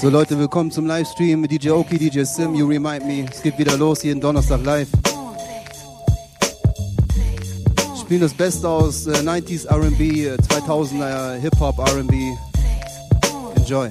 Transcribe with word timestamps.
So 0.00 0.08
Leute, 0.08 0.38
willkommen 0.38 0.70
zum 0.70 0.86
Livestream 0.86 1.42
mit 1.42 1.50
DJ 1.50 1.70
Oki, 1.72 1.98
DJ 1.98 2.22
Sim, 2.22 2.54
You 2.54 2.66
Remind 2.66 3.06
Me. 3.06 3.26
Es 3.30 3.42
geht 3.42 3.58
wieder 3.58 3.76
los, 3.76 4.02
jeden 4.02 4.22
Donnerstag 4.22 4.64
live. 4.64 4.88
Spielen 8.00 8.22
das 8.22 8.32
Beste 8.32 8.66
aus 8.66 9.06
äh, 9.06 9.10
90s 9.16 9.66
R&B, 9.66 10.30
2000er 10.30 11.34
Hip-Hop 11.34 11.78
R&B. 11.78 12.32
Enjoy. 13.56 13.90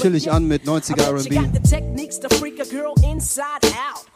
Chillig 0.00 0.28
an 0.28 0.46
mit 0.46 0.62
90er 0.64 1.02
R&B. 1.02 1.34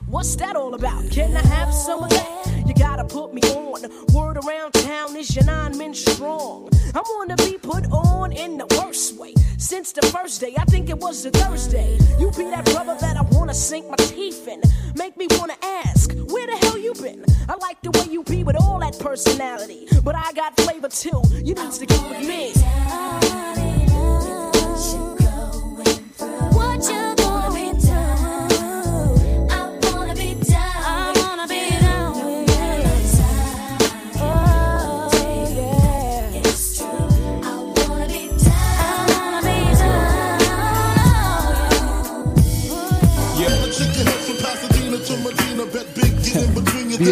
What's 0.07 0.37
that 0.37 0.57
all 0.57 0.75
about? 0.75 1.11
Can 1.11 1.37
I 1.37 1.41
have 1.41 1.73
some 1.73 2.05
of 2.05 2.11
that? 2.11 2.67
You 2.67 2.75
gotta 2.75 3.05
put 3.05 3.35
me 3.35 3.41
on. 3.51 3.83
Word 4.15 4.37
around 4.37 4.73
town 4.73 5.17
is 5.17 5.35
your 5.35 5.45
nine 5.45 5.77
men 5.77 5.95
strong. 5.95 6.69
I 6.95 7.03
wanna 7.17 7.37
be 7.37 7.59
put 7.59 7.85
on 7.91 8.33
in 8.33 8.59
the 8.59 8.67
worst 8.79 9.19
way. 9.19 9.35
Since 9.59 9.93
the 9.93 10.07
first 10.07 10.41
day, 10.41 10.55
I 10.57 10.65
think 10.67 10.89
it 10.89 10.99
was 10.99 11.27
a 11.27 11.31
Thursday. 11.31 11.99
You 12.19 12.31
be 12.31 12.45
that 12.51 12.65
brother 12.67 12.97
that 13.01 13.17
I 13.17 13.23
wanna 13.33 13.55
sink 13.55 13.89
my 13.89 13.97
teeth 13.97 14.47
in. 14.47 14.63
Make 14.95 15.17
me 15.17 15.27
wanna 15.39 15.57
ask, 15.63 16.13
where 16.33 16.47
the 16.47 16.57
hell 16.63 16.79
you 16.79 16.95
been? 16.95 17.25
I 17.49 17.57
like 17.57 17.81
the 17.83 17.91
way 17.99 18.07
you 18.13 18.23
be 18.23 18.45
with 18.45 18.57
all 18.57 18.79
that 18.81 18.99
personality. 18.99 19.89
But 20.05 20.15
I 20.15 20.33
got 20.33 20.57
flavor 20.61 20.89
too. 20.89 21.23
You 21.43 21.55
need 21.55 21.73
to 21.73 21.87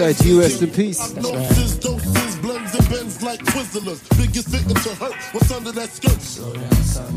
B.I.G. 0.03 0.37
rest 0.37 0.61
in 0.61 0.71
peace. 0.73 0.99
That's 0.99 1.31
right. 1.31 2.75
and 2.75 2.89
bends 2.91 3.23
like 3.23 3.39
Twizzlers. 3.39 4.03
Biggest 4.19 4.49
victim 4.49 4.75
to 4.75 4.95
hurt. 4.97 5.15
What's 5.31 5.53
under 5.53 5.71
that 5.71 5.91
skirt? 5.91 6.21
Slow 6.21 6.53
down, 6.55 6.73
son. 6.83 7.15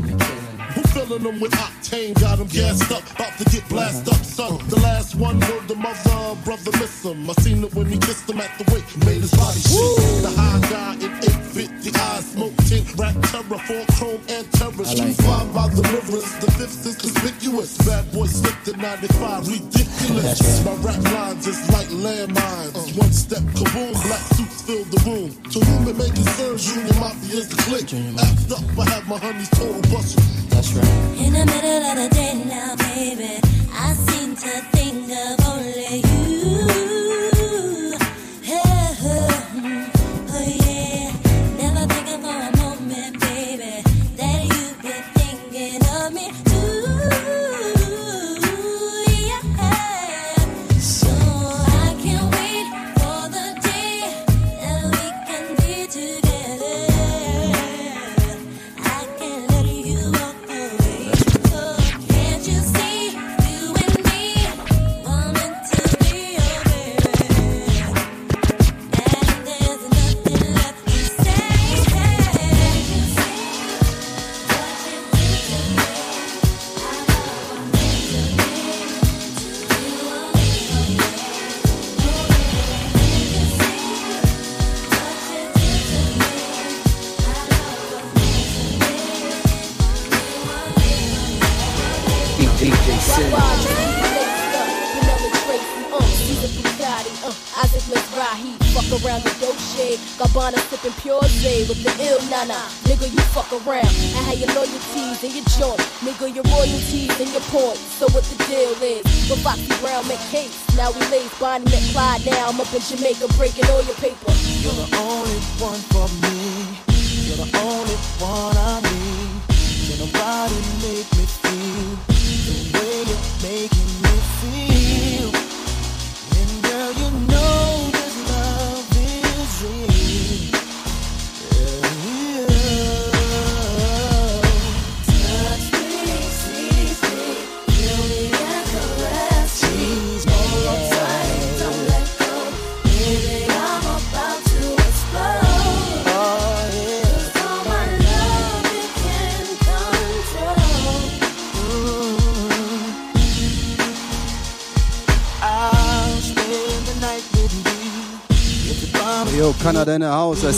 Who 0.70 0.82
filling 0.94 1.24
them 1.24 1.40
with 1.40 1.50
octane? 1.50 2.14
Got 2.20 2.38
them 2.38 2.46
gassed 2.46 2.92
up, 2.92 3.02
about 3.10 3.36
to 3.38 3.44
get 3.50 3.68
blasted 3.68 4.14
up, 4.14 4.22
son. 4.22 4.58
The 4.68 4.78
last 4.78 5.16
one 5.16 5.40
word 5.40 5.66
the 5.66 5.74
mother, 5.74 6.38
brother 6.44 6.70
miss 6.78 7.04
him. 7.04 7.28
I 7.28 7.32
seen 7.42 7.64
it 7.64 7.74
when 7.74 7.86
he 7.86 7.98
kissed 7.98 8.30
him 8.30 8.40
at 8.40 8.56
the 8.56 8.64
wake, 8.72 8.86
made 9.04 9.22
his 9.22 9.34
body 9.34 9.58
shake. 9.58 10.22
The 10.22 10.32
high 10.36 10.60
guy 10.70 10.94
in 10.94 11.10
850 11.26 11.90
eyes, 11.98 12.30
smoke 12.30 12.56
tint, 12.70 12.86
rap 12.94 13.16
terror, 13.32 13.58
four 13.66 13.84
chrome 13.98 14.22
and 14.28 14.46
terrorist. 14.52 14.96
Like 14.96 15.16
five 15.26 15.52
by 15.52 15.66
the 15.74 15.82
rivers, 15.90 16.28
the 16.38 16.50
fifth 16.54 16.86
is 16.86 16.94
conspicuous. 16.94 17.35
Bad 17.46 18.10
boy 18.12 18.26
slipped 18.26 18.66
at 18.66 18.76
95, 18.76 19.46
ridiculous. 19.46 20.64
My 20.64 20.74
rap 20.82 21.00
lines 21.12 21.46
is 21.46 21.70
like 21.70 21.86
landmines. 21.86 22.98
One 22.98 23.12
step, 23.12 23.38
kaboom, 23.38 23.92
black 23.92 24.20
suits 24.34 24.62
fill 24.62 24.82
the 24.84 24.98
room. 25.06 25.30
To 25.52 25.60
whom 25.60 25.86
it 25.86 25.96
may 25.96 26.10
concern, 26.10 26.58
Junior 26.58 26.94
Mafia 26.98 27.38
is 27.38 27.48
the 27.48 27.62
click. 27.62 27.84
Act 28.18 28.50
up, 28.50 28.78
I 28.78 28.90
have 28.90 29.08
my 29.08 29.18
honeys 29.18 29.48
total 29.50 29.80
bustle. 29.82 30.22
That's 30.48 30.72
right. 30.72 31.24
In 31.24 31.34
the 31.34 31.46
middle 31.46 31.82
of 31.86 31.96
the 31.96 32.08
day 32.16 32.34
now, 32.46 32.74
baby, 32.76 33.40
I 33.72 33.94
seem 33.94 34.34
to 34.34 34.60
think 34.74 35.08
of 35.12 35.46
only 35.46 35.98
you. 35.98 36.15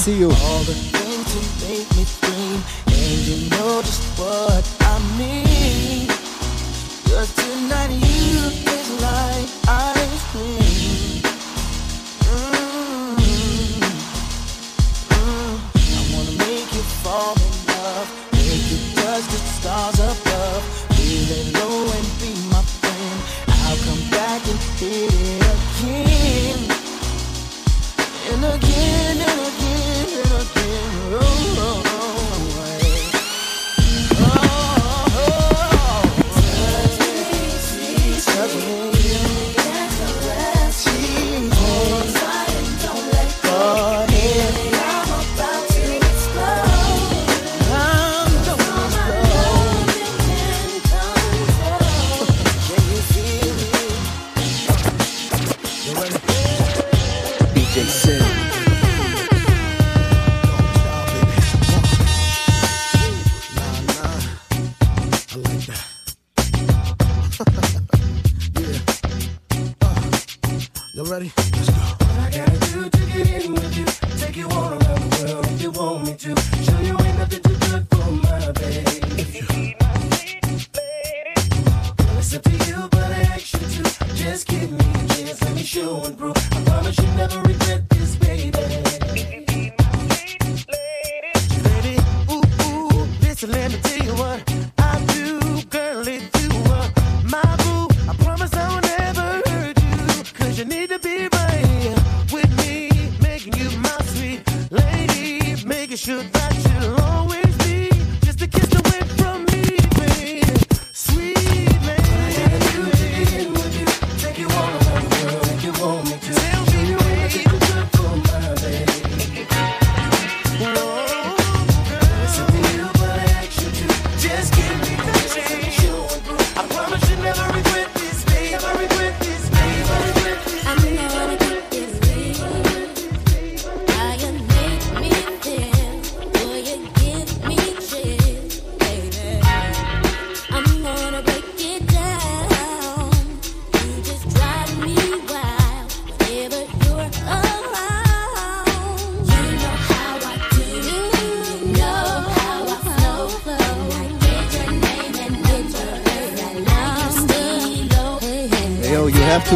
see 0.08 0.20
you. 0.20 0.37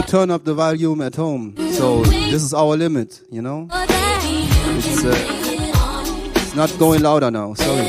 turn 0.06 0.30
up 0.30 0.44
the 0.44 0.54
volume 0.54 1.00
at 1.00 1.16
home. 1.16 1.54
So 1.73 2.02
this 2.04 2.42
is 2.42 2.54
our 2.54 2.76
limit, 2.76 3.21
you 3.30 3.42
know? 3.42 3.68
It's, 3.73 5.04
uh, 5.04 5.14
it's 6.37 6.54
not 6.54 6.71
going 6.78 7.02
louder 7.02 7.30
now, 7.30 7.54
sorry. 7.54 7.88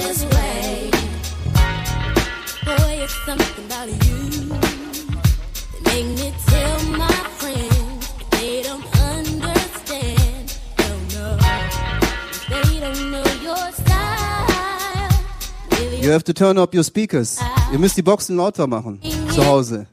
You 16.01 16.12
have 16.12 16.25
to 16.25 16.34
turn 16.34 16.58
up 16.58 16.74
your 16.74 16.84
speakers. 16.84 17.39
Ihr 17.72 17.79
müsst 17.79 17.96
die 17.98 18.01
Boxen 18.01 18.36
lauter 18.36 18.67
machen 18.67 19.00
zu 19.34 19.46
Hause. 19.46 19.88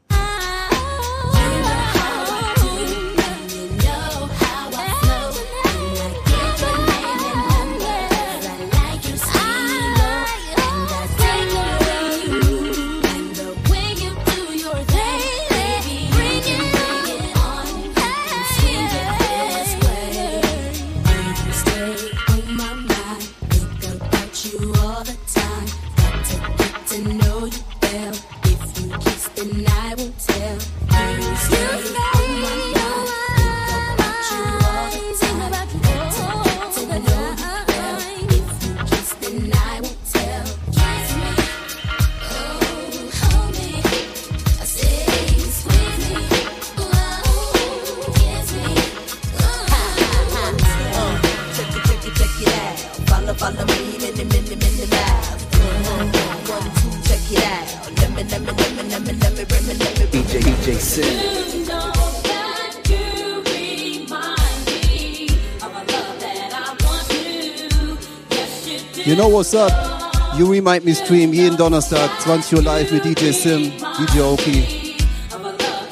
what's 69.52 69.72
up? 69.72 70.38
You 70.38 70.50
Remind 70.50 70.84
Me 70.84 70.94
Stream, 70.94 71.32
jeden 71.32 71.56
Donnerstag, 71.56 72.08
20 72.20 72.58
Uhr 72.58 72.62
live 72.62 72.92
mit 72.92 73.04
DJ 73.04 73.32
Sim, 73.32 73.72
DJ 73.98 74.20
Oki. 74.20 74.96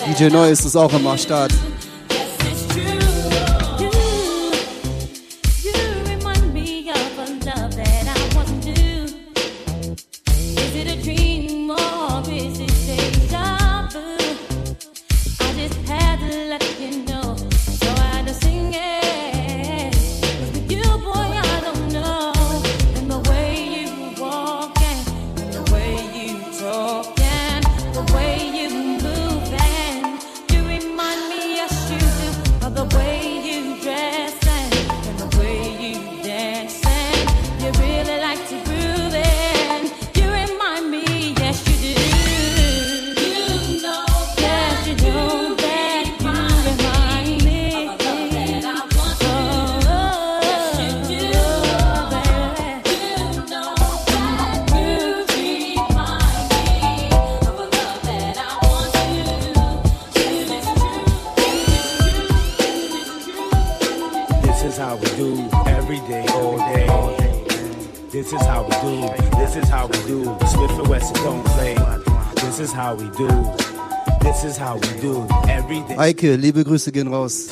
DJ 0.06 0.28
Neues 0.28 0.64
ist 0.64 0.76
auch 0.76 0.92
immer 0.92 1.10
am 1.10 1.18
Start. 1.18 1.52
Eike, 76.08 76.36
liebe 76.36 76.64
Grüße 76.64 76.90
gehen 76.90 77.08
raus. 77.08 77.48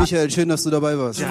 Michael, 0.00 0.30
schön, 0.32 0.48
dass 0.48 0.64
du 0.64 0.70
dabei 0.70 0.98
warst. 0.98 1.20
Shine, 1.20 1.30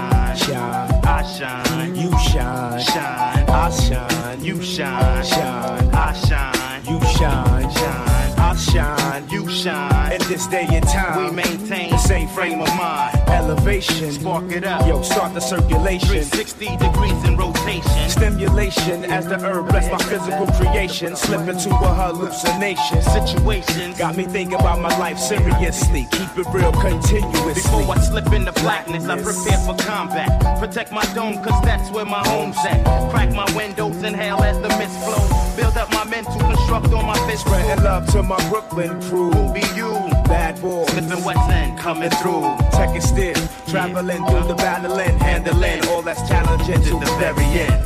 you 9.29 9.49
shine. 9.49 10.13
At 10.13 10.21
this 10.29 10.47
day 10.47 10.65
and 10.69 10.87
time, 10.87 11.25
we 11.25 11.31
maintain 11.31 11.89
the 11.89 11.97
same 11.97 12.27
frame 12.27 12.61
of 12.61 12.69
mind. 12.77 13.20
elevation. 13.51 14.11
Spark 14.11 14.51
it 14.51 14.63
up. 14.63 14.87
Yo, 14.87 15.01
start 15.01 15.33
the 15.33 15.39
circulation. 15.39 16.23
60 16.23 16.77
degrees 16.77 17.23
in 17.25 17.37
rotation. 17.37 18.09
Stimulation 18.09 19.05
as 19.05 19.27
the 19.27 19.37
herb 19.37 19.67
bless 19.69 19.91
my 19.91 19.97
physical 20.09 20.47
creation. 20.57 21.15
Slip 21.15 21.47
into 21.47 21.69
a 21.69 21.93
hallucination. 21.93 23.01
Situation 23.01 23.93
got 23.97 24.15
me 24.15 24.23
thinking 24.25 24.59
about 24.59 24.79
my 24.79 24.95
life 24.97 25.17
seriously. 25.17 26.07
Keep 26.11 26.37
it 26.37 26.47
real 26.53 26.71
continuously. 26.71 27.53
Before 27.53 27.95
I 27.95 27.99
slip 27.99 28.31
into 28.31 28.51
blackness, 28.53 29.05
I 29.05 29.15
prepare 29.21 29.59
for 29.59 29.75
combat. 29.83 30.59
Protect 30.59 30.91
my 30.91 31.03
dome, 31.13 31.43
cause 31.43 31.61
that's 31.63 31.91
where 31.91 32.05
my 32.05 32.25
home's 32.27 32.57
at. 32.65 32.83
Crack 33.11 33.31
my 33.33 33.49
windows, 33.55 34.01
inhale 34.03 34.41
as 34.43 34.57
the 34.61 34.69
mist 34.79 34.97
flows. 35.03 35.55
Build 35.55 35.77
up 35.77 35.89
my 35.91 36.05
mental, 36.05 36.39
construct 36.39 36.93
on 36.93 37.05
my 37.05 37.17
fist. 37.27 37.41
Spreading 37.41 37.83
love 37.83 38.05
to 38.11 38.23
my 38.23 38.37
Brooklyn 38.49 39.01
crew. 39.01 39.31
Who 39.31 39.53
be 39.53 39.61
you? 39.75 40.10
bad 40.31 40.61
boy. 40.61 40.85
Slipping 40.85 41.23
Weston, 41.25 41.77
coming 41.77 42.09
through. 42.21 42.43
Check 42.71 42.95
it 42.95 43.03
still. 43.03 43.35
Traveling 43.67 44.23
through 44.27 44.47
the 44.47 44.55
battle 44.55 44.97
and 44.97 45.21
handling 45.21 45.85
all 45.89 46.01
that's 46.01 46.27
challenging 46.27 46.81
to 46.87 46.93
the 47.03 47.11
very 47.19 47.45
end. 47.67 47.83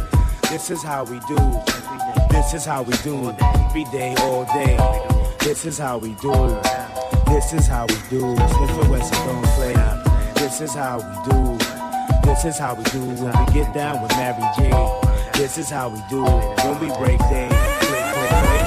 This 0.51 0.69
is 0.69 0.84
how 0.84 1.03
we 1.05 1.19
do. 1.21 1.39
This 2.29 2.53
is 2.53 2.63
how 2.65 2.84
we 2.84 2.93
do. 2.97 3.34
Every 3.41 3.86
day, 3.86 4.13
all 4.19 4.45
day. 4.45 4.77
This 5.39 5.65
is 5.65 5.79
how 5.79 5.97
we 5.97 6.13
do. 6.21 6.34
This 7.27 7.53
is 7.53 7.65
how 7.67 7.88
we 7.88 7.97
do. 8.10 8.21
Slipping 8.53 8.89
Weston 8.91 9.27
don't 9.27 9.45
play. 9.58 9.73
This 10.36 10.62
is 10.62 10.73
how 10.75 10.97
we 10.97 11.31
do. 11.31 11.58
This 12.23 12.45
is 12.45 12.58
how 12.60 12.75
we 12.75 12.84
do 12.86 13.01
when 13.23 13.34
we 13.39 13.53
get 13.53 13.73
down 13.73 14.01
with 14.03 14.12
Mary 14.12 14.45
J. 14.58 14.69
This 15.34 15.58
is 15.58 15.69
how 15.69 15.89
we 15.89 15.99
do 16.10 16.23
when 16.23 16.79
we 16.79 16.88
break 16.97 17.19
things. 17.34 18.64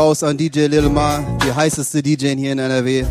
raus 0.00 0.22
an 0.22 0.34
DJ 0.34 0.60
Little 0.66 0.88
Ma, 0.88 1.18
die 1.44 1.52
heißeste 1.52 2.02
DJ 2.02 2.34
hier 2.34 2.52
in 2.52 2.58
NRW. 2.58 3.04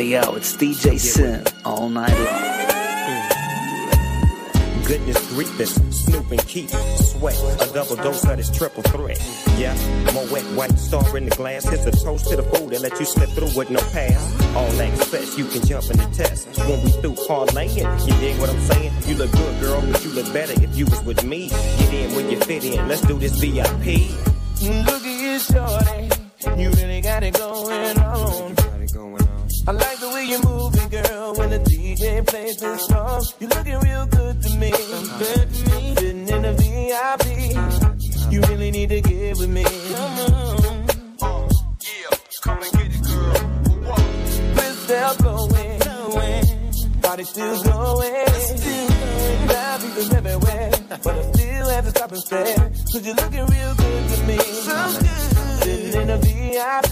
Hey 0.00 0.12
yo, 0.12 0.34
it's 0.34 0.56
DJ 0.56 0.98
Sim 0.98 1.44
all 1.62 1.90
night 1.90 2.08
long. 2.08 2.40
Goodness 4.86 5.28
grievous, 5.28 5.74
Snoop 5.74 6.30
and 6.30 6.46
Keith 6.46 6.70
Sweat. 6.96 7.36
A 7.60 7.70
double 7.74 7.96
dose 7.96 8.24
of 8.24 8.38
this 8.38 8.50
triple 8.50 8.82
threat. 8.84 9.20
Yeah, 9.58 9.74
my 10.14 10.24
wet 10.32 10.44
white 10.56 10.78
star 10.78 11.04
in 11.18 11.26
the 11.26 11.36
glass. 11.36 11.70
It's 11.70 11.84
a 11.84 11.90
toast 12.02 12.30
to 12.30 12.36
the 12.36 12.42
food 12.44 12.70
that 12.70 12.80
let 12.80 12.98
you 12.98 13.04
slip 13.04 13.28
through 13.28 13.54
with 13.54 13.68
no 13.68 13.80
pass. 13.92 14.16
All 14.56 14.80
access, 14.80 15.36
you 15.36 15.44
can 15.44 15.66
jump 15.66 15.90
in 15.90 15.98
the 15.98 16.08
test. 16.14 16.48
When 16.60 16.82
we 16.82 16.92
through 16.92 17.16
parlaying, 17.28 18.06
you 18.08 18.14
dig 18.20 18.40
what 18.40 18.48
I'm 18.48 18.60
saying? 18.72 18.92
You 19.06 19.16
look 19.16 19.32
good, 19.32 19.60
girl, 19.60 19.82
but 19.82 20.02
you 20.02 20.12
look 20.12 20.32
better 20.32 20.54
if 20.64 20.78
you 20.78 20.86
was 20.86 21.02
with 21.02 21.24
me. 21.24 21.50
Get 21.50 21.92
in 21.92 22.12
where 22.12 22.26
you 22.26 22.40
fit 22.40 22.64
in. 22.64 22.88
Let's 22.88 23.02
do 23.02 23.18
this 23.18 23.38
VIP. 23.38 24.16
Look 24.62 25.04
at 25.04 25.20
you, 25.20 25.38
shorty. 25.38 25.89
DJ 32.50 32.58
plays 32.58 32.78
this 32.78 32.86
song, 32.86 33.22
you 33.38 33.48
looking 33.48 33.78
real 33.80 34.06
good 34.06 34.42
to 34.42 34.50
me. 34.56 34.70
Good 34.70 35.54
to 35.54 35.70
me. 35.70 35.94
Sitting 35.96 36.28
in 36.28 36.42
the 36.42 36.52
VIP, 36.52 38.32
you 38.32 38.40
really 38.42 38.70
need 38.70 38.88
to 38.88 39.00
get 39.00 39.38
with 39.38 39.48
me. 39.48 39.64
Come 39.64 40.18
on. 41.22 41.50
Yeah, 41.80 42.16
come 42.42 42.62
and 42.62 42.72
get 42.72 42.94
it, 42.94 43.02
girl. 43.04 43.94
We're 44.56 44.74
still 44.74 45.14
going, 45.16 45.80
party 47.02 47.24
still 47.24 47.62
going. 47.62 48.26
Still 48.26 48.88
going. 48.88 49.48
Loud 49.48 49.80
people 49.80 50.16
everywhere, 50.16 50.70
but 50.88 51.06
I 51.06 51.32
still 51.32 51.68
have 51.68 51.84
to 51.84 51.90
stop 51.90 52.12
and 52.12 52.20
stare. 52.20 52.56
Cause 52.92 53.06
you're 53.06 53.14
looking 53.14 53.46
real 53.46 53.74
good 53.74 54.08
to 54.10 54.22
me. 54.26 54.38
So 54.38 54.92
good. 54.98 55.62
Sitting 55.62 56.00
in 56.00 56.06
the 56.08 56.18
VIP, 56.18 56.90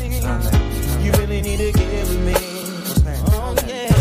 you 1.05 1.13
really 1.21 1.43
need 1.43 1.59
to 1.59 1.73
get 1.73 2.09
with 2.09 2.21
me. 2.27 2.35
Oh 3.31 3.55
yeah. 3.67 3.98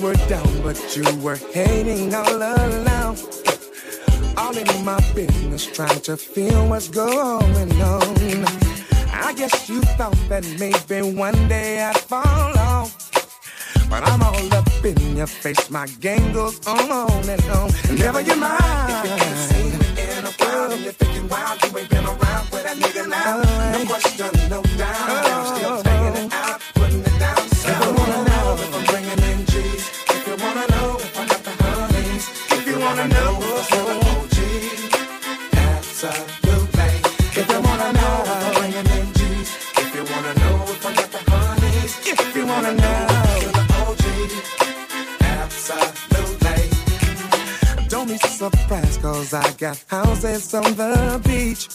Were 0.00 0.14
down, 0.28 0.62
but 0.62 0.96
you 0.96 1.04
were 1.20 1.36
hating 1.36 2.14
all 2.14 2.36
along. 2.36 3.16
All 4.36 4.56
in 4.56 4.84
my 4.84 4.98
business, 5.14 5.66
trying 5.66 6.00
to 6.00 6.16
feel 6.16 6.68
what's 6.68 6.88
going 6.88 7.72
on. 7.82 8.44
I 9.12 9.34
guess 9.36 9.68
you 9.68 9.82
thought 9.98 10.16
that 10.28 10.44
maybe 10.58 11.16
one 11.16 11.36
day 11.48 11.82
I'd 11.82 11.98
fall 11.98 12.58
off. 12.58 13.10
But 13.90 14.02
I'm 14.08 14.22
all 14.22 14.54
up 14.54 14.84
in 14.84 15.16
your 15.16 15.26
face, 15.26 15.70
my 15.70 15.86
game 16.00 16.32
goes 16.32 16.66
on 16.66 17.28
and 17.28 17.44
on. 17.50 17.70
Never 17.96 18.20
you 18.20 18.36
mind. 18.36 18.58
If 18.88 19.04
you 19.04 19.12
ain't 19.12 19.38
seen 19.50 19.78
me 19.78 19.86
in 20.18 20.24
a 20.24 20.30
while, 20.30 20.72
and 20.72 20.80
you're 20.82 20.92
thinking, 20.92 21.28
wow, 21.28 21.56
you 21.62 21.78
ain't 21.78 21.90
been 21.90 22.04
around 22.04 22.50
with 22.50 22.62
that 22.62 22.76
nigga 22.76 23.08
now. 23.08 23.42
No 23.76 23.84
question, 23.86 24.48
no 24.48 24.62
doubt. 24.78 25.10
I'm 25.10 25.56
still 25.56 25.82
taking 25.82 26.24
it 26.24 26.32
out, 26.32 26.60
putting 26.74 27.00
it 27.00 27.18
down. 27.18 27.48
So 27.48 27.72
I'm 27.72 28.84
bringing 28.86 29.19
cause 49.30 49.46
I 49.46 49.52
got 49.58 49.84
houses 49.88 50.54
on 50.54 50.74
the 50.74 51.20
beach. 51.24 51.68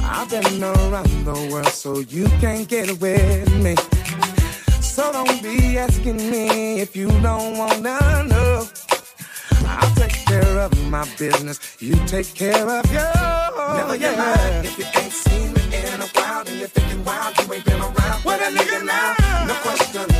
I've 0.00 0.28
been 0.30 0.62
around 0.62 1.24
the 1.24 1.48
world, 1.52 1.68
so 1.68 2.00
you 2.00 2.26
can't 2.40 2.68
get 2.68 3.00
with 3.00 3.52
me. 3.62 3.74
So 4.80 5.12
don't 5.12 5.42
be 5.42 5.78
asking 5.78 6.16
me 6.16 6.80
if 6.80 6.96
you 6.96 7.08
don't 7.20 7.56
wanna 7.56 8.24
know. 8.24 8.68
I'll 9.66 9.94
take 9.94 10.16
care 10.26 10.58
of 10.58 10.72
my 10.90 11.06
business, 11.18 11.58
you 11.80 11.94
take 12.06 12.34
care 12.34 12.68
of 12.68 12.84
yours. 12.92 13.58
Never 13.78 13.96
you 13.96 14.16
mind 14.16 14.66
if 14.66 14.78
you 14.78 14.84
ain't 15.00 15.12
seen 15.12 15.52
me 15.52 15.62
in 15.92 16.00
a 16.00 16.08
while, 16.16 16.44
and 16.46 16.58
you're 16.58 16.68
thinking, 16.68 17.04
wow, 17.04 17.32
you 17.38 17.54
ain't 17.54 17.64
been 17.64 17.80
around 17.80 18.24
with 18.24 18.40
a 18.46 18.50
nigga 18.56 18.84
now. 18.84 19.46
No 19.46 19.54
only 20.00 20.17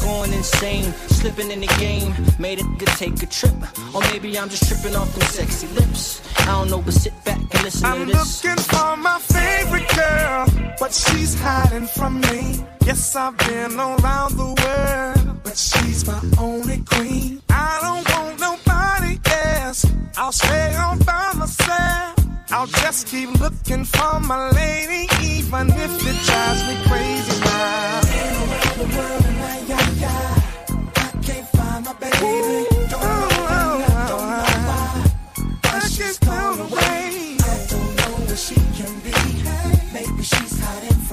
going 0.00 0.32
insane, 0.32 0.92
slipping 1.08 1.50
in 1.50 1.60
the 1.60 1.66
game, 1.78 2.14
made 2.38 2.60
a 2.60 2.62
nigga 2.62 2.98
take 2.98 3.22
a 3.22 3.26
trip. 3.26 3.54
Or 3.94 4.00
maybe 4.12 4.38
I'm 4.38 4.48
just 4.48 4.66
tripping 4.68 4.96
off 4.96 5.12
them 5.14 5.22
sexy 5.28 5.66
lips. 5.68 6.22
I 6.40 6.46
don't 6.46 6.70
know, 6.70 6.80
but 6.82 6.94
sit 6.94 7.12
back 7.24 7.38
and 7.38 7.62
listen 7.62 7.84
I'm 7.86 8.06
to 8.06 8.12
this. 8.12 8.44
looking 8.44 8.62
for 8.64 8.96
my 8.96 9.18
favorite 9.18 9.88
girl, 9.96 10.46
but 10.78 10.92
she's 10.92 11.34
hiding 11.40 11.86
from 11.86 12.20
me. 12.20 12.64
Yes, 12.86 13.16
I've 13.16 13.36
been 13.38 13.78
around 13.78 14.32
the 14.36 14.50
world, 14.62 15.42
but 15.42 15.56
she's 15.56 16.06
my 16.06 16.20
only 16.38 16.78
queen. 16.84 17.42
I 17.50 17.78
don't 17.84 18.06
want 18.14 18.40
nobody 18.40 19.18
else. 19.62 19.86
I'll 20.16 20.32
stay 20.32 20.74
on 20.76 20.98
by 21.00 21.32
myself. 21.34 22.14
I'll 22.50 22.66
just 22.66 23.08
keep 23.08 23.30
looking 23.40 23.84
for 23.84 24.20
my 24.20 24.50
lady, 24.50 25.08
even 25.22 25.68
if 25.70 25.92
it 26.10 26.18
drives 26.26 26.62
me 26.68 26.76
crazy 26.88 27.40
now. 27.40 27.93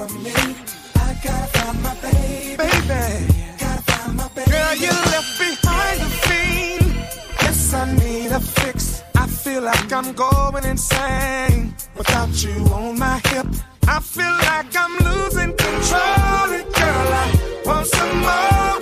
From 0.08 0.22
me. 0.22 0.32
I 0.96 1.14
gotta 1.22 1.46
find 1.58 1.82
my 1.82 1.94
baby. 2.00 2.56
Baby. 2.56 3.04
Gotta 3.58 3.82
find 3.90 4.16
my 4.16 4.28
baby. 4.34 4.50
Girl, 4.50 4.74
you 4.84 4.94
left 5.12 5.32
behind 5.38 6.00
the 6.00 6.10
fiend. 6.24 6.94
Yes, 7.42 7.74
I 7.74 7.92
need 7.92 8.32
a 8.32 8.40
fix. 8.40 9.02
I 9.14 9.26
feel 9.26 9.62
like 9.62 9.92
I'm 9.92 10.12
going 10.12 10.64
insane 10.64 11.74
without 11.96 12.32
you 12.42 12.56
on 12.78 12.98
my 12.98 13.20
hip. 13.30 13.46
I 13.86 14.00
feel 14.00 14.36
like 14.50 14.74
I'm 14.84 14.94
losing 15.08 15.52
control. 15.56 16.48
And 16.58 16.68
girl, 16.80 17.08
I 17.22 17.26
want 17.66 17.86
some 17.86 18.16
more 18.26 18.81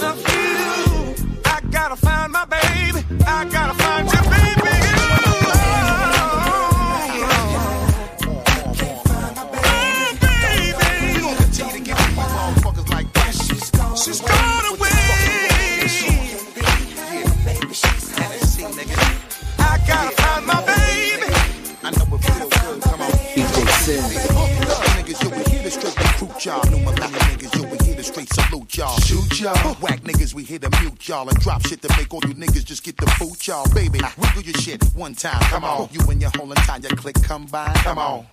yo, 28.20 28.28
we 28.28 28.28
here 28.28 28.28
to 28.28 28.28
straight 28.28 28.46
salute 28.48 28.76
y'all. 28.76 29.00
Shoot 29.00 29.40
y'all. 29.40 29.74
Whack 29.76 30.00
niggas, 30.00 30.34
we 30.34 30.44
here 30.44 30.58
to 30.58 30.70
mute 30.80 31.08
y'all 31.08 31.28
and 31.28 31.38
drop 31.40 31.66
shit 31.66 31.82
to 31.82 31.88
make 31.96 32.12
all 32.12 32.20
you 32.26 32.34
niggas 32.34 32.64
just 32.64 32.84
get 32.84 32.96
the 32.96 33.12
boot 33.18 33.46
y'all. 33.46 33.66
Baby, 33.74 34.00
wiggle 34.18 34.42
your 34.42 34.54
shit 34.54 34.82
one 34.94 35.14
time. 35.14 35.40
Come 35.42 35.64
on. 35.64 35.88
You 35.92 36.00
and 36.10 36.20
your 36.20 36.30
whole 36.36 36.50
entire 36.50 36.80
click 36.80 37.22
combine. 37.22 37.74
Come 37.76 37.98
on. 37.98 38.26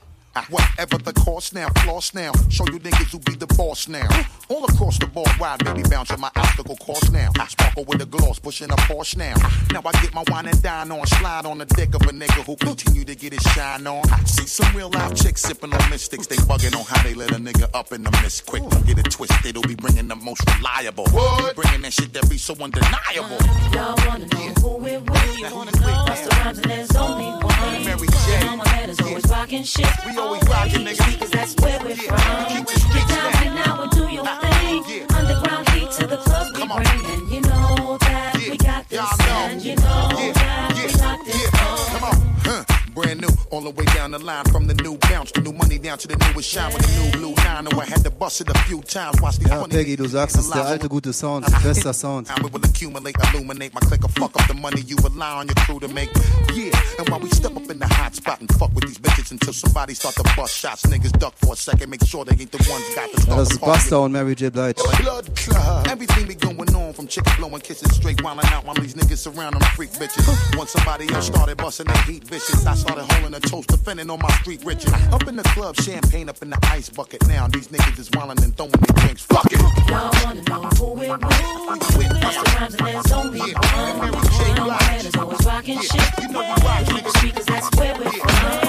Whatever 0.50 0.98
the 0.98 1.14
cost 1.14 1.54
now, 1.54 1.70
floss 1.84 2.14
now. 2.14 2.32
Show 2.50 2.66
you 2.68 2.80
niggas 2.80 3.12
who 3.12 3.20
be 3.20 3.36
the 3.36 3.48
boss 3.48 3.88
now. 3.88 4.08
All 4.50 4.64
across 4.66 5.00
the 5.00 5.08
board, 5.08 5.30
wide 5.40 5.64
baby 5.66 5.84
bouncing 5.90 6.20
my 6.20 6.32
obstacle 6.36 6.76
course 6.78 7.12
now. 7.12 7.32
I 7.40 7.48
sparkle 7.48 7.86
with 7.86 8.02
a 8.02 8.06
gloss, 8.06 8.40
pushing 8.40 8.70
a 8.72 8.76
Porsche 8.88 9.18
now. 9.18 9.36
Now 9.72 9.82
I 9.86 9.92
get 10.02 10.14
my 10.14 10.24
wine 10.30 10.48
and 10.48 10.62
dine 10.62 10.92
on, 10.92 11.06
slide 11.08 11.46
on 11.46 11.58
the 11.58 11.66
dick 11.66 11.96
of 11.96 12.02
a 12.02 12.12
nigga 12.12 12.46
who 12.46 12.56
continue 12.56 13.04
to 13.06 13.16
get 13.16 13.34
his 13.34 13.42
shine 13.54 13.88
on. 13.88 14.04
See 14.26 14.46
some 14.46 14.76
real 14.76 14.90
life 14.90 15.16
chicks 15.16 15.42
sipping 15.42 15.74
on 15.74 15.90
mystics. 15.90 16.28
They 16.28 16.36
bugging 16.36 16.78
on 16.78 16.86
how 16.86 17.02
they 17.04 17.14
let 17.14 17.32
a 17.32 17.36
nigga 17.36 17.70
up 17.74 17.92
in 17.92 18.04
the 18.04 18.12
mist 18.24 18.46
quick. 18.46 18.64
Don't 18.70 18.86
get 18.86 19.00
it 19.00 19.10
twisted, 19.12 19.56
they'll 19.56 19.64
be 19.64 19.76
bringing 19.76 20.08
the 20.08 20.16
most 20.16 20.44
reliable. 20.56 21.06
Be 21.06 21.54
bringing 21.56 21.82
that 21.82 21.94
shit 21.94 22.14
that 22.14 22.30
be 22.30 22.38
so 22.38 22.54
undeniable. 22.54 23.38
Y'all 23.74 23.96
wanna 24.08 24.26
know 24.28 24.54
who 24.62 24.86
it 24.86 25.10
with? 25.10 25.40
You 25.40 25.56
wanna 25.56 25.72
know 25.72 26.04
what's 26.08 26.22
the 26.22 26.36
rhymes 26.44 26.60
and 26.60 26.72
there's 26.72 26.96
only 26.96 27.26
one. 27.44 27.57
Mary 27.86 28.08
J. 28.08 28.58
Man 28.58 28.90
is 28.90 29.00
always 29.02 29.26
rocking 29.28 29.64
shit. 29.64 29.88
We 30.06 30.18
always 30.18 30.44
rocking, 30.48 30.86
nigga. 30.86 31.12
Because 31.12 31.32
that's 31.32 31.56
where 31.62 31.80
we're 31.84 31.96
from. 31.96 32.46
Keep 32.52 32.68
the 32.68 32.80
streets 32.80 33.08
Down 33.08 33.32
right 33.34 33.54
now 33.54 33.82
and 33.84 33.92
do 33.92 34.08
your 34.10 34.26
thing. 34.26 35.06
Underground 35.16 35.70
heat 35.70 35.92
to 35.92 36.08
the 36.08 36.18
club 36.18 36.48
we 36.56 36.68
bring. 36.68 37.06
And 37.14 37.32
you 37.32 37.42
know 37.42 37.98
that 38.02 38.36
we 38.36 38.58
got 38.58 38.90
this. 38.90 39.00
And 39.30 39.62
you 39.62 39.76
know 39.76 40.10
that 40.34 40.74
we 40.76 40.94
got 40.94 41.26
this. 41.26 41.50
Come 41.90 42.04
on, 42.04 42.16
huh? 42.46 42.64
Brand 42.98 43.22
new, 43.22 43.30
all 43.52 43.62
the 43.62 43.70
way 43.70 43.86
down 43.94 44.10
the 44.10 44.18
line 44.18 44.44
from 44.46 44.66
the 44.66 44.74
new 44.74 44.98
bounce, 44.98 45.32
the 45.32 45.42
new 45.42 45.54
money 45.54 45.78
down 45.78 46.00
to 46.00 46.08
the 46.08 46.18
newest 46.18 46.50
shine 46.50 46.74
with 46.74 46.82
the 46.82 46.92
new 46.98 47.12
blue 47.12 47.36
nine. 47.44 47.68
Oh, 47.72 47.80
I 47.80 47.86
had 47.86 48.04
to 48.04 48.10
bust 48.10 48.42
it 48.42 48.50
a 48.50 48.58
few 48.66 48.82
times. 48.82 49.22
Watch 49.22 49.38
these 49.38 49.50
Ja, 49.50 49.68
Peggy, 49.68 49.96
du 49.96 50.08
sagst 50.08 50.36
es, 50.36 50.50
der 50.50 50.66
alte 50.66 50.90
gute 50.90 51.14
Sound, 51.14 51.46
bester 51.62 51.94
Sound. 51.94 52.28
And 52.32 52.44
we 52.44 52.50
will 52.50 52.66
accumulate, 52.66 53.16
illuminate 53.22 53.72
my 53.76 53.82
clicker, 53.82 54.08
fuck 54.08 54.36
up 54.36 54.48
the 54.48 54.56
money 54.56 54.82
you 54.82 54.96
rely 55.04 55.30
on 55.30 55.46
your 55.46 55.54
crew 55.58 55.80
to 55.80 55.88
make. 55.94 56.10
Yeah, 56.56 56.74
and 56.98 57.08
while 57.10 57.20
we 57.20 57.30
step 57.30 57.56
up 57.56 57.70
in 57.70 57.78
the 57.78 57.86
hot 57.86 58.16
spot 58.16 58.42
and 58.42 58.52
fuck 58.56 58.74
with 58.74 58.86
these 58.86 58.98
bitches 58.98 59.30
until 59.30 59.54
somebody 59.54 59.94
start 59.94 60.16
to 60.16 60.24
bust 60.36 60.58
shots, 60.58 60.84
niggas 60.88 61.14
duck 61.20 61.36
for 61.38 61.54
a 61.54 61.56
second, 61.56 61.92
make 61.92 62.04
sure 62.04 62.26
they 62.26 62.36
ain't 62.42 62.52
the 62.52 62.58
ones 62.68 62.84
got 62.96 63.12
the 63.12 63.18
Ja, 63.18 63.22
start 63.22 63.38
das 63.38 63.52
ist. 63.52 63.62
Busta 63.62 63.98
und 64.00 64.12
Mary 64.12 64.34
J. 64.34 64.50
Blige. 64.50 64.82
Blood 65.04 65.36
club. 65.36 65.86
Everything 65.88 66.26
be 66.26 66.34
going 66.34 66.74
on 66.74 66.94
from 66.94 67.06
chicks 67.06 67.32
blowing 67.38 67.62
kisses 67.62 67.96
straight 67.96 68.18
wildin' 68.24 68.52
out 68.52 68.66
while 68.66 68.74
these 68.74 68.96
niggas 68.96 69.20
surround 69.20 69.54
them 69.54 69.62
freak 69.76 69.92
bitches. 69.92 70.26
Once 70.58 70.72
somebody 70.72 71.06
else 71.14 71.28
started 71.28 71.58
busting 71.58 71.86
their 71.86 72.02
heat 72.10 72.24
vicious, 72.24 72.66
I 72.66 72.74
started 72.88 73.12
holding 73.14 73.34
a 73.34 73.40
toast, 73.40 73.68
defending 73.68 74.10
on 74.10 74.20
my 74.20 74.30
street 74.42 74.64
riches. 74.64 74.94
Up 75.12 75.28
in 75.28 75.36
the 75.36 75.44
club, 75.44 75.76
champagne 75.76 76.30
up 76.30 76.42
in 76.42 76.50
the 76.50 76.60
ice 76.64 76.90
bucket. 76.90 77.28
Now 77.28 77.48
these 77.48 77.68
niggas 77.68 78.00
is 78.00 78.10
wildin' 78.12 78.44
and 78.44 78.56
throwing 78.56 78.72
their 78.72 78.96
drinks. 79.04 79.24
Fuck 79.24 79.52
it. 79.52 79.60
Y'all 79.90 80.12
wanna 80.24 80.42
know 80.44 80.64
who 80.78 81.02
it 81.04 81.10
was? 81.10 81.80
Busta 82.22 82.60
Rhymes 82.60 82.76
and 82.76 82.88
there's 82.88 83.12
only 83.12 83.40
one. 83.40 84.56
Young 84.56 84.68
man 84.70 85.06
is 85.06 85.16
always 85.16 85.46
rocking 85.46 85.82
shit. 85.82 86.02
Keep 86.18 86.32
the 86.32 87.12
speakers, 87.18 87.46
that's 87.46 87.78
where 87.78 87.96
we're 87.98 88.12
from. 88.12 88.67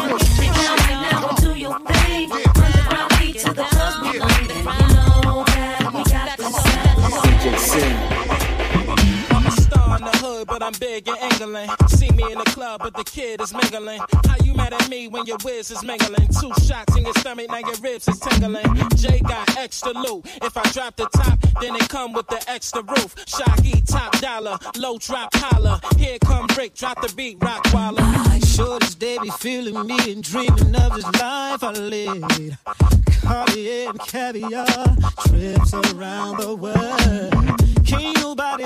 Big 10.79 11.09
in 11.09 11.17
England. 11.17 11.71
See 11.89 12.11
me 12.11 12.33
in 12.33 12.39
the 12.39 12.45
club, 12.45 12.81
but 12.83 12.95
the 12.95 13.05
kid 13.05 13.41
is 13.41 13.53
mingling. 13.53 14.01
How 14.27 14.37
you 14.45 14.55
mad 14.55 14.73
at 14.73 14.89
me 14.89 15.09
when 15.09 15.27
your 15.27 15.39
whiz 15.45 15.71
is 15.71 15.83
mingling? 15.83 16.29
Two 16.41 16.53
shots 16.65 16.97
in 16.97 17.05
your 17.05 17.15
stomach, 17.15 17.49
now 17.49 17.59
your 17.59 17.77
ribs 17.83 18.09
is 18.09 18.19
tingling. 18.19 18.89
Jay 18.97 19.21
got 19.21 19.57
extra 19.57 19.93
loot. 19.93 20.27
If 20.43 20.57
I 20.57 20.63
drop 20.73 20.97
the 20.97 21.09
top, 21.09 21.39
then 21.61 21.75
it 21.77 21.89
come 21.89 22.13
with 22.13 22.27
the 22.29 22.43
extra 22.49 22.83
roof. 22.83 23.15
Shocky 23.27 23.81
top 23.83 24.19
dollar, 24.21 24.59
low 24.77 24.99
drop 24.99 25.31
holler. 25.35 25.81
Here 25.97 26.19
come 26.21 26.47
Rick, 26.57 26.75
drop 26.75 27.01
the 27.01 27.13
beat, 27.15 27.39
rock 27.41 27.65
waller. 27.73 28.03
Shorties, 28.41 28.99
they 28.99 29.19
be 29.19 29.31
feeling 29.31 29.87
me 29.87 30.13
and 30.13 30.23
dreaming 30.23 30.75
of 30.75 30.95
this 30.95 31.05
life 31.21 31.63
I 31.63 31.73
lead. 31.73 32.59
Cartier 33.23 33.91
and 33.91 34.01
caviar, 34.01 34.67
trips 35.27 35.75
around 35.75 36.39
the 36.39 36.55
world. 36.57 37.87
Can't 37.87 38.17
nobody 38.19 38.65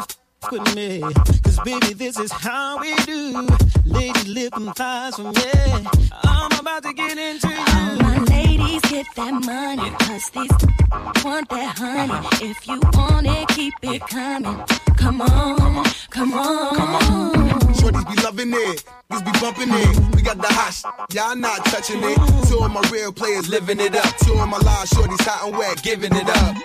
with 0.50 0.74
me, 0.74 1.00
cause 1.00 1.58
baby, 1.64 1.92
this 1.92 2.18
is 2.18 2.32
how 2.32 2.80
we 2.80 2.94
do. 3.04 3.46
Ladies, 3.84 4.28
lift 4.28 4.54
them 4.54 4.72
thighs 4.72 5.16
for 5.16 5.24
me. 5.24 5.86
I'm 6.24 6.58
about 6.58 6.82
to 6.84 6.92
get 6.92 7.18
into 7.18 7.48
you. 7.48 8.31
Ladies 8.56 8.82
get 8.82 9.06
that 9.16 9.32
money, 9.44 9.90
cause 10.00 10.30
these 10.30 11.24
want 11.24 11.48
that 11.48 11.78
honey. 11.78 12.50
If 12.50 12.66
you 12.66 12.80
want 12.92 13.26
it, 13.26 13.48
keep 13.48 13.74
it 13.82 14.00
coming. 14.08 14.58
Come 14.96 15.22
on, 15.22 15.84
come 16.10 16.34
on. 16.34 16.76
Come 16.76 16.94
on. 16.94 17.74
Shorties 17.74 18.06
be 18.14 18.22
loving 18.22 18.52
it, 18.52 18.84
niggas 19.10 19.24
be 19.24 19.32
bumping 19.40 19.70
it. 19.70 20.16
We 20.16 20.22
got 20.22 20.38
the 20.38 20.48
hot, 20.48 21.08
y'all 21.12 21.36
not 21.36 21.64
touching 21.66 22.00
it. 22.02 22.16
Two 22.48 22.58
of 22.58 22.70
my 22.70 22.82
real 22.90 23.12
players 23.12 23.48
living 23.48 23.80
it 23.80 23.94
up. 23.96 24.16
Two 24.18 24.34
of 24.34 24.48
my 24.48 24.58
live 24.58 24.88
shorties 24.88 25.22
hot 25.22 25.46
and 25.48 25.56
wet, 25.56 25.82
giving 25.82 26.14
it 26.14 26.28
up. 26.28 26.56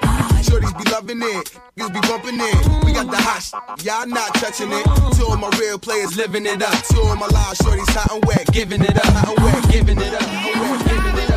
Shorties 0.43 0.75
be 0.77 0.89
loving 0.91 1.21
it, 1.21 1.51
niggas 1.77 1.93
be 1.93 2.01
bumping 2.07 2.39
it. 2.39 2.85
We 2.85 2.93
got 2.93 3.09
the 3.09 3.17
hot, 3.17 3.83
y'all 3.83 4.07
not 4.07 4.33
touching 4.35 4.71
it. 4.71 4.85
Two 5.15 5.27
of 5.27 5.39
my 5.39 5.49
real 5.59 5.79
players 5.79 6.17
living 6.17 6.45
it 6.45 6.61
up. 6.61 6.83
Two 6.91 7.01
of 7.01 7.17
my 7.17 7.27
live 7.27 7.57
shorties 7.57 7.89
hot 7.95 8.11
and 8.11 8.25
wet, 8.25 8.45
giving 8.51 8.81
it 8.81 8.97
up, 8.97 9.05
hot 9.05 9.37
and 9.37 9.45
wet, 9.45 9.71
giving 9.71 9.97
it 9.97 10.13
up. 10.13 10.21
hot 10.21 10.55
and 10.55 10.61
wet, 10.61 10.85
giving 10.87 11.23
it 11.23 11.31
up. 11.31 11.36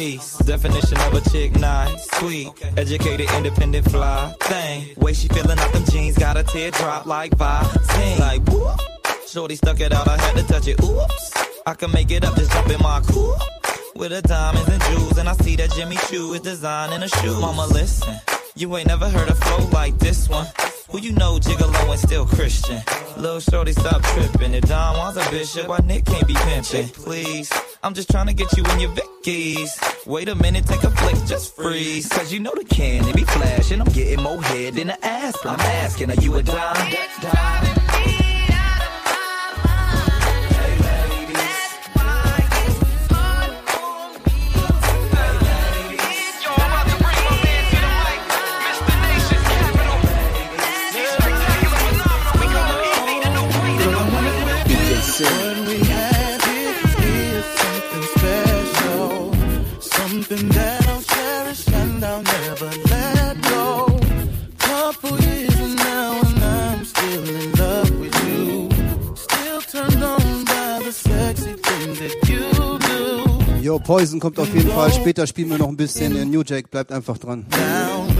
Definition 0.00 0.96
of 0.96 1.12
a 1.12 1.20
chick, 1.28 1.54
nice, 1.60 2.08
sweet, 2.12 2.48
educated, 2.78 3.30
independent, 3.36 3.84
fly 3.90 4.34
thing. 4.40 4.94
Way 4.96 5.12
she 5.12 5.28
feeling 5.28 5.58
out 5.58 5.70
them 5.74 5.84
jeans, 5.84 6.16
got 6.16 6.38
a 6.38 6.42
teardrop 6.42 7.04
like 7.04 7.32
Visine. 7.36 8.18
Like 8.18 8.42
whoop, 8.48 8.80
shorty 9.28 9.56
stuck 9.56 9.78
it 9.78 9.92
out, 9.92 10.08
I 10.08 10.16
had 10.16 10.36
to 10.36 10.42
touch 10.44 10.68
it. 10.68 10.82
Oops, 10.82 11.32
I 11.66 11.74
can 11.74 11.92
make 11.92 12.10
it 12.10 12.24
up, 12.24 12.34
just 12.34 12.50
jump 12.50 12.70
in 12.70 12.80
my 12.80 13.02
coupe. 13.08 13.42
With 13.94 14.12
the 14.12 14.22
diamonds 14.22 14.70
and 14.70 14.82
jewels, 14.84 15.18
and 15.18 15.28
I 15.28 15.34
see 15.34 15.56
that 15.56 15.70
Jimmy 15.72 15.96
Choo 16.08 16.32
is 16.32 16.40
designing 16.40 17.02
a 17.02 17.08
shoe. 17.08 17.38
Mama, 17.38 17.66
listen, 17.66 18.14
you 18.60 18.76
ain't 18.76 18.88
never 18.88 19.08
heard 19.08 19.28
a 19.28 19.34
flow 19.34 19.66
like 19.70 19.98
this 19.98 20.28
one. 20.28 20.46
Who 20.90 21.00
you 21.00 21.12
know 21.12 21.38
gigolo 21.38 21.90
and 21.90 21.98
still 21.98 22.26
Christian? 22.26 22.82
Little 23.16 23.40
shorty, 23.40 23.72
stop 23.72 24.02
tripping. 24.02 24.52
If 24.54 24.64
Don 24.64 24.96
wants 24.98 25.24
a 25.24 25.30
bishop, 25.30 25.68
why 25.68 25.78
Nick 25.84 26.04
can't 26.04 26.26
be 26.26 26.34
pimping? 26.34 26.88
Please, 26.88 27.50
I'm 27.82 27.94
just 27.94 28.10
trying 28.10 28.26
to 28.26 28.34
get 28.34 28.54
you 28.56 28.64
in 28.64 28.80
your 28.80 28.90
Vickies. 28.90 30.06
Wait 30.06 30.28
a 30.28 30.34
minute, 30.34 30.66
take 30.66 30.82
a 30.82 30.90
flick, 30.90 31.16
just 31.26 31.56
freeze. 31.56 32.08
Cause 32.08 32.32
you 32.32 32.40
know 32.40 32.52
the 32.54 32.64
can, 32.64 33.08
it 33.08 33.16
be 33.16 33.24
flashing. 33.24 33.80
I'm 33.80 33.88
getting 33.88 34.22
more 34.22 34.42
head 34.42 34.74
than 34.74 34.90
an 34.90 34.98
aspirin. 35.02 35.54
I'm 35.54 35.60
asking, 35.60 36.10
are 36.10 36.22
you 36.22 36.34
a 36.34 36.42
dime? 36.42 37.89
Yo, 73.70 73.78
Poison 73.78 74.18
kommt 74.18 74.36
auf 74.40 74.52
jeden 74.52 74.68
Fall. 74.68 74.92
Später 74.92 75.28
spielen 75.28 75.50
wir 75.50 75.58
noch 75.58 75.68
ein 75.68 75.76
bisschen. 75.76 76.28
New 76.28 76.42
Jack 76.44 76.72
bleibt 76.72 76.90
einfach 76.90 77.18
dran. 77.18 77.46
Even 77.52 78.19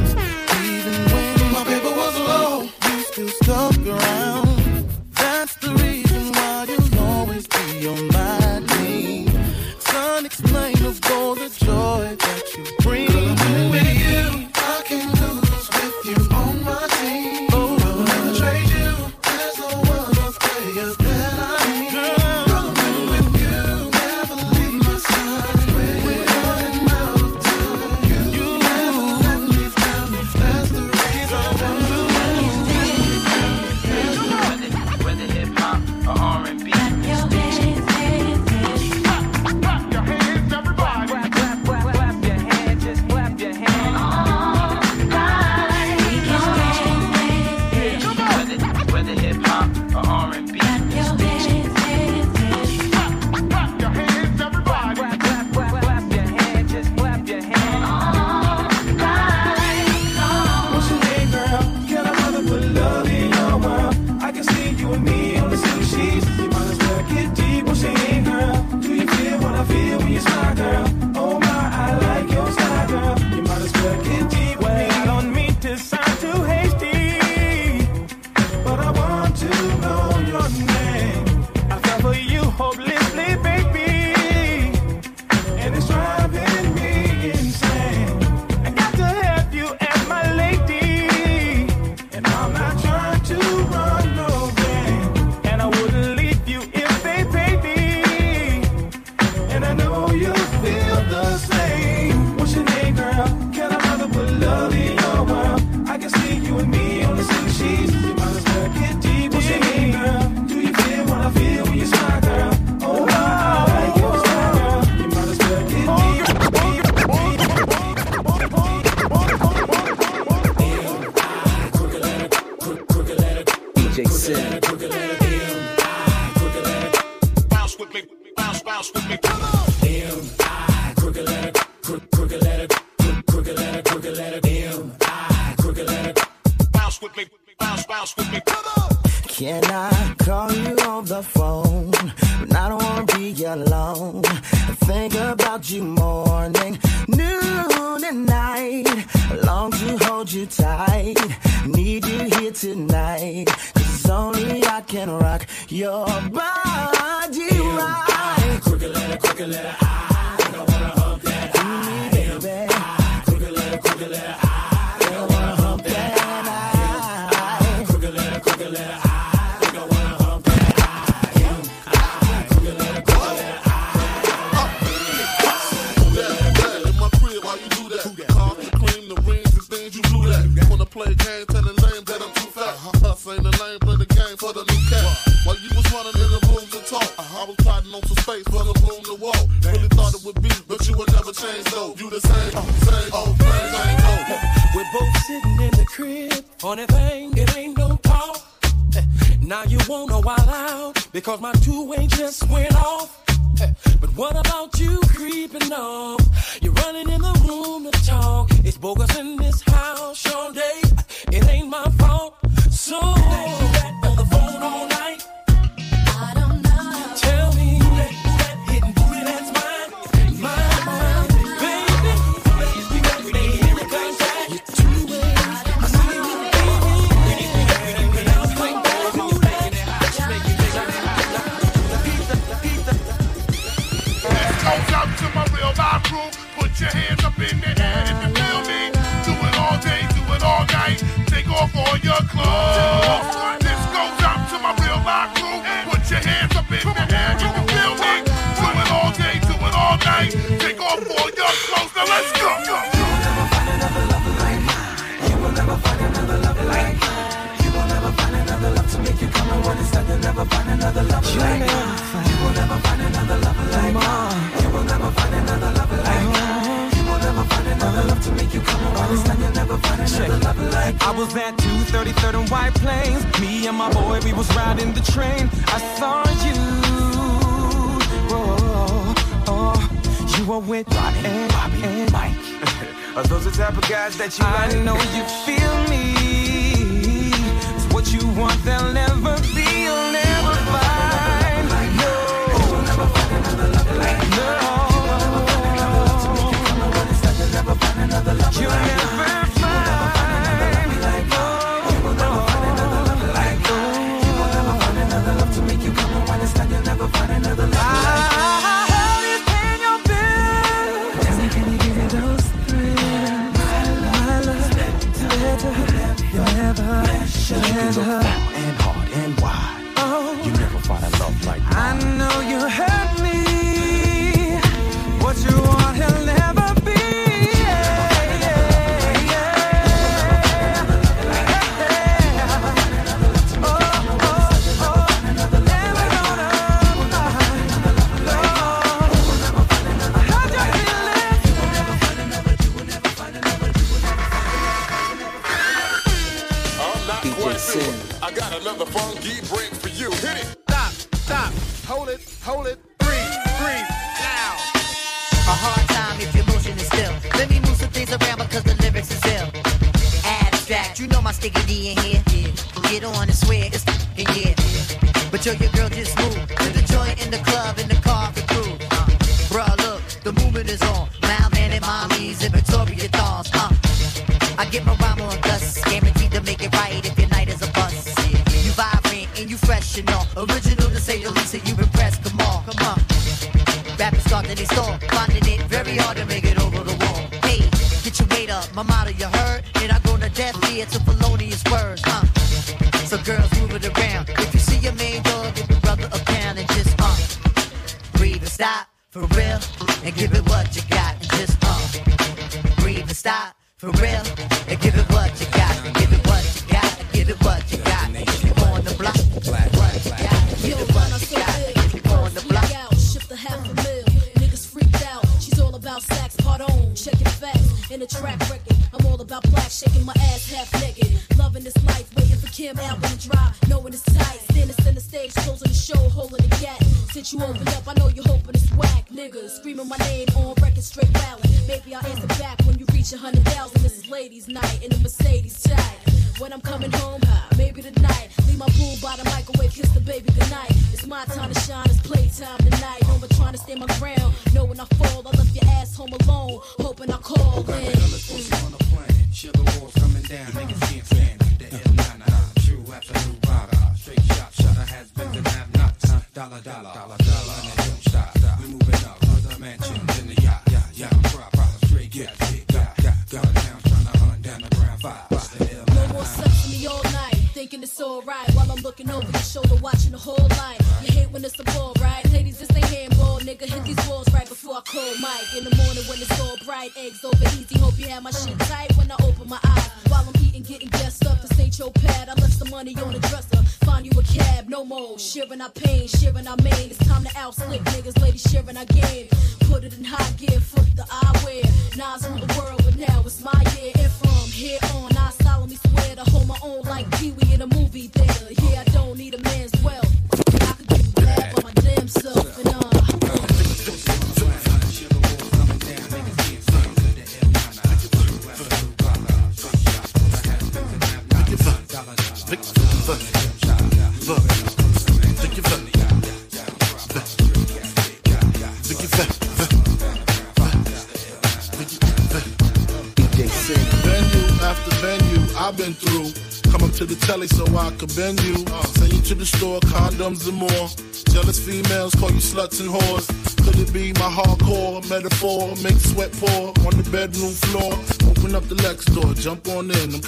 another 349.23 349.60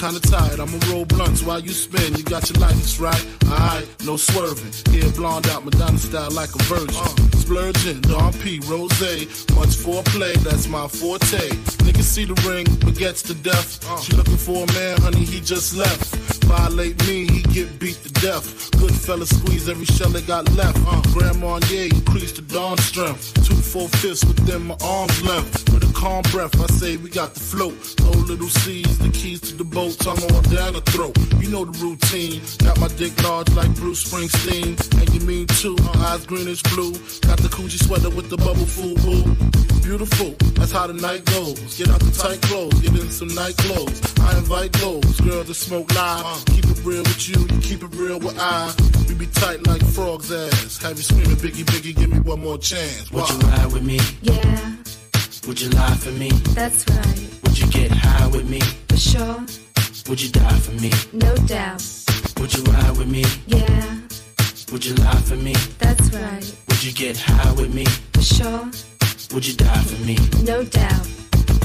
kinda 0.03 0.18
tired, 0.18 0.59
I'ma 0.59 0.78
roll 0.90 1.05
blunts 1.05 1.44
while 1.44 1.61
you 1.61 1.70
spin. 1.70 2.16
You 2.16 2.24
got 2.24 2.50
your 2.50 2.59
lights 2.59 2.98
right, 2.98 3.24
alright, 3.46 3.86
no 4.05 4.16
swerving. 4.16 4.72
Hair 4.92 5.12
blonde 5.12 5.46
out, 5.46 5.64
Madonna 5.64 5.96
style 5.96 6.32
like 6.32 6.53
a 6.57 6.62
virgin. 6.64 7.07
Splurging, 7.38 8.00
Dom 8.00 8.32
P, 8.42 8.59
Rose, 8.66 9.00
much 9.55 9.74
foreplay, 9.78 10.34
that's 10.42 10.66
my 10.66 10.88
forte. 10.88 11.46
Niggas 11.86 12.03
see 12.14 12.24
the 12.24 12.34
ring, 12.48 12.66
but 12.84 12.98
gets 12.98 13.22
to 13.22 13.34
death. 13.34 13.78
She 14.03 14.16
looking 14.16 14.36
for 14.36 14.64
a 14.64 14.72
man, 14.72 15.00
honey, 15.03 15.24
he 15.24 15.38
just 15.40 15.76
left. 15.76 16.16
Violate 16.46 16.98
me, 17.07 17.28
he 17.28 17.42
get 17.55 17.78
beat 17.78 17.98
to 18.03 18.12
death. 18.14 18.72
Good 18.72 18.94
fella 18.94 19.24
squeeze 19.24 19.68
every 19.68 19.86
shell 19.86 20.11
they 20.11 20.22
got 20.22 20.50
left. 20.55 20.78
Uh, 20.84 21.00
Grandma, 21.14 21.61
yeah, 21.70 21.84
increase 21.84 22.32
the 22.32 22.42
dawn 22.42 22.76
strength. 22.78 23.34
Two 23.46 23.55
full 23.55 23.86
fists 23.86 24.24
within 24.24 24.62
my 24.66 24.76
arms 24.82 25.22
left. 25.22 25.70
With 25.70 25.88
a 25.88 25.92
calm 25.94 26.22
breath, 26.32 26.61
I 26.61 26.66
say 26.83 26.97
we 26.97 27.11
got 27.11 27.33
the 27.33 27.41
float. 27.41 27.78
No 28.01 28.11
little 28.26 28.49
C's, 28.49 28.99
the 28.99 29.11
keys 29.11 29.41
to 29.41 29.55
the 29.55 29.64
boat, 29.64 29.97
tongue 30.01 30.22
on 30.35 30.43
down 30.51 30.72
the 30.74 30.83
throat. 30.93 31.16
You 31.41 31.49
know 31.49 31.64
the 31.64 31.76
routine. 31.78 32.43
Got 32.59 32.80
my 32.80 32.89
dick 32.99 33.14
large 33.22 33.51
like 33.55 33.72
Bruce 33.76 34.03
Springsteen. 34.03 34.74
And 34.99 35.09
you 35.14 35.20
mean 35.20 35.47
too, 35.47 35.76
eyes 36.07 36.26
greenish 36.26 36.62
blue. 36.74 36.93
Got 37.28 37.39
the 37.39 37.51
coochie 37.55 37.80
sweater 37.87 38.11
with 38.11 38.30
the 38.30 38.37
bubble 38.37 38.66
fool 38.66 38.97
boo. 39.05 39.22
Beautiful, 39.83 40.35
that's 40.59 40.72
how 40.72 40.87
the 40.89 40.95
night 40.95 41.24
goes. 41.26 41.59
Get 41.78 41.89
out 41.89 42.01
the 42.01 42.11
tight 42.11 42.41
clothes, 42.43 42.80
get 42.80 42.95
in 42.99 43.11
some 43.11 43.33
night 43.35 43.57
clothes. 43.59 43.99
I 44.18 44.39
invite 44.39 44.72
those 44.72 45.20
girls 45.20 45.47
to 45.47 45.55
smoke 45.55 45.95
live. 45.95 46.45
Keep 46.47 46.66
it 46.66 46.80
real 46.85 47.03
with 47.03 47.28
you, 47.28 47.41
you 47.47 47.61
keep 47.61 47.83
it 47.83 47.95
real 47.95 48.18
with 48.18 48.37
I. 48.39 48.74
We 49.09 49.14
be 49.14 49.26
tight 49.26 49.66
like 49.66 49.85
frog's 49.85 50.33
ass. 50.33 50.83
Have 50.83 50.97
you 50.97 51.05
screaming, 51.05 51.39
Biggie, 51.39 51.66
Biggie, 51.66 51.95
give 51.95 52.11
me 52.11 52.18
one 52.20 52.41
more 52.41 52.59
chance. 52.59 53.11
Would 53.12 53.28
you 53.28 53.39
ride 53.39 53.72
with 53.72 53.83
me? 53.85 53.99
Yeah, 54.22 54.72
Would 55.53 55.61
you 55.61 55.68
lie 55.68 55.94
for 55.96 56.11
me? 56.12 56.30
that's 56.55 56.88
right. 56.88 57.28
Would 57.44 57.59
you 57.59 57.66
get 57.66 57.90
high 57.90 58.26
with 58.28 58.48
me? 58.48 58.59
For 58.88 58.96
sure, 58.96 59.44
Would 60.09 60.22
you 60.22 60.30
die 60.30 60.59
for 60.61 60.72
me? 60.80 60.90
no 61.12 61.36
doubt. 61.44 61.84
Would 62.40 62.55
you 62.55 62.62
ride 62.72 62.96
with 62.96 63.09
me? 63.09 63.22
Yeah, 63.46 63.98
Would 64.72 64.82
you 64.86 64.94
lie 64.94 65.20
for 65.28 65.36
me? 65.36 65.53
that's 65.78 66.11
right. 66.14 66.57
Would 66.70 66.82
you 66.82 66.92
get 66.92 67.18
high 67.18 67.53
with 67.53 67.74
me? 67.74 67.84
For 68.14 68.22
sure, 68.22 68.64
Would 69.34 69.46
you 69.46 69.53
die 69.55 69.82
for 69.82 70.03
me? 70.07 70.16
no 70.42 70.64
doubt. 70.64 71.07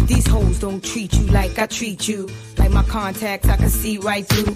These 0.05 0.27
hoes 0.27 0.59
don't 0.59 0.83
treat 0.83 1.13
you 1.13 1.27
like 1.27 1.57
I 1.57 1.65
treat 1.67 2.09
you. 2.09 2.27
Like 2.57 2.71
my 2.71 2.83
contacts, 2.83 3.47
I 3.47 3.55
can 3.55 3.69
see 3.69 3.99
right 3.99 4.27
through. 4.27 4.53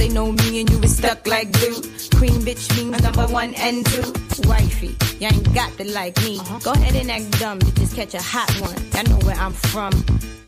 They 0.00 0.08
know 0.08 0.32
me 0.32 0.60
and 0.60 0.70
you 0.70 0.80
is 0.80 0.96
stuck 0.96 1.26
like 1.26 1.52
glue? 1.52 1.74
Queen 2.16 2.40
bitch 2.40 2.74
means 2.74 3.02
number 3.02 3.26
one 3.26 3.52
and 3.52 3.84
two. 3.84 4.14
Wifey, 4.48 4.96
you 5.20 5.28
ain't 5.28 5.54
got 5.54 5.76
to 5.76 5.84
like 5.92 6.16
me. 6.22 6.38
Uh-huh. 6.38 6.58
Go 6.60 6.72
ahead 6.72 6.96
and 6.96 7.10
act 7.10 7.38
dumb, 7.38 7.60
just 7.74 7.94
catch 7.94 8.14
a 8.14 8.22
hot 8.22 8.50
one. 8.62 8.74
I 8.94 9.02
know 9.02 9.18
where 9.26 9.36
I'm 9.36 9.52
from. 9.52 9.92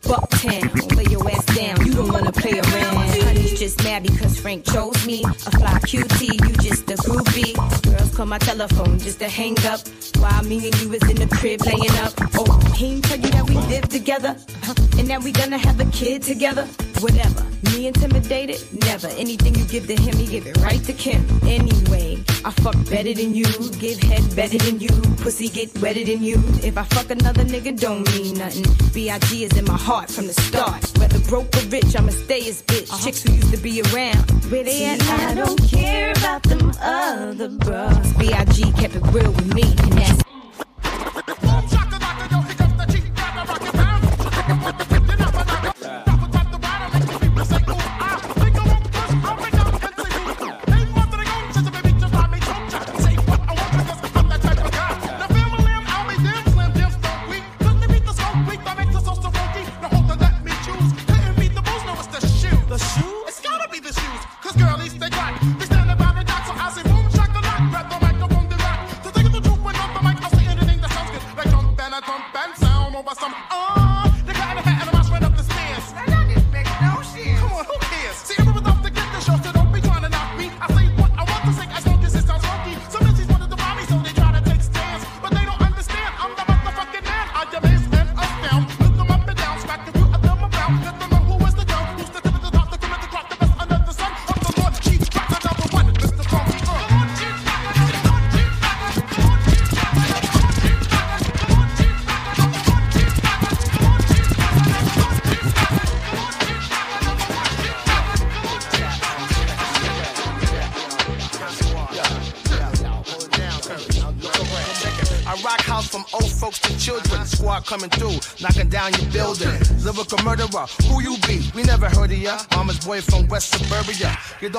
Bucktown, 0.03 0.95
lay 0.97 1.05
your 1.09 1.29
ass 1.29 1.45
down. 1.45 1.85
You 1.85 1.93
don't 1.93 2.11
wanna 2.11 2.31
play 2.31 2.59
around. 2.59 2.95
Honey's 3.23 3.57
just 3.57 3.83
mad 3.83 4.03
because 4.03 4.39
Frank 4.39 4.65
chose 4.65 5.05
me. 5.05 5.23
A 5.23 5.51
fly 5.51 5.79
QT, 5.87 6.21
you 6.47 6.53
just 6.57 6.89
a 6.91 6.95
groupie. 6.95 7.53
Girls 7.83 8.15
call 8.15 8.25
my 8.25 8.37
telephone 8.37 8.99
just 8.99 9.19
to 9.19 9.29
hang 9.29 9.57
up. 9.65 9.79
While 10.17 10.43
me 10.43 10.67
and 10.67 10.81
you 10.81 10.93
is 10.93 11.03
in 11.09 11.17
the 11.17 11.27
crib 11.35 11.61
laying 11.65 11.97
up. 12.05 12.13
Oh, 12.35 12.59
he 12.75 12.95
ain't 12.95 13.05
tell 13.05 13.19
you 13.19 13.29
that 13.29 13.49
we 13.49 13.55
live 13.55 13.87
together. 13.87 14.35
Uh-huh. 14.63 14.73
And 14.99 15.07
that 15.07 15.23
we 15.23 15.31
gonna 15.31 15.57
have 15.57 15.79
a 15.79 15.85
kid 15.85 16.21
together. 16.21 16.65
Whatever. 16.99 17.45
Me 17.71 17.87
intimidated? 17.87 18.61
Never. 18.85 19.07
Anything 19.07 19.55
you 19.55 19.65
give 19.65 19.87
to 19.87 19.95
him, 19.95 20.15
he 20.17 20.27
give 20.27 20.45
it 20.45 20.57
right 20.57 20.83
to 20.83 20.93
Kim. 20.93 21.25
Anyway, 21.43 22.23
I 22.45 22.51
fuck 22.51 22.75
better 22.89 23.13
than 23.13 23.33
you. 23.33 23.45
Give 23.79 23.99
head 23.99 24.23
better 24.35 24.57
than 24.57 24.79
you. 24.79 24.89
Pussy 25.23 25.47
get 25.47 25.75
wetter 25.81 26.03
than 26.03 26.21
you. 26.23 26.35
If 26.61 26.77
I 26.77 26.83
fuck 26.83 27.09
another 27.09 27.43
nigga, 27.43 27.79
don't 27.79 28.03
mean 28.15 28.37
nothing. 28.37 28.65
B.I.G. 28.93 29.45
is 29.45 29.57
in 29.57 29.65
my 29.65 29.77
heart 29.77 29.92
from 30.01 30.25
the 30.27 30.33
start. 30.33 30.83
Whether 30.97 31.19
broke 31.29 31.55
or 31.55 31.65
rich, 31.69 31.95
I'ma 31.95 32.11
stay 32.11 32.49
as 32.49 32.63
bitch. 32.63 32.91
Uh-huh. 32.91 33.05
Chicks 33.05 33.21
who 33.21 33.33
used 33.33 33.51
to 33.51 33.57
be 33.57 33.81
around. 33.81 34.25
Where 34.51 34.63
they 34.63 34.85
at? 34.85 35.01
I 35.03 35.35
don't 35.35 35.61
care 35.69 36.11
about 36.11 36.41
them 36.43 36.71
other 36.81 37.49
bros. 37.49 38.13
B.I.G. 38.13 38.71
kept 38.73 38.95
it 38.95 39.03
real 39.11 39.31
with 39.31 39.53
me. 39.53 39.63
And 39.63 39.93
that's 39.93 40.23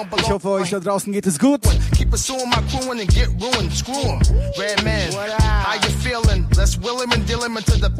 Ich 0.02 0.10
belong. 0.10 0.30
hoffe, 0.32 0.48
euch 0.50 0.70
da 0.70 0.80
draußen 0.80 1.12
geht 1.12 1.26
es 1.26 1.38
gut. 1.38 1.60
Keep 1.96 2.10
pursuing 2.10 2.48
my 2.50 2.56
crewing 2.70 3.00
and 3.00 3.08
get 3.08 3.28
ruined. 3.40 3.72
Screw 3.72 3.94
'em. 3.94 4.20
Redman, 4.58 5.12
how 5.38 5.74
you 5.74 5.90
feeling? 6.02 6.46
Let's 6.56 6.76
will 6.78 7.00
him 7.00 7.12
and 7.12 7.24
deal 7.26 7.42
him 7.42 7.56
into 7.56 7.78
the 7.78 7.90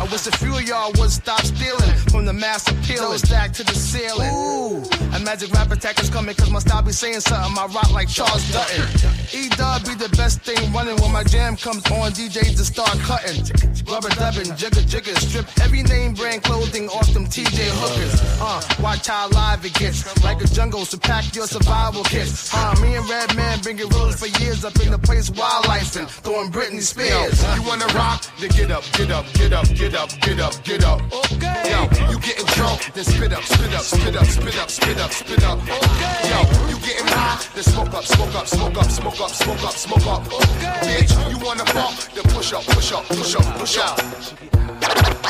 I 0.00 0.04
wish 0.10 0.26
a 0.26 0.32
few 0.38 0.54
of 0.54 0.62
y'all 0.66 0.92
would 0.98 1.10
stop 1.10 1.42
stealing 1.44 1.94
from 2.10 2.24
the 2.24 2.32
mass 2.32 2.66
appeal 2.68 3.12
and 3.12 3.20
stack 3.20 3.52
to 3.54 3.64
the 3.64 3.74
ceiling. 3.74 4.30
Ooh, 4.32 4.82
a 5.14 5.20
magic 5.20 5.50
rap 5.52 5.70
attack 5.70 6.00
is 6.00 6.10
coming 6.10 6.34
cause 6.34 6.50
my 6.50 6.58
style 6.58 6.82
be 6.82 6.92
saying 6.92 7.20
something. 7.20 7.58
I 7.58 7.66
rock 7.66 7.92
like 7.92 8.08
Charles 8.08 8.44
Dutton. 8.52 8.84
E-Dub 9.32 9.84
be 9.84 9.94
the 9.94 10.08
best 10.16 10.40
thing 10.42 10.72
running 10.72 10.96
when 11.00 11.12
my 11.12 11.24
jam 11.24 11.56
comes 11.56 11.84
on. 11.90 12.12
DJs 12.12 12.56
to 12.56 12.64
start 12.64 12.96
cutting. 13.00 13.42
Rubber 13.86 14.10
dubbing, 14.10 14.54
jigger 14.56 14.82
jigger, 14.82 15.14
strip 15.16 15.46
every 15.62 15.82
name 15.82 16.14
brand 16.14 16.42
clothing 16.42 16.88
off 16.88 17.12
them 17.12 17.26
TJ 17.26 17.70
hookers. 17.72 18.20
Uh, 18.40 18.62
watch 18.82 19.08
how 19.08 19.28
live 19.30 19.64
it 19.64 19.74
gets. 19.74 20.06
Like 20.22 20.42
a 20.42 20.46
jungle, 20.46 20.84
so 20.84 20.98
pack 20.98 21.34
your 21.34 21.46
survival 21.46 22.04
kits. 22.04 22.54
Uh, 22.54 22.74
me 22.82 22.94
and 22.94 23.08
Redman 23.08 23.60
been 23.62 23.78
for 24.20 24.28
years 24.44 24.66
up 24.66 24.76
in 24.84 24.90
the 24.90 24.98
place 24.98 25.30
wildlife 25.30 25.96
and 25.96 26.06
throwing 26.06 26.52
Britney 26.52 26.82
Spears. 26.82 27.40
You 27.56 27.62
wanna 27.62 27.86
rock? 27.96 28.26
Then 28.38 28.50
get 28.50 28.70
up, 28.70 28.84
get 28.92 29.10
up, 29.10 29.24
get 29.32 29.52
up, 29.52 29.66
get 29.72 29.94
up, 29.94 30.10
get 30.20 30.40
up, 30.40 30.52
get 30.62 30.84
up. 30.84 31.00
Okay. 31.32 31.72
Yo, 31.72 31.80
you 32.12 32.20
getting 32.20 32.44
drunk? 32.52 32.92
Then 32.92 33.04
spit 33.04 33.32
up, 33.32 33.42
spit 33.42 33.72
up, 33.72 33.80
spit 33.80 34.14
up, 34.14 34.26
spit 34.26 34.58
up, 34.58 34.68
spit 34.68 34.98
up, 34.98 34.99
spit 35.08 35.42
up. 35.44 35.58
Okay. 35.58 36.28
Yo, 36.28 36.68
you 36.68 36.76
getting 36.80 37.06
high? 37.06 37.42
Then 37.54 37.64
smoke 37.64 37.94
up, 37.94 38.04
smoke 38.04 38.34
up, 38.34 38.46
smoke 38.46 38.76
up, 38.76 38.90
smoke 38.90 39.20
up, 39.20 39.30
smoke 39.30 39.64
up, 39.64 39.72
smoke 39.72 40.06
up. 40.06 40.26
Okay. 40.26 41.04
Bitch, 41.04 41.30
you 41.30 41.38
wanna 41.44 41.64
fuck? 41.66 41.94
Then 42.12 42.24
push 42.34 42.52
up, 42.52 42.64
push 42.64 42.92
up, 42.92 43.04
push 43.06 43.34
up, 43.36 43.44
push 43.58 43.78
up. 43.78 43.98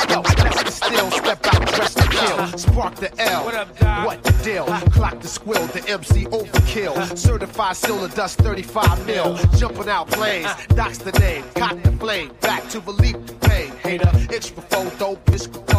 Yo, 0.09 0.21
let's 0.21 0.75
still 0.75 1.11
step 1.11 1.45
out, 1.47 1.67
dress 1.73 1.93
to 1.93 2.07
kill. 2.09 2.57
Spark 2.57 2.95
the 2.95 3.21
L. 3.21 3.45
What 3.45 3.55
up, 3.55 3.77
Doc? 3.79 4.05
What 4.05 4.23
the 4.23 4.31
deal? 4.43 4.65
Clock 4.65 5.21
the 5.21 5.27
squill, 5.27 5.65
the 5.71 5.87
MC 5.89 6.25
overkill. 6.25 7.17
Certified 7.17 7.77
silver 7.77 8.07
dust 8.13 8.39
35 8.39 9.05
mil. 9.05 9.37
Jumping 9.57 9.89
out 9.89 10.07
planes. 10.07 10.49
Doc's 10.69 10.97
the 10.97 11.11
name. 11.19 11.43
Cotton 11.55 11.81
the 11.83 11.91
flame. 11.93 12.31
Back 12.41 12.67
to 12.69 12.79
relief 12.81 13.15
the 13.25 13.33
pain. 13.47 13.71
Hater, 13.83 14.11
itch 14.33 14.53
before 14.55 14.89
dope, 14.97 15.23
bitch 15.25 15.51
cold. 15.51 15.61
Hit 15.61 15.67
the 15.67 15.70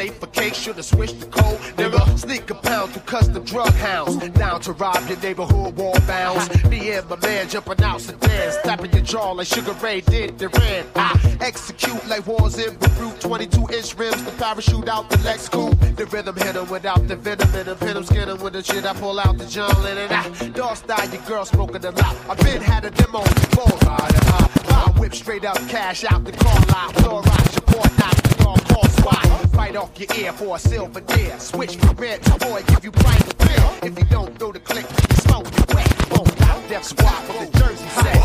safe 0.00 0.18
for 0.18 0.26
case, 0.28 0.56
should've 0.56 0.84
switched 0.84 1.20
the 1.20 1.26
code. 1.26 1.58
Nigga, 1.76 2.18
sneak 2.18 2.48
a 2.50 2.54
pound 2.54 2.92
through 2.92 3.02
custom 3.02 3.44
drug 3.44 3.74
hounds. 3.74 4.16
Down 4.30 4.60
to 4.62 4.72
rob 4.72 5.00
your 5.08 5.20
neighborhood 5.20 5.76
wall 5.76 5.98
bounds. 6.06 6.44
Me 6.70 6.92
and 6.92 7.06
my 7.10 7.16
man 7.16 7.48
jumping 7.48 7.82
out 7.82 8.00
sedans. 8.00 8.56
Tapping 8.64 8.92
your 8.92 9.02
jaw 9.02 9.32
like 9.32 9.46
Sugar 9.46 9.74
Ray 9.84 10.00
did 10.00 10.38
Duran. 10.38 10.86
I 10.96 11.36
execute 11.40 12.02
like 12.08 12.26
wars 12.26 12.58
in 12.58 12.74
Beirut. 12.76 13.20
22 13.20 13.60
inch 13.76 13.94
rims, 13.98 14.22
the 14.24 14.32
parachute 14.42 14.88
out 14.88 15.10
the 15.10 15.18
Lex 15.18 15.48
coupe. 15.50 15.78
The 15.96 16.06
rhythm 16.06 16.36
hit 16.36 16.56
'em 16.56 16.68
without 16.70 17.06
the 17.06 17.16
venom 17.16 17.54
in 17.54 17.68
'em. 17.68 17.76
Pin 17.76 17.96
'em, 17.98 18.04
skin 18.04 18.28
'em 18.30 18.38
with 18.38 18.54
the 18.54 18.62
shit. 18.62 18.86
I 18.86 18.94
pull 18.94 19.20
out 19.20 19.36
the 19.36 19.46
John 19.46 19.74
Lennon. 19.82 20.08
Ah. 20.10 20.30
I 20.40 20.48
dog 20.48 20.76
style, 20.76 21.08
your 21.12 21.22
girl 21.28 21.44
smoking 21.44 21.84
a 21.84 21.90
lot. 21.90 22.16
I 22.30 22.34
been 22.42 22.62
had 22.62 22.84
a 22.86 22.90
demo 22.90 23.22
before. 23.22 23.74
It 23.76 23.84
high. 23.84 24.86
I 24.86 24.90
whip 24.98 25.14
straight 25.14 25.44
up 25.44 25.58
cash 25.68 26.04
out 26.10 26.24
the 26.24 26.32
car 26.32 26.60
lot. 26.72 26.90
Rock, 27.26 27.52
your 27.52 27.70
boy 28.40 28.54
knock 28.54 28.64
the 28.64 28.64
dog 28.64 28.68
call 28.68 28.88
swat. 28.88 29.54
Right 29.54 29.76
off 29.76 29.98
your 29.98 30.08
ear 30.18 30.32
for 30.32 30.56
a 30.56 30.58
silver 30.58 31.00
deer. 31.00 31.38
Switch 31.38 31.76
from 31.76 31.96
red 31.96 32.22
to 32.24 32.38
boy, 32.38 32.62
give 32.66 32.84
you 32.84 32.90
private 32.92 33.38
beer. 33.38 33.70
If 33.82 33.98
you 33.98 34.04
don't 34.04 34.38
throw 34.38 34.52
the 34.52 34.60
click, 34.60 34.86
you 34.90 35.16
smoke 35.16 35.46
you 35.56 35.64
wet. 35.74 36.08
Boom, 36.10 36.26
out 36.48 36.68
death 36.68 36.84
squad 36.84 37.22
from 37.24 37.44
the 37.44 37.58
Jersey 37.58 37.88
set. 37.88 38.16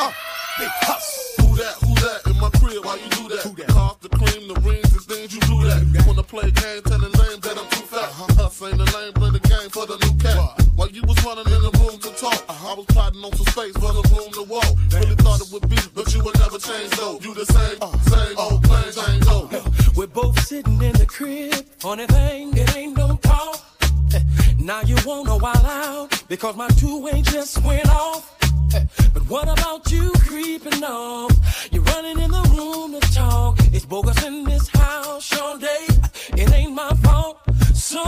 Uh, 0.00 0.12
big 0.58 0.68
hus. 0.86 1.34
Who 1.40 1.56
that? 1.56 1.74
Who 1.82 1.94
that? 1.94 2.20
In 2.26 2.40
my 2.40 2.50
crib, 2.50 2.84
why 2.84 2.96
you 2.96 3.10
do 3.10 3.28
that? 3.28 3.42
Who 3.42 3.54
that? 3.56 3.68
Cost 3.68 4.02
the 4.02 4.08
cream, 4.10 4.48
the 4.48 4.54
rings, 4.60 4.90
the 4.90 5.00
things 5.00 5.34
you 5.34 5.40
do 5.40 5.62
that. 5.64 6.04
Wanna 6.06 6.22
play 6.22 6.48
a 6.48 6.50
game, 6.50 6.82
tell 6.82 6.98
the 6.98 7.10
lame 7.18 7.40
that 7.40 7.58
I'm 7.58 7.68
too 7.70 7.86
fat. 7.86 8.38
Us 8.40 8.62
ain't 8.62 8.78
the 8.78 8.86
lame, 8.96 9.12
play 9.12 9.30
the 9.30 9.40
game 9.40 9.70
for 9.70 9.86
the 9.86 9.96
new 9.98 10.14
cat. 10.18 10.38
While 10.76 10.90
you 10.90 11.02
was 11.02 11.22
running 11.24 11.46
in 11.46 11.62
the 11.62 11.77
talk, 12.30 12.44
I 12.48 12.74
was 12.74 12.86
plotting 12.86 13.24
on 13.24 13.32
some 13.32 13.46
space 13.46 13.72
for 13.74 13.92
the 13.92 14.02
room 14.14 14.30
to 14.32 14.42
walk. 14.42 14.70
Really 14.92 15.14
thought 15.16 15.40
it 15.40 15.52
would 15.52 15.68
be, 15.68 15.78
but 15.94 16.14
you 16.14 16.22
would 16.24 16.38
never 16.38 16.58
change 16.58 16.90
though. 16.90 17.18
You 17.22 17.34
the 17.34 17.46
same, 17.46 17.78
uh, 17.80 17.98
same 17.98 18.38
uh, 18.38 18.48
old 18.50 18.62
plain 18.64 18.92
Jane 18.92 19.20
Doe. 19.20 19.48
We're 19.96 20.06
both 20.06 20.38
sitting 20.46 20.80
in 20.82 20.92
the 20.94 21.06
crib. 21.06 21.54
Funny 21.78 22.06
thing, 22.06 22.56
it 22.56 22.76
ain't 22.76 22.96
no 22.96 23.16
talk. 23.22 23.60
Now 24.58 24.82
you 24.82 24.96
wanna 25.06 25.36
wild 25.38 25.64
out 25.64 26.24
because 26.28 26.54
my 26.56 26.68
two-way 26.80 27.22
just 27.22 27.62
went 27.62 27.88
off. 27.88 28.34
But 29.14 29.22
what 29.30 29.48
about 29.48 29.90
you 29.90 30.12
creeping 30.26 30.84
off? 30.84 31.32
You're 31.72 31.84
running 31.84 32.18
in 32.20 32.30
the 32.30 32.42
room 32.54 32.92
to 32.92 33.00
talk. 33.14 33.58
It's 33.72 33.86
bogus 33.86 34.22
in 34.26 34.44
this 34.44 34.68
house, 34.68 35.40
all 35.40 35.56
day. 35.56 35.86
It 36.36 36.52
ain't 36.52 36.74
my 36.74 36.90
fault. 37.02 37.38
So 37.74 38.02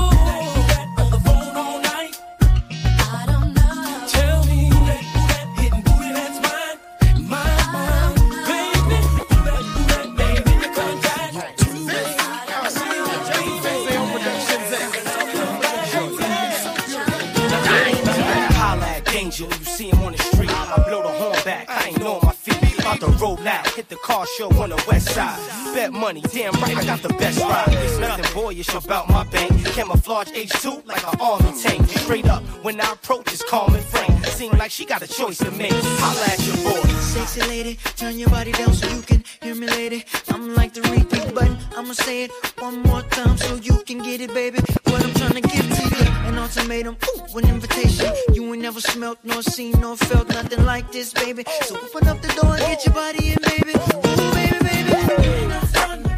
out, 23.60 23.69
hit 23.80 23.88
the 23.88 23.96
car 23.96 24.26
show 24.36 24.48
on 24.62 24.68
the 24.68 24.84
west 24.86 25.08
side. 25.08 25.40
Bet 25.74 25.90
money, 25.92 26.20
damn 26.32 26.52
right, 26.60 26.76
I 26.76 26.84
got 26.84 27.00
the 27.00 27.08
best 27.14 27.40
ride. 27.40 27.68
There's 27.68 27.98
nothing 27.98 28.26
boyish 28.34 28.74
about 28.74 29.08
my 29.08 29.24
bank. 29.24 29.50
Camouflage 29.74 30.28
H2 30.32 30.86
like 30.86 31.02
an 31.10 31.18
army 31.18 31.52
tank. 31.62 31.88
Straight 31.88 32.26
up, 32.26 32.42
when 32.62 32.78
I 32.78 32.92
approach, 32.92 33.32
it's 33.32 33.42
calm 33.42 33.74
and 33.74 33.84
frank. 33.84 34.26
Seem 34.26 34.52
like 34.58 34.70
she 34.70 34.84
got 34.84 35.00
a 35.02 35.08
choice 35.08 35.38
to 35.38 35.50
make. 35.52 35.72
Holla 36.02 36.26
at 36.32 36.40
your 36.46 36.56
boy. 36.56 36.88
Sexy 37.12 37.40
lady, 37.48 37.78
turn 37.96 38.18
your 38.18 38.28
body 38.28 38.52
down 38.52 38.74
so 38.74 38.86
you 38.94 39.00
can 39.00 39.24
hear 39.40 39.54
me, 39.54 39.66
lady. 39.66 40.04
I'm 40.28 40.54
like 40.54 40.74
the 40.74 40.82
repeat 40.82 41.34
button. 41.34 41.56
I'ma 41.74 41.94
say 41.94 42.24
it 42.24 42.32
one 42.58 42.82
more 42.82 43.02
time 43.02 43.38
so 43.38 43.54
you 43.54 43.82
can 43.86 44.02
get 44.02 44.20
it, 44.20 44.34
baby. 44.34 44.58
What 44.90 45.02
I'm 45.02 45.14
trying 45.14 45.40
to 45.40 45.44
give 45.48 45.66
to 45.76 45.82
you, 45.96 46.10
an 46.28 46.38
ultimatum, 46.38 46.96
ooh, 47.08 47.38
an 47.38 47.48
invitation. 47.48 48.12
You 48.34 48.52
ain't 48.52 48.62
never 48.62 48.80
smelt 48.80 49.18
nor 49.24 49.42
seen 49.42 49.80
nor 49.80 49.96
felt 49.96 50.28
nothing 50.28 50.66
like 50.66 50.92
this, 50.92 51.14
baby. 51.14 51.44
So 51.62 51.76
open 51.76 52.08
up 52.08 52.20
the 52.20 52.28
door 52.40 52.56
and 52.56 52.60
get 52.60 52.84
your 52.84 52.94
body 52.94 53.30
in, 53.32 53.38
baby. 53.42 53.69
Ooh, 53.76 54.32
baby, 54.34 54.58
baby. 54.64 56.09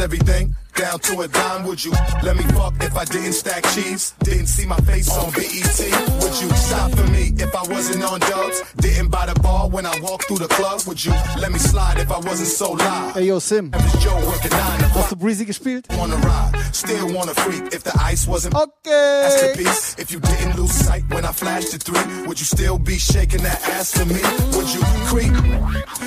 Everything, 0.00 0.54
down 0.74 0.98
to 1.00 1.20
a 1.20 1.28
dime. 1.28 1.64
Would 1.66 1.84
you 1.84 1.92
let 2.22 2.36
me 2.36 2.44
fuck 2.54 2.74
if 2.82 2.96
I 2.96 3.04
didn't 3.04 3.34
stack 3.34 3.64
cheese? 3.74 4.14
Didn't 4.22 4.46
see 4.46 4.66
my 4.66 4.76
face 4.78 5.10
on 5.16 5.30
BET? 5.32 5.78
Would 6.22 6.36
you 6.40 6.50
stop 6.56 6.90
for 6.92 7.06
me 7.10 7.32
if 7.36 7.54
I 7.54 7.62
wasn't 7.72 8.04
on 8.04 8.20
dubs? 8.20 8.62
Didn't 8.76 9.08
buy 9.08 9.26
the 9.26 9.38
bar 9.40 9.68
when 9.68 9.86
I 9.86 9.98
walked 10.00 10.26
through 10.28 10.38
the 10.38 10.48
club? 10.48 10.80
Would 10.86 11.04
you 11.04 11.12
let 11.38 11.52
me 11.52 11.58
slide 11.58 11.98
if 11.98 12.10
I 12.10 12.18
wasn't 12.18 12.48
so 12.48 12.72
live? 12.72 13.16
Ey, 13.16 13.26
yo, 13.26 13.38
Sim. 13.38 13.70
Joe 14.00 14.14
working 14.26 14.50
nine 14.50 14.78
to 14.80 14.88
Hast 14.88 15.10
du 15.10 15.16
Breezy 15.16 15.44
gespielt? 15.44 15.84
Wanna 15.96 16.16
ride, 16.16 16.52
still 16.72 17.12
wanna 17.12 17.34
freak 17.34 17.72
if 17.72 17.82
the 17.82 17.92
ice 18.00 18.26
wasn't 18.26 18.54
Okay. 18.54 19.20
That's 19.22 19.42
the 19.42 19.64
piece. 19.64 19.96
If 19.98 20.10
you 20.12 20.20
didn't 20.20 20.56
lose 20.56 20.72
sight 20.72 21.04
when 21.08 21.24
I 21.24 21.32
flashed 21.32 21.72
the 21.72 21.78
three, 21.78 22.26
would 22.26 22.38
you 22.38 22.46
still 22.46 22.78
be 22.78 22.98
shaking 22.98 23.42
that 23.42 23.60
ass 23.68 23.92
for 23.92 24.04
me? 24.06 24.20
Would 24.56 24.68
you 24.74 24.82
creep? 25.10 25.32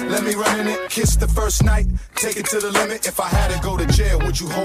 Let 0.09 0.23
me 0.23 0.35
run 0.35 0.59
in 0.59 0.67
it, 0.67 0.89
kiss 0.89 1.15
the 1.15 1.27
first 1.27 1.63
night, 1.63 1.87
take 2.15 2.37
it 2.37 2.45
to 2.47 2.59
the 2.59 2.71
limit. 2.71 3.07
If 3.07 3.19
I 3.19 3.27
had 3.27 3.51
to 3.51 3.59
go 3.61 3.77
to 3.77 3.85
jail, 3.87 4.19
would 4.19 4.39
you 4.39 4.47
hold 4.49 4.64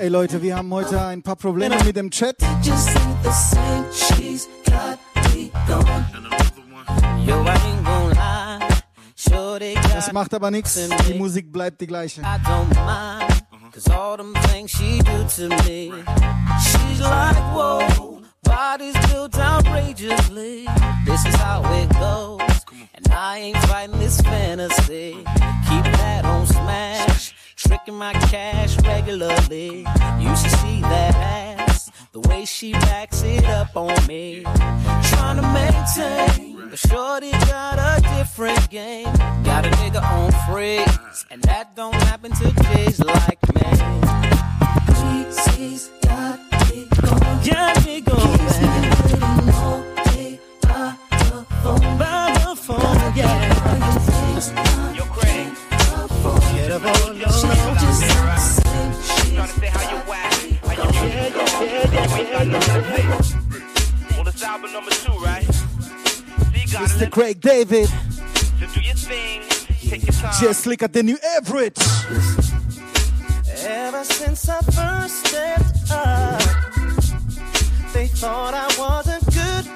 Ey 0.00 0.08
Leute, 0.08 0.40
wir 0.40 0.56
haben 0.56 0.72
heute 0.72 0.98
ein 0.98 1.22
paar 1.22 1.36
Probleme 1.36 1.76
mit 1.84 1.94
dem 1.94 2.10
Chat. 2.10 2.36
Das 9.92 10.12
macht 10.12 10.32
aber 10.32 10.50
nichts. 10.50 10.88
Die 11.06 11.18
Musik 11.18 11.52
bleibt 11.52 11.82
die 11.82 11.86
gleiche. 11.86 12.22
Cause 12.22 13.92
all 13.94 14.16
them 14.16 14.32
things 14.50 14.70
she 14.70 15.00
do 15.00 15.22
to 15.36 15.48
me. 15.64 15.92
She's 16.62 17.00
like, 17.00 17.36
whoa. 17.54 18.22
Bodies 18.42 18.94
built 19.12 19.38
outrageously. 19.38 20.66
This 21.04 21.26
is 21.26 21.34
how 21.36 21.62
it 21.74 21.90
goes. 22.00 22.40
And 22.94 23.06
I 23.12 23.38
ain't 23.38 23.58
fighting 23.66 23.98
this 23.98 24.18
fantasy. 24.22 25.18
Keep 25.68 25.84
that 25.98 26.24
on 26.24 26.46
smash. 26.46 27.34
Tricking 27.70 27.94
my 27.94 28.12
cash 28.12 28.76
regularly. 28.80 29.86
You 30.18 30.36
should 30.36 30.50
see 30.58 30.80
that 30.80 31.14
ass. 31.14 31.88
The 32.10 32.18
way 32.18 32.44
she 32.44 32.72
backs 32.72 33.22
it 33.22 33.44
up 33.44 33.76
on 33.76 33.94
me. 34.08 34.42
Trying 34.42 35.36
to 35.36 35.42
maintain. 35.54 36.68
But 36.68 36.78
Shorty 36.80 37.30
got 37.30 37.78
a 37.78 38.02
different 38.16 38.68
game. 38.70 39.04
Got 39.44 39.66
a 39.66 39.70
nigga 39.70 40.02
on 40.02 40.32
freeze. 40.50 41.26
And 41.30 41.40
that 41.44 41.76
don't 41.76 41.94
happen 41.94 42.32
to 42.32 42.52
J's 42.74 42.98
like 42.98 43.40
me. 43.54 43.62
She's 45.54 45.92
got 46.02 46.40
me 46.68 46.88
going. 47.00 47.38
Got 47.46 47.86
me 47.86 48.00
going. 48.00 48.38
Keeps 48.38 48.60
me 48.60 48.68
waiting 48.98 49.54
all 49.54 49.80
day 50.06 50.40
by 50.62 50.96
the 51.08 51.46
phone. 51.62 51.98
By 51.98 52.36
the 52.44 52.56
phone, 52.56 53.16
yeah. 53.16 53.50
Yo, 56.70 56.78
Craig. 56.78 56.86
Get 56.86 56.86
up 56.86 57.08
on 57.08 57.16
She 57.16 57.22
just 57.22 57.42
the 57.42 58.36
same. 58.36 58.92
She's 59.02 59.34
Trying 59.34 59.48
to 59.48 59.54
say 59.58 59.66
how 59.66 59.90
you 59.90 59.98
whack, 60.08 60.34
how 60.62 60.72
you 60.72 61.08
yeah, 61.08 61.26
yeah, 61.26 61.82
yeah, 62.42 62.58
to 62.58 62.70
say. 62.84 64.16
Well, 64.16 64.28
it's 64.28 64.42
album 64.44 64.72
number 64.72 64.92
two, 64.92 65.12
right? 65.14 65.44
Mr. 66.70 67.10
Craig 67.10 67.40
David, 67.40 67.88
to 67.88 68.66
do 68.72 68.80
your 68.82 68.94
thing. 68.94 69.42
Take 69.88 70.04
your 70.04 70.12
time. 70.12 70.32
just 70.40 70.60
slicker 70.60 70.86
than 70.86 71.08
you 71.08 71.18
average. 71.36 71.76
Ever 73.64 74.04
since 74.04 74.48
I 74.48 74.60
first 74.60 75.26
stepped 75.26 75.90
up, 75.90 76.40
they 77.92 78.06
thought 78.06 78.54
I 78.54 78.68
wasn't 78.78 79.26
good 79.34 79.66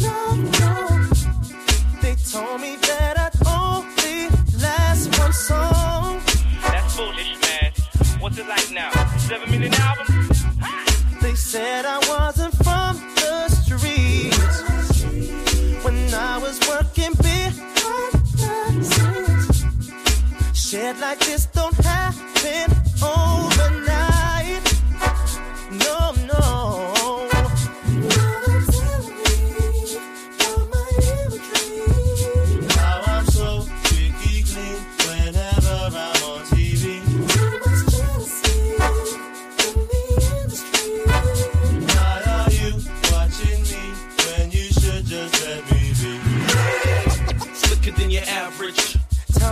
enough. 0.00 0.60
No. 0.60 2.00
They 2.00 2.14
told 2.14 2.62
me 2.62 2.76
that 2.76 3.18
I'd 3.18 3.46
only 3.46 4.28
last 4.58 5.18
one 5.18 5.32
song. 5.34 5.93
Seven 9.28 9.50
million 9.50 9.72
albums? 9.74 10.44
They 11.22 11.34
said 11.34 11.86
I 11.86 11.98
wasn't 12.10 12.54
from 12.62 12.96
the 13.16 13.48
streets 13.48 14.62
when 15.82 16.12
I 16.12 16.36
was 16.36 16.60
working 16.68 17.14
behind 17.14 18.82
the 18.82 18.84
scenes. 18.84 19.64
Shit 20.52 20.98
like 21.00 21.20
this 21.20 21.46
don't 21.46 21.74
happen 21.76 22.70
overnight. 23.02 24.03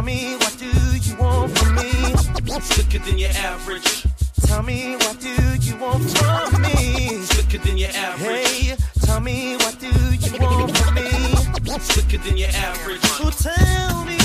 Tell 0.02 0.08
me 0.08 0.34
what 0.34 0.56
do 0.58 0.66
you 0.66 1.16
want 1.16 1.56
from 1.56 1.76
me? 1.76 1.92
Slicker 2.60 2.98
than 2.98 3.18
your 3.18 3.30
average. 3.30 4.04
Tell 4.46 4.60
me 4.64 4.96
what 4.96 5.20
do 5.20 5.28
you 5.60 5.76
want 5.76 6.02
from 6.18 6.62
me? 6.62 7.22
Slicker 7.22 7.58
than 7.58 7.78
your 7.78 7.90
average. 7.90 8.48
Hey, 8.48 8.76
tell 9.02 9.20
me 9.20 9.54
what 9.58 9.78
do 9.78 9.86
you 9.86 10.40
want 10.40 10.76
from 10.76 10.94
me? 10.94 11.08
Slicker 11.78 12.18
than 12.18 12.36
your 12.36 12.48
average. 12.48 13.00
So 13.00 13.30
tell 13.30 14.04
me 14.04 14.21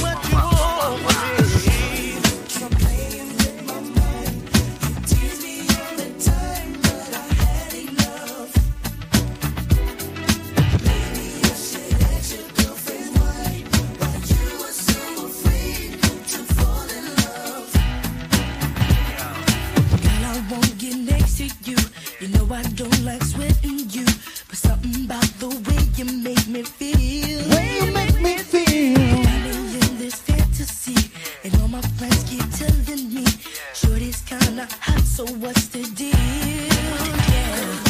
you. 21.66 21.78
You 22.20 22.28
know 22.30 22.48
I 22.54 22.64
don't 22.64 23.04
like 23.04 23.24
sweating 23.24 23.80
you. 23.90 24.06
But 24.48 24.58
something 24.58 25.06
about 25.06 25.30
the 25.40 25.50
way 25.50 25.82
you 25.98 26.06
make 26.06 26.48
me 26.48 26.64
feel. 26.64 27.40
Way 27.50 27.80
you 27.82 27.92
make 27.92 28.22
me 28.22 28.38
feel. 28.38 28.98
In 29.82 29.98
this 29.98 30.16
fantasy. 30.22 31.12
And 31.44 31.62
all 31.62 31.68
my 31.68 31.82
friends 31.98 32.24
keep 32.24 32.46
telling 32.52 33.14
me. 33.14 33.26
Shorty's 33.74 34.22
kinda 34.22 34.68
hot, 34.80 35.04
so 35.04 35.26
what's 35.44 35.68
the 35.68 35.84
deal? 35.96 36.68
Got 37.28 37.87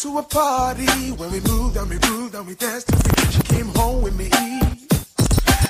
to 0.00 0.16
a 0.16 0.22
party 0.22 1.10
where 1.18 1.28
we 1.28 1.40
moved 1.40 1.76
and 1.76 1.90
we 1.90 1.98
grooved 1.98 2.34
and 2.34 2.46
we 2.46 2.54
danced. 2.54 2.88
She 3.34 3.42
came 3.42 3.66
home 3.66 4.00
with 4.00 4.16
me. 4.16 4.30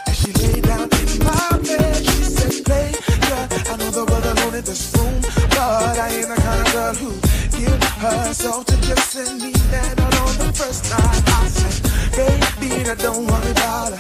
As 0.07 0.17
she 0.21 0.33
lay 0.35 0.61
down 0.61 0.83
in 0.83 1.19
my 1.25 1.59
bed, 1.59 1.97
she 1.97 2.23
said, 2.37 2.65
"Play, 2.65 2.95
yeah, 3.27 3.73
I 3.73 3.77
know 3.77 3.91
the 3.91 4.05
world 4.05 4.25
alone 4.25 4.55
in 4.55 4.65
this 4.65 4.95
room, 4.95 5.21
but 5.51 5.99
I 5.99 6.09
ain't 6.15 6.29
the 6.29 6.37
kind 6.47 6.61
of 6.65 6.73
girl 6.73 6.95
who 7.03 7.11
give 7.59 7.83
herself 8.05 8.67
to 8.67 8.77
just 8.83 9.17
any 9.17 9.53
man. 9.73 9.99
On 9.99 10.35
the 10.39 10.53
first 10.55 10.85
time, 10.85 11.23
I 11.27 11.49
said, 11.49 11.77
baby, 12.15 12.89
I 12.89 12.95
don't 12.95 13.27
worry 13.27 13.51
about 13.51 13.95
a 13.95 14.00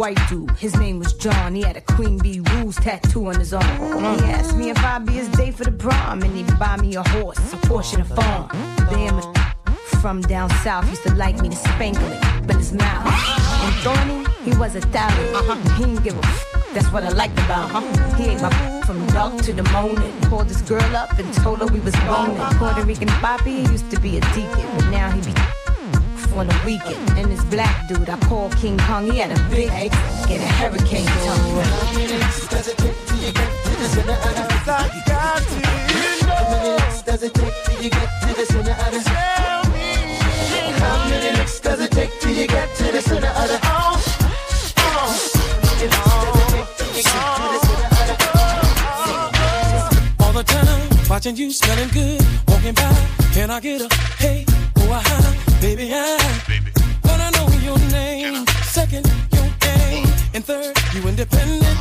white 0.00 0.18
dude, 0.30 0.50
his 0.52 0.74
name 0.78 0.98
was 0.98 1.12
John. 1.12 1.54
He 1.54 1.60
had 1.60 1.76
a 1.76 1.82
Queen 1.82 2.16
Bee 2.16 2.40
Rules 2.52 2.76
tattoo 2.76 3.26
on 3.26 3.38
his 3.38 3.52
arm. 3.52 3.66
He 4.18 4.24
asked 4.32 4.56
me 4.56 4.70
if 4.70 4.78
I'd 4.78 5.04
be 5.04 5.12
his 5.12 5.28
date 5.28 5.56
for 5.56 5.64
the 5.64 5.72
prom, 5.72 6.22
and 6.22 6.34
he'd 6.34 6.58
buy 6.58 6.78
me 6.78 6.94
a 6.94 7.02
horse, 7.02 7.38
a 7.52 7.58
and 7.92 8.00
a 8.00 8.04
farm. 8.06 8.48
Damn. 8.88 9.20
From 10.00 10.22
down 10.22 10.48
south, 10.64 10.88
used 10.88 11.02
to 11.02 11.14
like 11.16 11.42
me 11.42 11.50
to 11.50 11.56
spank 11.56 11.98
it, 12.00 12.46
but 12.46 12.56
his 12.56 12.72
mouth. 12.72 13.04
And 13.64 13.74
Thorny, 13.84 14.24
he 14.42 14.56
was 14.56 14.74
a 14.74 14.80
thousand. 14.80 15.76
He 15.76 15.84
didn't 15.84 16.02
give 16.02 16.16
a 16.16 16.24
f- 16.24 16.72
that's 16.72 16.90
what 16.92 17.04
I 17.04 17.10
liked 17.10 17.38
about 17.40 17.68
him. 17.70 18.14
He 18.16 18.30
ate 18.30 18.40
my 18.40 18.48
f- 18.48 18.86
from 18.86 19.06
dark 19.08 19.42
to 19.42 19.52
the 19.52 19.64
morning. 19.64 20.18
Called 20.30 20.48
this 20.48 20.62
girl 20.62 20.96
up 20.96 21.18
and 21.18 21.30
told 21.34 21.58
her 21.58 21.66
we 21.66 21.80
was 21.80 21.94
boning. 22.08 22.38
Puerto 22.56 22.84
Rican 22.84 23.10
he 23.44 23.60
used 23.70 23.90
to 23.90 24.00
be 24.00 24.16
a 24.16 24.20
deacon, 24.32 24.66
but 24.76 24.88
now 24.88 25.10
he 25.10 25.20
be 25.20 25.39
on 26.40 26.46
the 26.46 26.60
weekend. 26.64 27.18
And 27.18 27.30
this 27.30 27.44
black 27.44 27.86
dude 27.86 28.08
I 28.08 28.18
call 28.20 28.48
King 28.50 28.78
Kong, 28.78 29.10
he 29.10 29.18
had 29.18 29.30
a 29.30 29.40
big 29.50 29.68
get 30.26 30.40
a 30.40 30.48
hurricane 30.60 31.04
tongue. 31.04 31.60
How 31.60 31.92
many 31.92 32.16
does 32.16 32.68
it 32.68 32.78
take 32.78 32.96
till 33.06 33.18
you 33.18 33.32
get 33.32 33.50
to 33.64 33.70
the 33.80 33.88
center 33.94 34.12
of 34.12 34.34
got 35.04 35.42
to. 35.50 35.58
How 36.24 36.48
many 36.50 37.02
does 37.04 37.22
it 37.22 37.34
take 37.34 37.54
till 37.64 37.82
you 37.82 37.90
get 37.90 38.08
to 38.22 38.28
the 38.34 38.46
center 38.46 38.72
of 38.72 38.90
Tell 39.04 39.64
me. 39.68 39.86
How 40.80 41.08
many 41.10 41.38
you 41.38 41.60
does 41.60 41.80
it 41.80 41.90
take 41.90 42.12
till 42.20 42.32
you 42.32 42.46
get 42.46 42.74
to 42.76 42.84
the 42.90 43.02
center 43.02 43.28
of 43.28 43.48
the 43.48 43.60
all 50.20 50.32
the 50.32 50.42
time, 50.44 50.88
watching 51.08 51.36
you 51.36 51.50
smelling 51.50 51.88
good, 51.88 52.22
walking 52.48 52.74
by. 52.74 52.94
Can 53.34 53.50
I 53.50 53.60
get 53.60 53.82
a 53.82 53.94
hey, 54.18 54.44
baby 55.60 55.92
I, 55.92 56.16
wanna 57.04 57.30
know 57.32 57.46
your 57.60 57.78
name. 57.90 58.46
Second, 58.62 59.06
your 59.32 59.48
game, 59.60 60.06
and 60.34 60.44
third, 60.44 60.74
you 60.94 61.06
independent, 61.06 61.78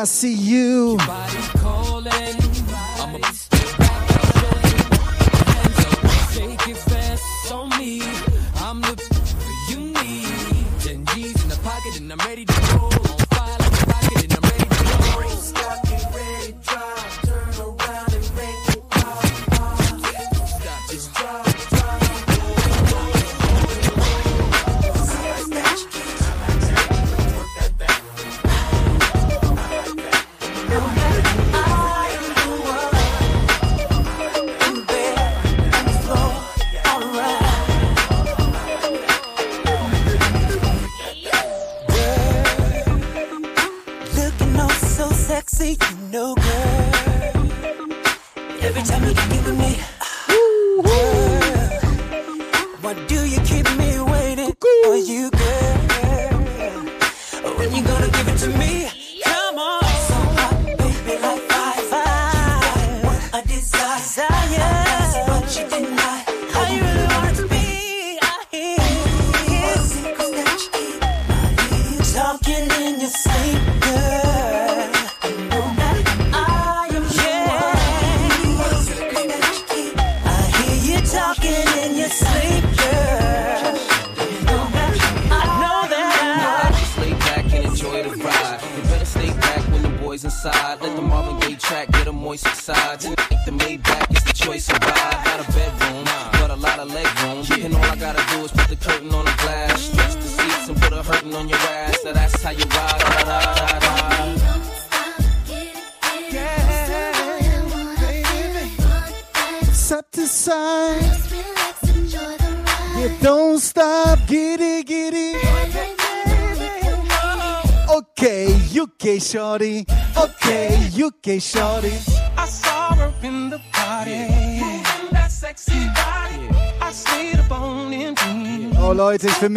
I 0.00 0.04
see 0.04 0.32
you 0.32 0.69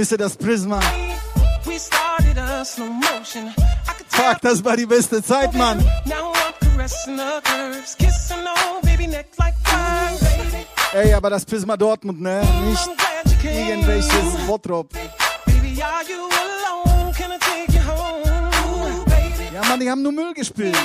Verhältnisse, 0.03 0.17
das 0.17 0.35
Prisma. 0.35 0.79
Fuck, 4.09 4.41
das 4.41 4.63
war 4.63 4.77
die 4.77 4.85
beste 4.85 5.23
Zeit, 5.23 5.53
Mann. 5.53 5.83
Ey, 10.93 11.13
aber 11.13 11.29
das 11.29 11.45
Prisma 11.45 11.77
Dortmund, 11.77 12.21
ne? 12.21 12.41
Nicht 12.69 12.89
irgendwelches 13.43 14.45
Bottrop. 14.45 14.89
Ja, 19.53 19.61
Mann, 19.67 19.79
die 19.79 19.89
haben 19.89 20.01
nur 20.01 20.11
Müll 20.11 20.33
gespielt. 20.33 20.77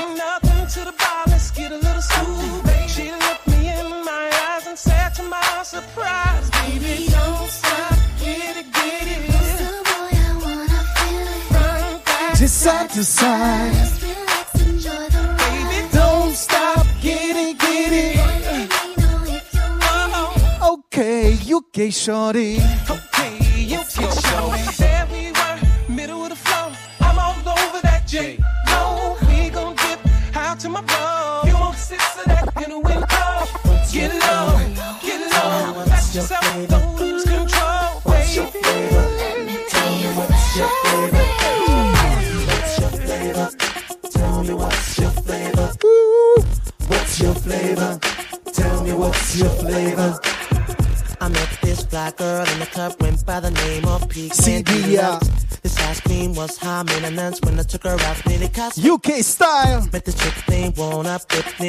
side 12.68 12.90
to 12.90 13.04
side. 13.04 13.72
Just. 14.84 15.12
Baby, 15.38 15.88
don't 15.92 16.34
stop, 16.34 16.86
Okay, 20.72 21.32
you 21.48 21.64
gay 21.72 21.90
shorty. 21.90 22.60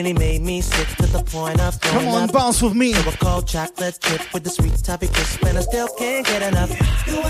Nearly 0.03 0.13
made 0.13 0.41
me 0.41 0.61
sick 0.61 0.87
to 0.95 1.05
the 1.07 1.21
point 1.23 1.59
of 1.59 1.79
Come 1.81 2.07
on, 2.07 2.23
up. 2.23 2.31
bounce 2.31 2.61
with 2.61 2.73
me. 2.73 2.93
So 2.93 3.09
a 3.09 3.13
cold 3.17 3.47
chocolate 3.47 3.99
chip 3.99 4.33
with 4.33 4.43
the 4.45 4.49
sweet 4.49 4.81
toffee 4.81 5.07
crisp, 5.07 5.43
and 5.43 5.57
I 5.57 5.61
still 5.61 5.89
can't 5.97 6.25
get 6.25 6.41
enough. 6.41 6.71
You. 7.07 7.23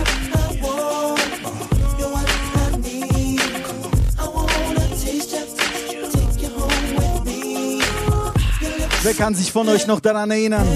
Wer 9.02 9.14
kann 9.14 9.34
sich 9.34 9.52
von 9.52 9.68
euch 9.70 9.88
noch 9.88 10.02
daran 10.02 10.30
erinnern, 10.30 10.68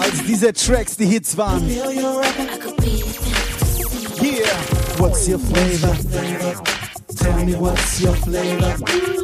als 0.00 0.24
diese 0.26 0.52
Tracks 0.52 0.96
die 0.96 1.06
Hits 1.06 1.36
waren? 1.36 1.68
Yeah. 1.68 1.82
What's 4.98 5.26
your 5.26 5.40
flavor? 5.40 5.94
Tell 7.16 7.44
me 7.44 7.54
what's 7.54 8.00
your 8.00 8.14
flavor. 8.14 9.17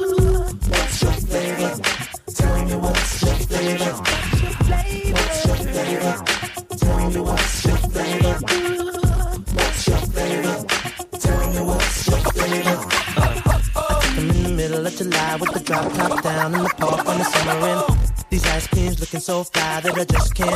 I 19.96 20.04
just 20.04 20.34
can't 20.34 20.53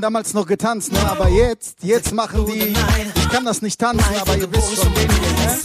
haben 0.00 0.14
damals 0.14 0.32
noch 0.32 0.46
getanzt, 0.46 0.92
ne? 0.92 0.98
Aber 1.10 1.28
jetzt, 1.28 1.76
jetzt 1.82 2.12
machen 2.14 2.46
die. 2.46 2.74
Ich 3.14 3.28
kann 3.28 3.44
das 3.44 3.60
nicht 3.60 3.78
tanzen, 3.78 4.14
aber 4.18 4.34
ihr 4.36 4.50
wisst 4.50 4.76
schon 4.76 4.94
den 4.94 5.08
ne? 5.08 5.58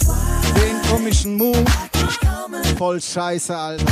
Den 0.54 0.90
komischen 0.90 1.36
Move. 1.38 1.64
Voll 2.76 3.00
scheiße, 3.00 3.56
Alter. 3.56 3.84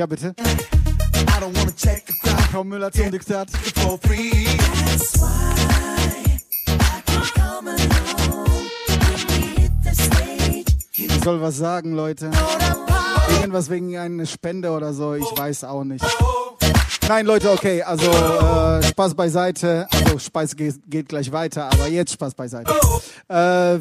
Ja, 0.00 0.06
bitte. 0.06 0.28
I 0.28 1.40
don't 1.40 1.54
wanna 1.54 1.72
check 1.76 2.06
the 2.06 2.14
crowd. 2.14 2.40
Frau 2.50 2.64
Müller 2.64 2.90
zum 2.90 3.10
Diktat. 3.10 3.50
For 3.50 3.98
free. 3.98 4.46
That's 4.86 5.20
why 5.20 6.40
I 6.68 7.02
can 7.04 7.22
come 7.34 7.68
along 7.68 8.48
when 8.86 9.28
we 9.28 9.60
hit 9.60 9.72
the 9.84 9.94
stage. 9.94 10.74
Ich 10.96 11.22
soll 11.22 11.42
was 11.42 11.58
sagen, 11.58 11.92
Leute. 11.92 12.30
Irgendwas 13.28 13.68
wegen 13.68 13.98
einer 13.98 14.24
Spende 14.24 14.70
oder 14.70 14.94
so, 14.94 15.12
ich 15.12 15.26
weiß 15.36 15.64
auch 15.64 15.84
nicht. 15.84 16.02
Nein, 17.10 17.26
Leute, 17.26 17.50
okay, 17.50 17.82
also 17.82 18.08
äh, 18.08 18.84
Spaß 18.84 19.16
beiseite. 19.16 19.88
Also 19.90 20.20
Spaß 20.20 20.54
geht, 20.54 20.76
geht 20.86 21.08
gleich 21.08 21.32
weiter, 21.32 21.64
aber 21.64 21.88
jetzt 21.88 22.12
Spaß 22.12 22.36
beiseite. 22.36 22.72
Äh, 23.26 23.34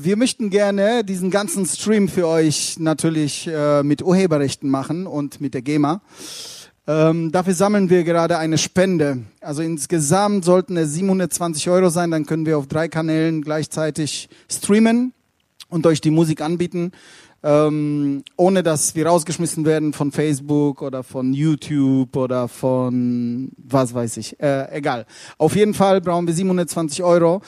wir 0.03 0.17
möchten 0.17 0.49
gerne 0.49 1.03
diesen 1.03 1.29
ganzen 1.29 1.67
Stream 1.67 2.07
für 2.07 2.27
euch 2.27 2.79
natürlich 2.79 3.45
äh, 3.45 3.83
mit 3.83 4.01
Urheberrechten 4.01 4.67
machen 4.67 5.05
und 5.05 5.41
mit 5.41 5.53
der 5.53 5.61
GEMA. 5.61 6.01
Ähm, 6.87 7.31
dafür 7.31 7.53
sammeln 7.53 7.91
wir 7.91 8.03
gerade 8.03 8.39
eine 8.39 8.57
Spende. 8.57 9.19
Also 9.41 9.61
insgesamt 9.61 10.43
sollten 10.43 10.75
es 10.75 10.95
720 10.95 11.69
Euro 11.69 11.89
sein, 11.89 12.09
dann 12.09 12.25
können 12.25 12.47
wir 12.47 12.57
auf 12.57 12.65
drei 12.65 12.87
Kanälen 12.87 13.43
gleichzeitig 13.43 14.27
streamen 14.51 15.13
und 15.69 15.85
euch 15.85 16.01
die 16.01 16.09
Musik 16.09 16.41
anbieten, 16.41 16.93
ähm, 17.43 18.23
ohne 18.35 18.63
dass 18.63 18.95
wir 18.95 19.07
rausgeschmissen 19.07 19.65
werden 19.65 19.93
von 19.93 20.11
Facebook 20.11 20.81
oder 20.81 21.03
von 21.03 21.33
YouTube 21.33 22.15
oder 22.15 22.47
von 22.47 23.51
was 23.57 23.93
weiß 23.93 24.17
ich. 24.17 24.39
Äh, 24.39 24.77
egal. 24.77 25.05
Auf 25.37 25.55
jeden 25.55 25.73
Fall 25.73 26.01
brauchen 26.01 26.27
wir 26.27 26.33
720 26.33 27.03
Euro. 27.03 27.41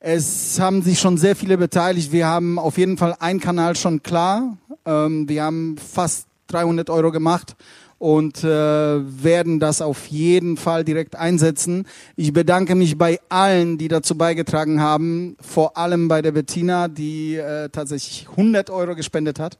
Es 0.00 0.60
haben 0.60 0.82
sich 0.82 1.00
schon 1.00 1.16
sehr 1.16 1.36
viele 1.36 1.56
beteiligt. 1.56 2.12
Wir 2.12 2.26
haben 2.26 2.58
auf 2.58 2.78
jeden 2.78 2.96
Fall 2.98 3.14
einen 3.20 3.40
Kanal 3.40 3.76
schon 3.76 4.02
klar. 4.02 4.58
Ähm, 4.84 5.28
wir 5.28 5.42
haben 5.42 5.76
fast 5.78 6.26
300 6.48 6.90
Euro 6.90 7.10
gemacht 7.10 7.56
und 7.98 8.44
äh, 8.44 8.48
werden 8.48 9.60
das 9.60 9.80
auf 9.80 10.06
jeden 10.06 10.56
Fall 10.56 10.84
direkt 10.84 11.16
einsetzen. 11.16 11.86
Ich 12.16 12.32
bedanke 12.32 12.74
mich 12.74 12.98
bei 12.98 13.18
allen, 13.28 13.78
die 13.78 13.88
dazu 13.88 14.16
beigetragen 14.16 14.80
haben, 14.80 15.36
vor 15.40 15.76
allem 15.76 16.08
bei 16.08 16.20
der 16.20 16.32
Bettina, 16.32 16.88
die 16.88 17.36
äh, 17.36 17.68
tatsächlich 17.70 18.28
100 18.30 18.70
Euro 18.70 18.94
gespendet 18.94 19.38
hat. 19.38 19.58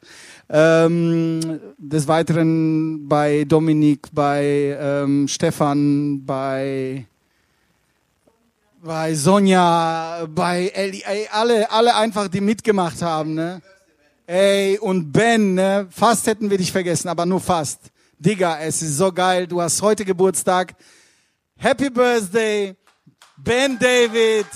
Ähm, 0.49 1.61
des 1.79 2.09
Weiteren 2.09 3.09
bei 3.09 3.45
Dominik, 3.45 4.09
bei 4.13 4.77
ähm, 4.79 5.27
Stefan, 5.29 6.25
bei 6.25 7.07
bei 8.85 9.15
Sonja, 9.15 10.27
bei 10.29 10.71
Elli, 10.75 11.03
ey, 11.07 11.27
alle, 11.33 11.71
alle 11.71 11.97
einfach, 11.97 12.29
die 12.29 12.43
mitgemacht 12.43 13.01
haben, 13.01 13.33
ne? 13.33 13.63
Ey, 14.27 14.79
und 14.79 15.11
Ben, 15.11 15.55
ne? 15.55 15.87
Fast 15.91 16.27
hätten 16.27 16.51
wir 16.51 16.59
dich 16.59 16.71
vergessen, 16.71 17.09
aber 17.09 17.25
nur 17.25 17.41
fast. 17.41 17.81
Digga, 18.19 18.59
es 18.61 18.81
ist 18.83 18.99
so 18.99 19.13
geil. 19.13 19.47
Du 19.47 19.61
hast 19.61 19.81
heute 19.83 20.05
Geburtstag. 20.05 20.75
Happy 21.57 21.91
Birthday, 21.91 22.75
Ben 23.37 23.79
David. 23.79 24.47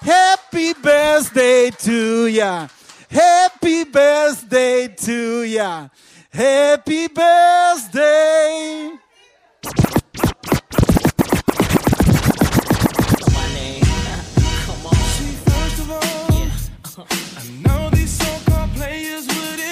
Happy 0.00 0.74
Birthday 0.74 1.70
to 1.70 2.26
ya. 2.26 2.68
Happy 3.08 3.84
Birthday 3.84 4.88
to 4.88 5.44
ya. 5.44 5.88
Happy 6.30 7.08
Birthday. 7.08 8.92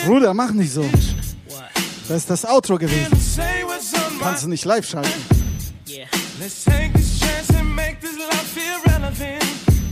Bruder, 0.07 0.35
mach 0.35 0.53
nicht 0.53 0.73
so. 0.73 0.85
Das 2.09 2.19
ist 2.19 2.31
das 2.31 2.45
Outro 2.45 2.77
gewesen. 2.77 3.11
Kannst 4.21 4.45
du 4.45 4.49
nicht 4.49 4.65
live 4.65 4.87
schalten. 4.87 5.11
Let's 6.41 6.65
take 6.65 6.93
this 6.95 7.21
chance 7.21 7.49
and 7.59 7.75
make 7.75 8.01
this 8.01 8.17
love 8.19 8.35
feel 8.55 8.79
relevant. 8.93 9.43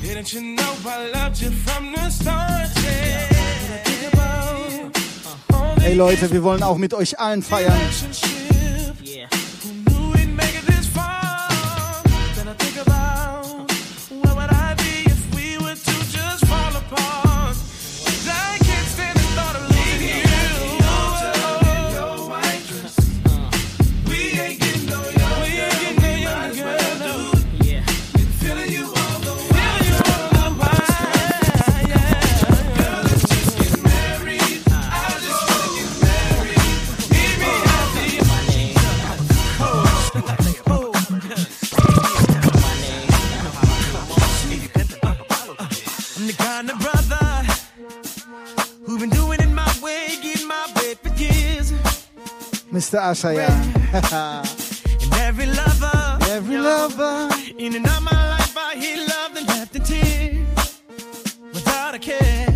Didn't 0.02 0.34
you 0.34 0.40
know 0.40 0.74
I 0.84 1.10
loved 1.12 1.40
you 1.40 1.50
from 1.64 1.94
the 1.94 2.10
start? 2.10 2.68
Yeah. 2.82 3.28
When 3.30 3.72
I 3.72 3.82
think 3.84 4.12
about 4.12 5.54
all 5.54 5.74
the 5.76 5.86
Ey 5.86 5.94
Leute, 5.94 6.30
wir 6.32 6.42
wollen 6.42 6.62
auch 6.62 6.76
mit 6.76 6.92
euch 6.92 7.18
allen 7.18 7.42
feiern. 7.42 7.72
Mr. 52.82 52.98
Asher, 52.98 53.32
ja. 53.32 53.46
And 53.46 55.14
every 55.20 55.46
lover, 55.46 56.18
every 56.32 56.58
lover, 56.58 57.28
in 57.56 57.76
and 57.76 57.86
out 57.86 58.02
my 58.02 58.10
life, 58.10 58.56
I 58.56 58.76
hear 58.76 58.96
love 58.96 59.36
and 59.36 59.46
left 59.46 59.76
in 59.76 59.84
tears, 59.84 60.80
without 61.54 61.94
a 61.94 62.00
care. 62.00 62.48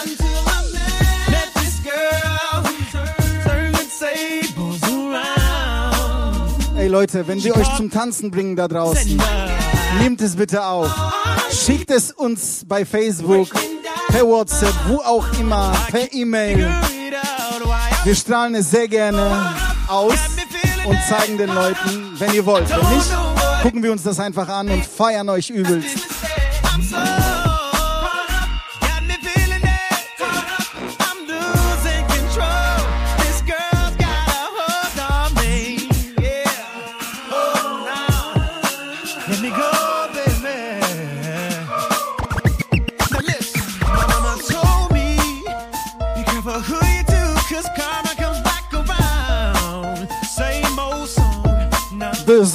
Until 0.00 0.26
I 0.46 0.62
met, 0.72 1.30
met 1.30 1.52
this 1.56 1.78
girl, 1.84 2.62
turned 3.44 3.76
and 3.78 3.90
tables 4.00 4.82
around. 4.82 6.78
Ey 6.78 6.88
Leute, 6.88 7.28
wenn 7.28 7.44
wir 7.44 7.54
euch 7.54 7.76
zum 7.76 7.90
Tanzen 7.90 8.30
bringen 8.30 8.56
da 8.56 8.66
draußen, 8.66 9.20
nehmt 9.98 10.22
es 10.22 10.36
bitte 10.36 10.64
auf. 10.64 10.90
Schickt 11.50 11.90
es 11.90 12.12
uns 12.12 12.62
bei 12.66 12.86
Facebook, 12.86 13.50
per 14.08 14.26
WhatsApp, 14.26 14.74
wo 14.88 15.00
auch 15.00 15.26
immer, 15.38 15.74
per 15.90 16.10
E-Mail. 16.14 16.72
Wir 18.04 18.14
strahlen 18.14 18.54
es 18.54 18.70
sehr 18.70 18.86
gerne 18.86 19.54
aus 19.88 20.12
und 20.84 20.98
zeigen 21.08 21.38
den 21.38 21.48
Leuten, 21.48 22.12
wenn 22.18 22.34
ihr 22.34 22.44
wollt. 22.44 22.68
Wenn 22.68 22.96
nicht, 22.96 23.10
gucken 23.62 23.82
wir 23.82 23.92
uns 23.92 24.02
das 24.02 24.20
einfach 24.20 24.46
an 24.48 24.68
und 24.68 24.84
feiern 24.84 25.30
euch 25.30 25.48
übelst. 25.48 26.00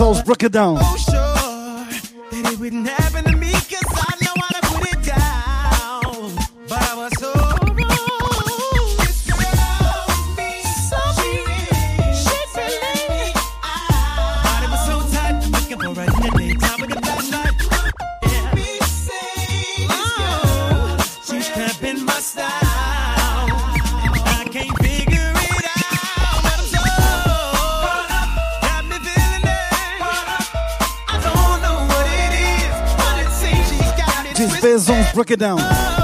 Aus 0.01 0.23
Break 0.23 0.43
It 0.43 0.53
Down. 0.53 0.79
Break 35.19 35.31
It 35.31 35.39
Down. 35.39 35.98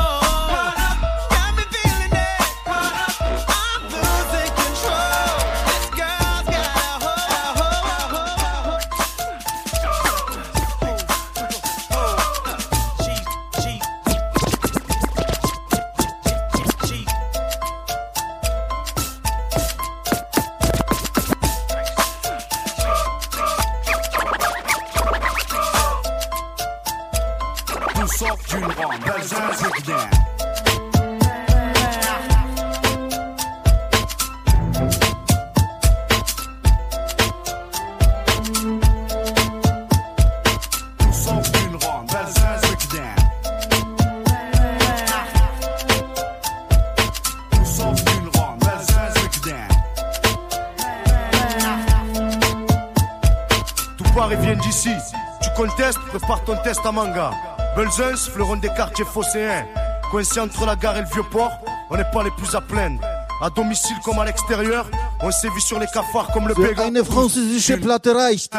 Prépare 56.76 56.84
ton 56.84 56.84
test 56.84 56.86
à 56.86 56.92
manga. 56.92 57.32
Belzunce, 57.76 58.30
fleuron 58.30 58.58
des 58.58 58.70
quartiers 58.70 59.06
phocéens. 59.06 59.66
Coincé 60.12 60.40
entre 60.40 60.66
la 60.66 60.76
gare 60.76 60.98
et 60.98 61.02
le 61.02 61.08
vieux 61.08 61.24
port, 61.24 61.52
on 61.90 61.98
n'est 61.98 62.10
pas 62.12 62.24
les 62.24 62.32
plus 62.32 62.56
à 62.56 62.62
plaindre. 62.62 63.02
À 63.42 63.50
domicile 63.50 63.98
comme 64.04 64.20
à 64.20 64.26
l'extérieur, 64.26 64.86
on 65.22 65.32
sévit 65.32 65.62
sur 65.62 65.80
les 65.80 65.88
cafards 65.88 66.32
comme 66.34 66.48
le 66.48 66.54
bégon. 66.54 66.84
eine 66.84 67.04
französische 67.04 67.78
Platte 67.78 68.08
reicht. 68.08 68.52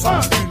Clap 0.00 0.49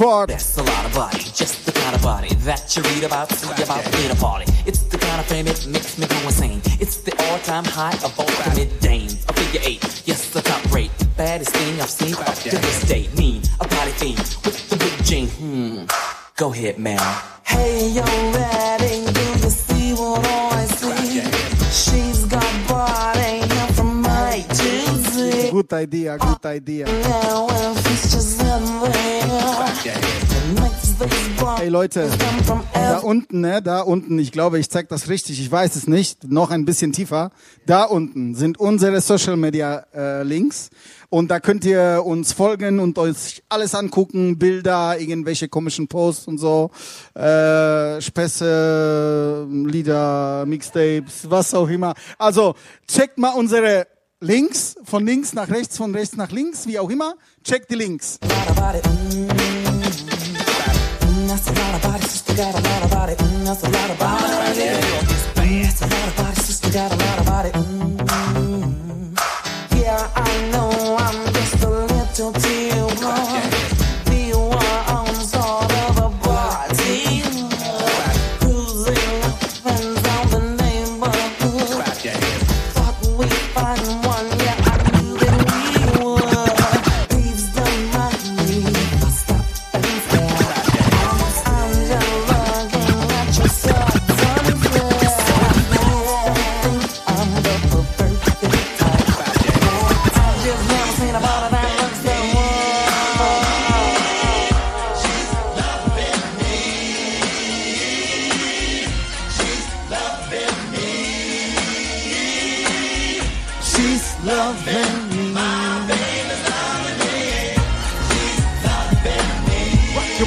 Music 0.00 0.08
Part. 0.08 0.28
That's 0.28 0.56
a 0.56 0.62
lot 0.62 0.86
of 0.86 0.94
body, 0.94 1.18
just 1.18 1.66
the 1.66 1.72
kind 1.72 1.94
of 1.94 2.02
body 2.02 2.34
that 2.46 2.76
you 2.76 2.82
read 2.82 3.04
about, 3.04 3.30
see 3.30 3.62
about 3.62 3.86
in 4.00 4.10
a 4.10 4.14
party. 4.14 4.46
It's 4.66 4.82
the 4.82 4.98
kind 4.98 5.20
of 5.20 5.26
fame 5.26 5.46
it 5.46 5.66
makes 5.66 5.98
me 5.98 6.06
go 6.06 6.16
insane. 6.24 6.60
It's 6.80 6.98
the 6.98 7.12
all-time 7.24 7.64
high 7.64 7.94
of 8.04 8.18
all 8.18 8.26
the 8.26 8.52
mid-dames. 8.56 9.24
A 9.28 9.32
figure 9.32 9.60
eight, 9.64 10.02
yes, 10.06 10.30
the 10.30 10.40
top 10.40 10.72
rate. 10.72 10.90
The 10.98 11.06
baddest 11.16 11.54
thing 11.54 11.80
I've 11.80 11.90
seen 11.90 12.14
up 12.14 12.34
to 12.34 12.50
this 12.50 12.88
day. 12.88 13.08
Mean, 13.16 13.42
a 13.60 13.68
party 13.68 13.92
fiend 13.92 14.18
with 14.44 14.68
the 14.70 14.76
big 14.76 15.04
Jane. 15.04 15.28
Hmm, 15.28 15.84
go 16.36 16.52
ahead, 16.52 16.78
man. 16.78 17.00
Hey, 17.44 17.90
yo, 17.90 18.02
idea, 25.90 26.16
good 26.16 26.46
idea. 26.46 26.86
Hey 31.56 31.68
Leute, 31.68 32.08
da 32.74 32.98
unten, 32.98 33.40
ne, 33.40 33.60
da 33.60 33.80
unten, 33.80 34.18
ich 34.18 34.30
glaube, 34.30 34.58
ich 34.60 34.70
zeig 34.70 34.88
das 34.88 35.08
richtig, 35.08 35.40
ich 35.40 35.50
weiß 35.50 35.74
es 35.74 35.88
nicht, 35.88 36.30
noch 36.30 36.50
ein 36.50 36.64
bisschen 36.64 36.92
tiefer. 36.92 37.32
Da 37.66 37.84
unten 37.84 38.34
sind 38.36 38.60
unsere 38.60 39.00
Social 39.00 39.36
Media 39.36 39.84
äh, 39.92 40.22
Links 40.22 40.70
und 41.08 41.28
da 41.30 41.40
könnt 41.40 41.64
ihr 41.64 42.02
uns 42.04 42.32
folgen 42.32 42.78
und 42.78 42.96
euch 42.98 43.42
alles 43.48 43.74
angucken, 43.74 44.38
Bilder, 44.38 44.96
irgendwelche 44.98 45.48
komischen 45.48 45.88
Posts 45.88 46.28
und 46.28 46.38
so, 46.38 46.70
äh, 47.14 48.00
Späße, 48.00 49.48
Lieder, 49.50 50.44
Mixtapes, 50.46 51.28
was 51.28 51.52
auch 51.52 51.68
immer. 51.68 51.94
Also 52.16 52.54
checkt 52.86 53.18
mal 53.18 53.30
unsere 53.30 53.86
Links, 54.22 54.76
von 54.84 55.06
links 55.06 55.32
nach 55.32 55.48
rechts, 55.48 55.78
von 55.78 55.94
rechts 55.94 56.14
nach 56.14 56.30
links, 56.30 56.66
wie 56.66 56.78
auch 56.78 56.90
immer. 56.90 57.14
Checkt 57.42 57.70
die 57.70 57.76
Links. 57.76 58.18
That's 58.20 58.58
a 61.48 61.52
lot 61.52 61.74
of 61.74 61.82
body, 61.82 62.06
sister 62.06 62.34
got 62.34 62.54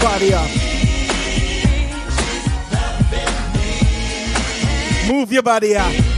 body 0.03 0.33
up. 0.33 0.49
Move 5.07 5.31
your 5.31 5.43
body 5.43 5.77
up. 5.77 6.12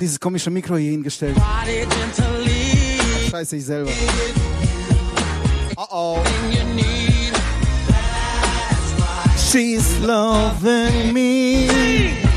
Dieses 0.00 0.18
komische 0.18 0.50
Mikro 0.50 0.76
hier 0.76 0.92
hingestellt? 0.92 1.36
Scheiße, 3.30 3.56
ich 3.56 3.64
selber. 3.64 3.90
Oh 5.76 5.86
oh. 5.90 6.18
She's 9.36 9.98
loving 10.00 11.12
me. 11.12 12.29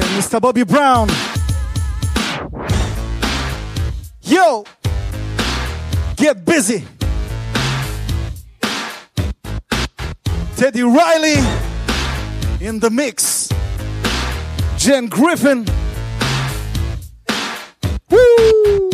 Mr. 0.00 0.40
Bobby 0.40 0.64
Brown. 0.64 1.08
Yo! 4.22 4.64
Get 6.16 6.44
busy! 6.44 6.84
Teddy 10.56 10.82
Riley 10.82 11.36
in 12.60 12.80
the 12.80 12.90
mix. 12.90 13.48
Gene 14.78 15.08
Griffin. 15.08 15.66
Woo! 18.10 18.90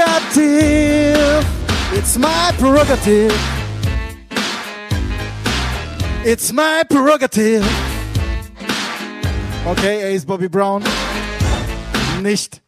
It's 1.92 2.18
my 2.18 2.54
prerogative. 2.58 3.38
It's 6.24 6.54
my 6.54 6.84
prerogative. 6.90 7.66
Okay, 9.68 10.16
ist 10.16 10.26
Bobby 10.26 10.48
Brown. 10.48 10.84
Nicht. 12.22 12.62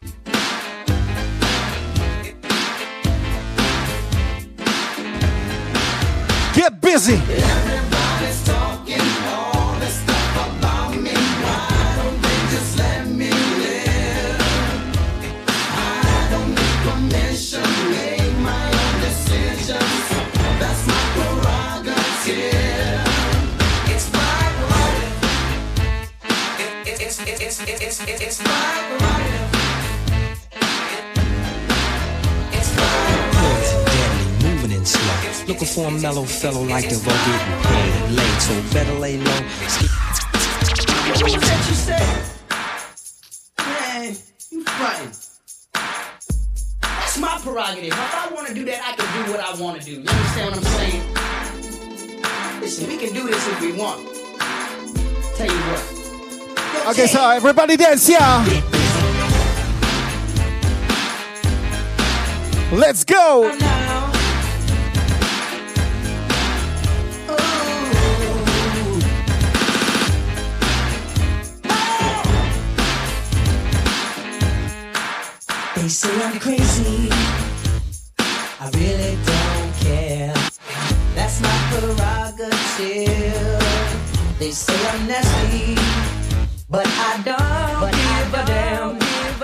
Get 6.53 6.81
busy. 6.81 7.19
A 35.93 36.01
mellow 36.01 36.23
fellow 36.23 36.63
like 36.63 36.89
the 36.89 36.95
road 36.95 37.19
getting 37.25 37.61
paid 37.63 38.11
late, 38.11 38.41
so 38.41 38.73
better 38.73 38.93
lay 38.99 39.17
low. 39.17 39.31
What 41.05 41.23
was 41.23 41.33
that 41.33 41.65
you 41.69 41.75
said? 41.75 42.23
Man, 43.59 44.15
you 44.51 44.63
frontin'. 44.63 45.11
That's 46.81 47.17
my 47.19 47.39
prerogative. 47.43 47.93
If 47.93 48.15
I 48.15 48.33
want 48.33 48.47
to 48.47 48.53
do 48.53 48.65
that, 48.65 48.81
I 48.87 48.95
can 48.95 49.25
do 49.25 49.31
what 49.31 49.39
I 49.39 49.61
want 49.61 49.79
to 49.81 49.85
do. 49.85 49.91
You 49.91 50.07
understand 50.07 50.55
what 50.55 50.57
I'm 50.57 50.63
saying? 50.63 51.01
Listen, 52.61 52.87
we 52.87 52.97
can 52.97 53.13
do 53.13 53.27
this 53.27 53.47
if 53.47 53.61
we 53.61 53.73
want. 53.73 54.07
Tell 55.35 55.47
you 55.47 55.61
what. 55.69 55.81
Yo, 56.85 56.91
Okay, 56.91 57.07
so 57.07 57.29
everybody 57.29 57.77
dance, 57.77 58.09
yeah. 58.09 58.43
Let's 62.71 63.03
go. 63.03 63.72
They 75.83 75.89
say 75.89 76.15
I'm 76.23 76.39
crazy. 76.39 77.09
I 78.17 78.69
really 78.71 79.17
don't 79.27 79.73
care. 79.83 80.33
That's 81.13 81.41
my 81.41 81.57
prerogative. 81.67 83.27
They 84.39 84.51
say 84.51 84.79
I'm 84.91 85.05
nasty, 85.09 85.75
but 86.69 86.87
I 86.87 87.21
don't 87.25 87.81
but 87.81 87.91
give 87.91 88.33
a 88.33 88.45
damn. 88.45 88.97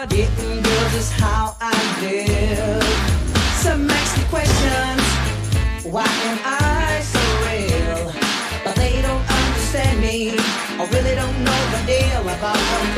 Getting 0.08 0.64
girls 0.64 0.94
is 0.94 1.12
how 1.12 1.58
I 1.60 1.76
live. 2.00 2.88
Some 3.60 3.90
ask 3.90 4.18
me 4.18 4.24
questions. 4.30 5.04
Why 5.92 6.08
am 6.08 6.40
I 6.46 7.02
so 7.04 7.20
real? 7.52 8.14
But 8.64 8.76
they 8.78 9.02
don't 9.02 9.26
understand 9.30 10.00
me. 10.00 10.40
I 10.40 10.88
really 10.90 11.16
don't 11.16 11.44
know 11.44 11.62
the 11.76 11.84
deal 11.86 12.22
about 12.22 12.56
one 12.56 12.96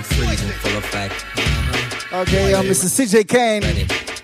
Uh-huh. 0.00 1.08
Okay, 2.22 2.52
yo, 2.52 2.62
Mr. 2.62 2.88
CJ 2.88 3.28
Kane. 3.28 3.62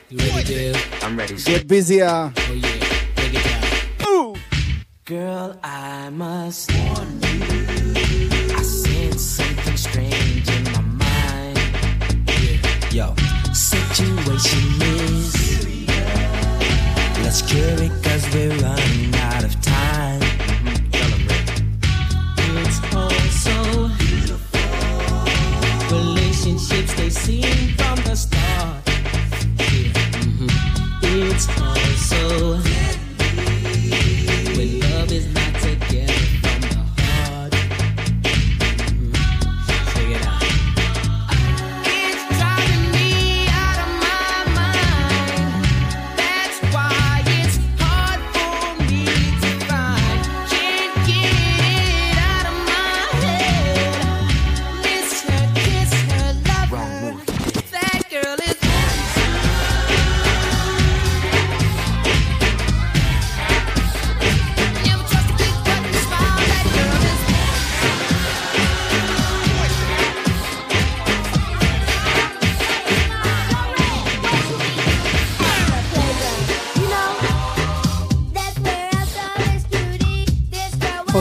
You 0.09 0.19
ready, 0.19 0.45
Dale? 0.45 0.77
I'm 1.03 1.19
ready. 1.19 1.37
Get 1.37 1.69
busier. 1.69 2.07
Oh 2.09 2.33
yeah, 2.49 2.79
break 3.15 3.35
it 3.35 3.45
down. 3.45 4.09
Ooh. 4.09 4.35
Girl, 5.05 5.59
I 5.63 6.09
must 6.09 6.73
warn 6.73 7.21
you. 7.21 7.95
I 8.57 8.63
sense 8.63 9.23
something 9.23 9.77
strange 9.77 10.49
in 10.49 10.65
my 10.73 10.81
mind. 10.81 11.59
Yo, 12.91 13.15
situation 13.53 14.81
is. 14.81 15.35
Let's 17.23 17.43
cure 17.43 17.83
it 17.83 17.93
cause 18.03 18.25
we're 18.33 18.57
running 18.63 19.15
out 19.17 19.45
of 19.45 19.61
time. 19.61 19.76
Relationships 26.47 26.95
they 26.95 27.11
seem 27.11 27.75
from 27.75 27.97
the 28.05 28.15
start. 28.15 28.87
Yeah, 28.87 29.91
mm-hmm. 30.23 30.47
It's 31.03 31.49
all 31.61 31.75
so 31.97 32.66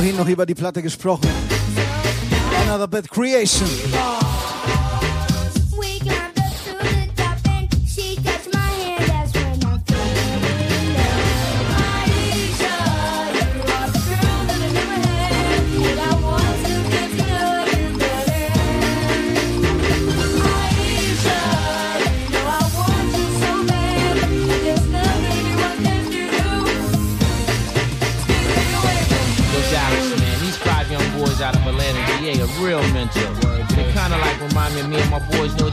Vorhin 0.05 0.19
noch 0.19 0.27
über 0.27 0.45
die 0.45 0.53
Platte 0.53 0.83
gesprochen. 0.83 1.27
Another 2.61 2.87
Bad 2.87 3.09
Creation. 3.09 3.67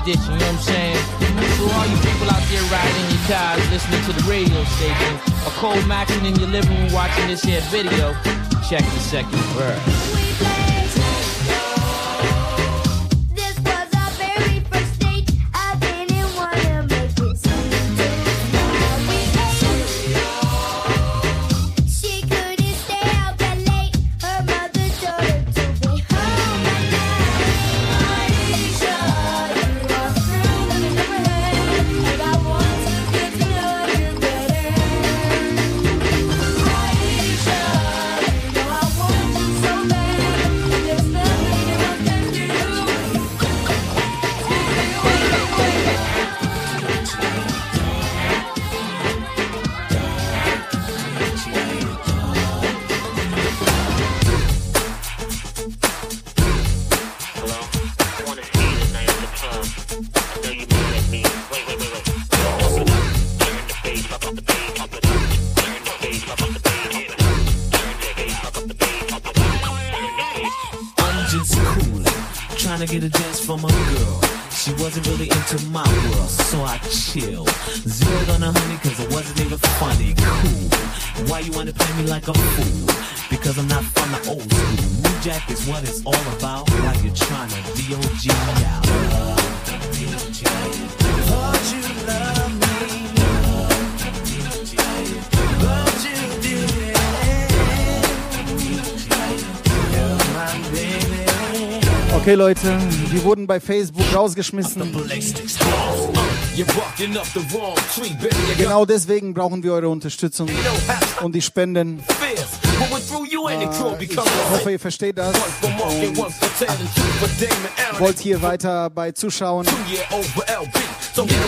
Ditch, 0.04 0.16
you 0.16 0.30
know 0.30 0.34
what 0.34 0.42
I'm 0.42 0.58
saying? 0.58 0.96
So 1.56 1.70
all 1.70 1.86
you 1.86 1.96
people 1.98 2.28
out 2.28 2.42
there 2.50 2.62
riding 2.74 3.10
your 3.14 3.22
cars, 3.28 3.70
listening 3.70 4.02
to 4.06 4.12
the 4.12 4.28
radio 4.28 4.64
station, 4.64 5.14
or 5.46 5.52
cold 5.62 5.78
maxing 5.84 6.26
in 6.26 6.34
your 6.34 6.48
living 6.48 6.76
room 6.76 6.92
watching 6.92 7.28
this 7.28 7.44
here 7.44 7.60
video, 7.70 8.12
check 8.68 8.82
the 8.82 8.98
second 8.98 9.38
verse. 9.54 10.21
Okay, 102.22 102.34
Leute, 102.34 102.78
die 103.12 103.20
wurden 103.24 103.48
bei 103.48 103.58
Facebook 103.58 104.04
rausgeschmissen. 104.14 104.82
You're 106.54 106.64
barking 106.66 107.16
up 107.16 107.26
the 107.34 107.40
wrong 107.52 107.74
tree, 107.92 108.10
baby. 108.20 108.28
You 108.36 108.46
got 108.48 108.58
Genau 108.58 108.84
deswegen 108.84 109.34
brauchen 109.34 109.60
wir 109.62 109.72
eure 109.72 109.88
Unterstützung 109.88 110.48
und 111.22 111.34
die 111.34 111.42
Spenden. 111.42 111.98
fears. 112.20 112.46
But 112.78 112.90
we're 112.90 113.00
through 113.00 113.26
you 113.26 113.46
and 113.48 113.60
the 113.62 113.66
crew 113.76 113.96
become 113.96 114.26
Ich 114.26 114.50
hoffe, 114.52 114.70
ihr 114.70 114.78
versteht 114.78 115.18
das. 115.18 115.36
for 115.36 115.70
market, 115.70 116.16
one 116.16 116.30
for 116.30 116.48
ten, 116.58 116.68
and 116.68 116.94
two 116.94 117.02
for 117.18 117.28
Damon 117.40 117.70
Aaron. 117.76 118.00
Wollt 118.00 118.18
hier 118.20 118.40
weiter 118.40 118.88
bei 118.90 119.10
zuschauen. 119.12 119.66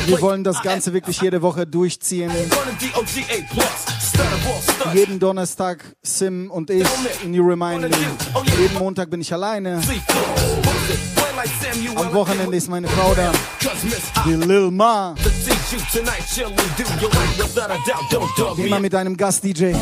Wir 0.07 0.21
wollen 0.21 0.45
das 0.45 0.63
Ganze 0.63 0.93
wirklich 0.93 1.21
jede 1.21 1.41
Woche 1.41 1.67
durchziehen. 1.67 2.31
Jeden 4.93 5.19
Donnerstag 5.19 5.85
Sim 6.03 6.51
und 6.51 6.71
ich 6.71 6.87
in 7.23 7.35
You 7.35 7.47
Remind 7.47 7.83
Me. 7.83 7.97
Jeden 8.59 8.79
Montag 8.79 9.11
bin 9.11 9.21
ich 9.21 9.33
alleine. 9.33 9.81
Am 11.97 12.13
Wochenende 12.13 12.57
ist 12.57 12.69
meine 12.69 12.89
Frau 12.89 13.15
da. 13.15 13.33
Die 14.27 14.35
Lil 14.35 14.71
Ma. 14.71 15.15
Immer 18.57 18.81
mit 18.81 18.95
einem 18.95 19.17
Gast-DJ. 19.17 19.75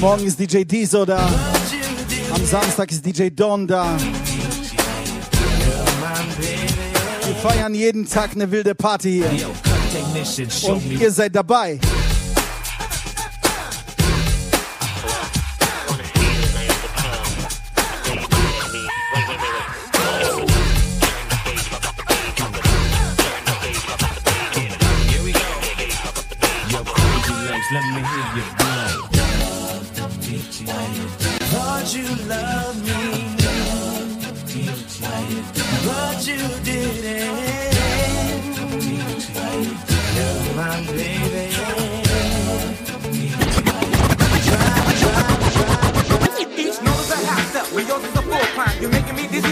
Morgen 0.00 0.26
ist 0.26 0.38
DJ 0.38 0.64
Dizo 0.64 1.04
da. 1.04 1.28
Am 2.34 2.44
Samstag 2.44 2.90
ist 2.90 3.04
DJ 3.04 3.30
Don 3.30 3.66
da. 3.66 3.96
Feiern 7.42 7.74
jeden 7.74 8.08
Tag 8.08 8.32
eine 8.34 8.50
wilde 8.50 8.74
Party 8.74 9.22
hier. 9.30 9.48
Und 10.70 11.00
ihr 11.00 11.10
seid 11.10 11.34
dabei. 11.34 11.78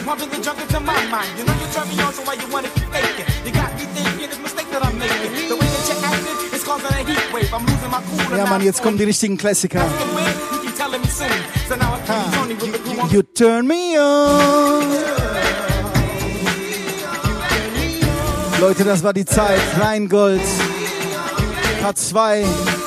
Pumping 0.04 0.28
the 0.28 0.36
junk 0.44 0.60
into 0.60 0.80
my 0.80 1.00
mind. 1.06 1.30
You 1.38 1.44
know 1.46 1.54
you 1.54 1.66
turn 1.72 1.88
me 1.88 1.96
on, 2.02 2.12
so 2.12 2.22
why 2.22 2.34
you 2.34 2.46
wanna 2.52 2.68
keep 2.68 2.88
faking? 2.92 3.26
You 3.46 3.52
got 3.52 3.72
me 3.74 3.84
thinking 3.94 4.28
it's 4.28 4.38
mistake 4.38 4.70
that 4.70 4.84
I'm 4.84 4.98
making. 4.98 5.48
The 5.48 5.56
way 5.56 5.66
that 5.66 5.84
you're 5.88 6.04
acting 6.04 6.36
is 6.52 6.62
causing 6.62 6.92
a 6.92 7.02
heat 7.08 7.32
wave. 7.32 7.52
I'm 7.54 7.64
losing 7.64 7.90
my 7.90 8.02
cool. 8.04 8.36
Ja, 8.36 8.44
Mann, 8.46 8.60
jetzt 8.62 8.82
kommen 8.82 8.98
die 8.98 9.04
richtigen 9.04 9.38
Klassiker. 9.38 9.80
Ha. 9.80 9.86
You 13.10 13.22
turn 13.22 13.66
me 13.66 13.98
on. 13.98 14.82
Leute, 18.60 18.84
das 18.84 19.02
war 19.02 19.14
die 19.14 19.24
Zeit. 19.24 19.60
Rheingold. 19.80 20.42
K2. 21.82 22.83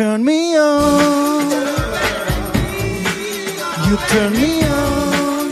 Turn 0.00 0.24
me 0.24 0.56
on. 0.56 1.50
You 3.86 3.96
turn 4.08 4.32
me 4.32 4.62
on. 4.64 5.50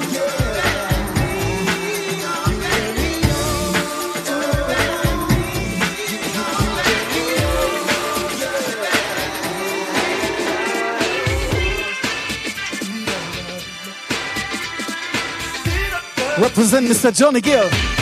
Represent 16.38 16.86
Mr. 16.88 17.14
Johnny 17.14 17.42
Gill. 17.42 17.97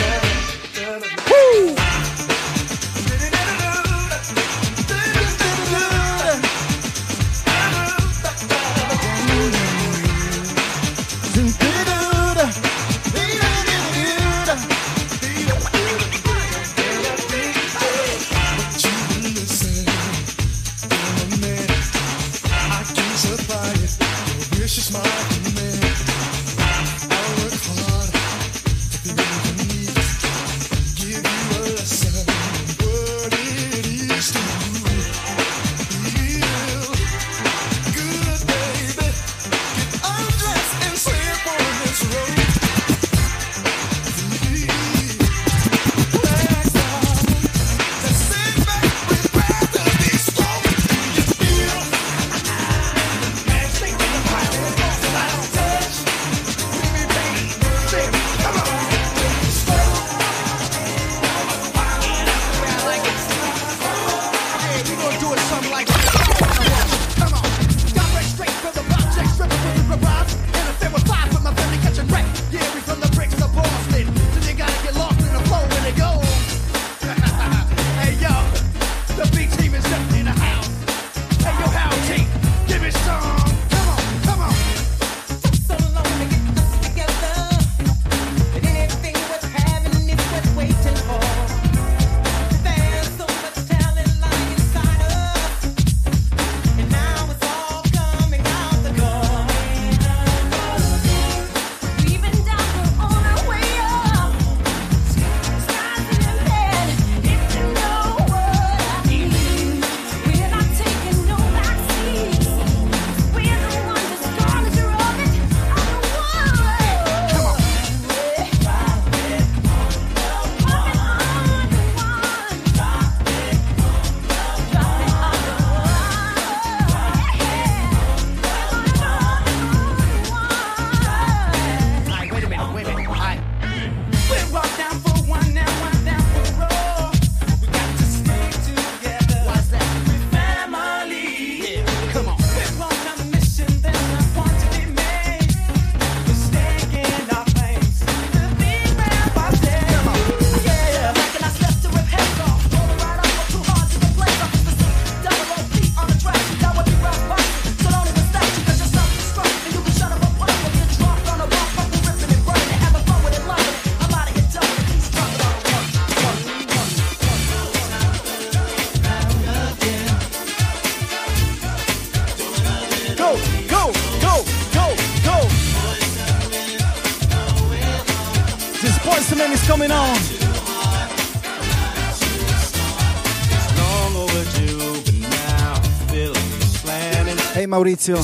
Maurizio. 187.77 188.17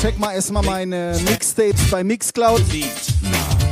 Check 0.00 0.18
mal 0.18 0.32
erstmal 0.32 0.64
meine 0.64 1.20
Mixtapes 1.28 1.90
bei 1.90 2.02
Mixcloud. 2.02 2.62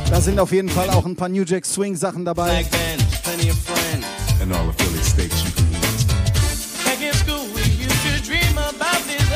Da 0.07 0.21
sind 0.21 0.39
auf 0.39 0.51
jeden 0.51 0.69
Fall 0.69 0.91
auch 0.91 1.03
ein 1.07 1.15
paar 1.15 1.29
New 1.29 1.43
Jack 1.43 1.65
Swing 1.65 1.95
Sachen 1.95 2.23
dabei. 2.23 2.63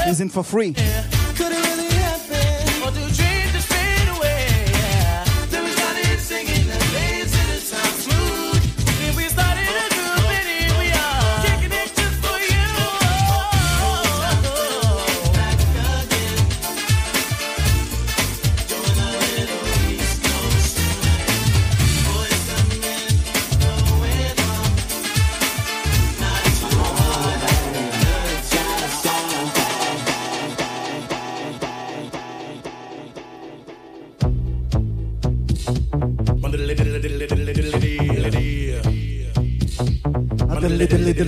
Die 0.08 0.14
sind 0.14 0.32
for 0.32 0.44
free. 0.44 0.74
Yeah. 0.78 1.15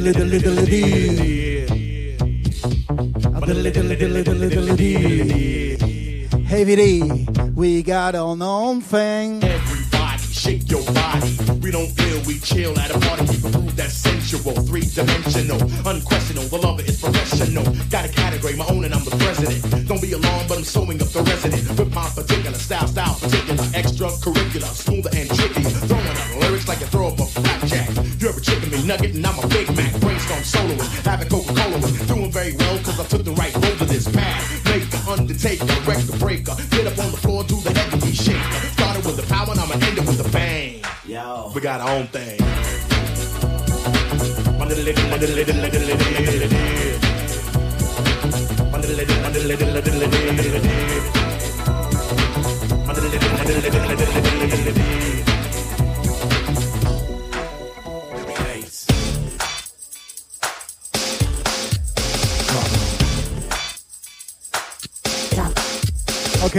little 0.07 0.25
little 0.25 0.53
little 3.83 4.35
little 4.35 4.75
Heavy 6.45 6.75
D, 6.77 7.27
we 7.55 7.83
got 7.83 8.15
our 8.15 8.37
own 8.41 8.79
thing. 8.79 9.46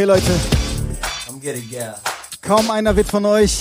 Leute. 0.09 0.33
Kaum 2.41 2.71
einer 2.71 2.97
wird 2.97 3.09
von 3.09 3.27
euch 3.27 3.59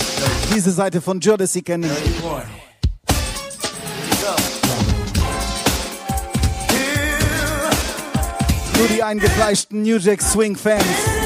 diese 0.54 0.72
Seite 0.72 1.02
von 1.02 1.20
Jodeci 1.20 1.60
kennen. 1.60 1.90
Nur 8.78 8.88
die 8.88 9.02
eingefleischten 9.02 9.82
New 9.82 9.98
Jack 9.98 10.22
Swing 10.22 10.56
Fans. 10.56 11.17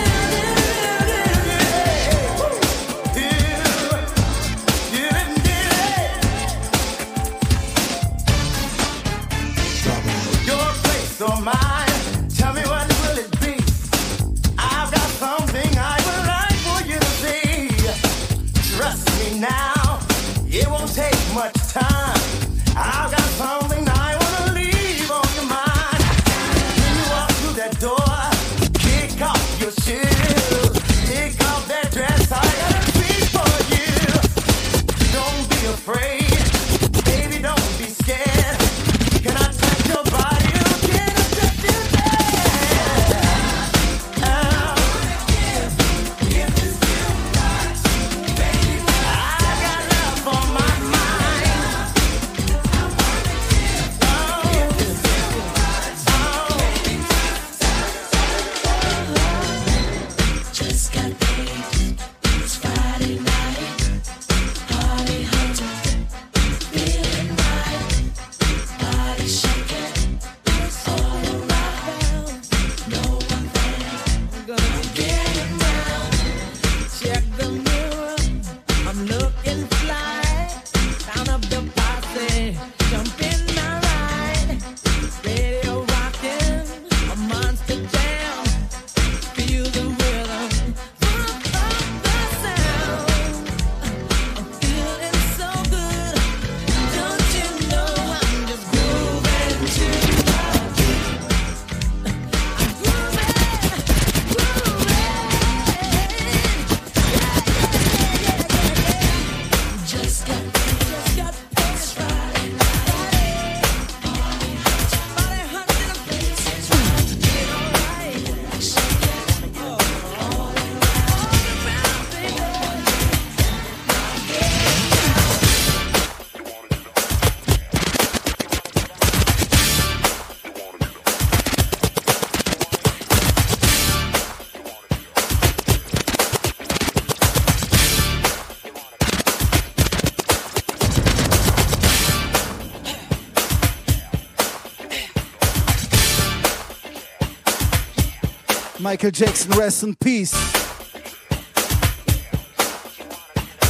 Michael 148.92 149.10
Jackson, 149.10 149.50
rest 149.52 149.82
in 149.84 149.94
peace. 149.94 150.32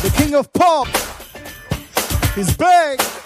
The 0.02 0.12
king 0.16 0.34
of 0.34 0.52
pop 0.52 0.88
is 2.36 2.56
back. 2.56 3.21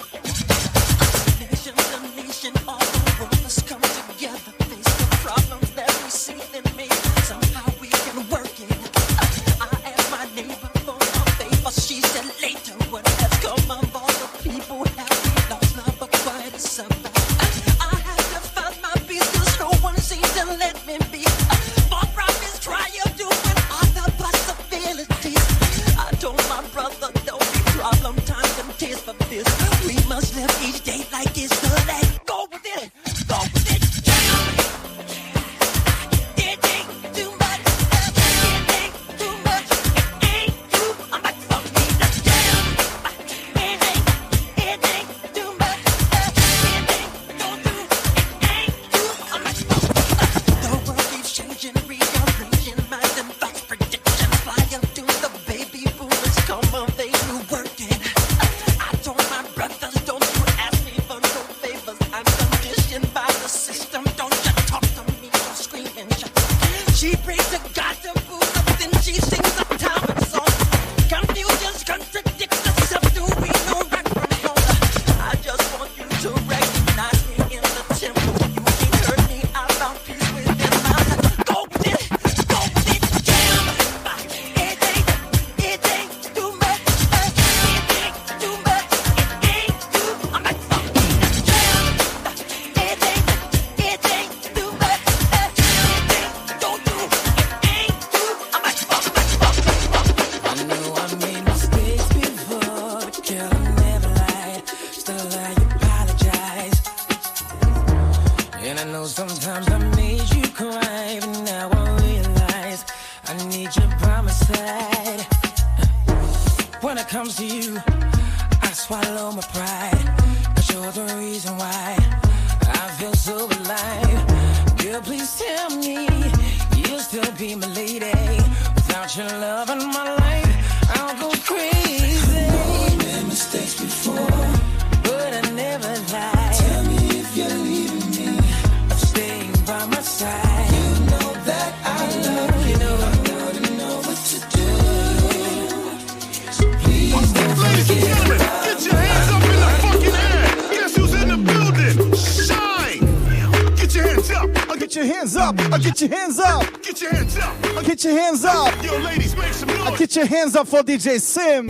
up 160.57 160.69
for 160.69 160.83
DJ 160.83 161.21
Sim. 161.21 161.69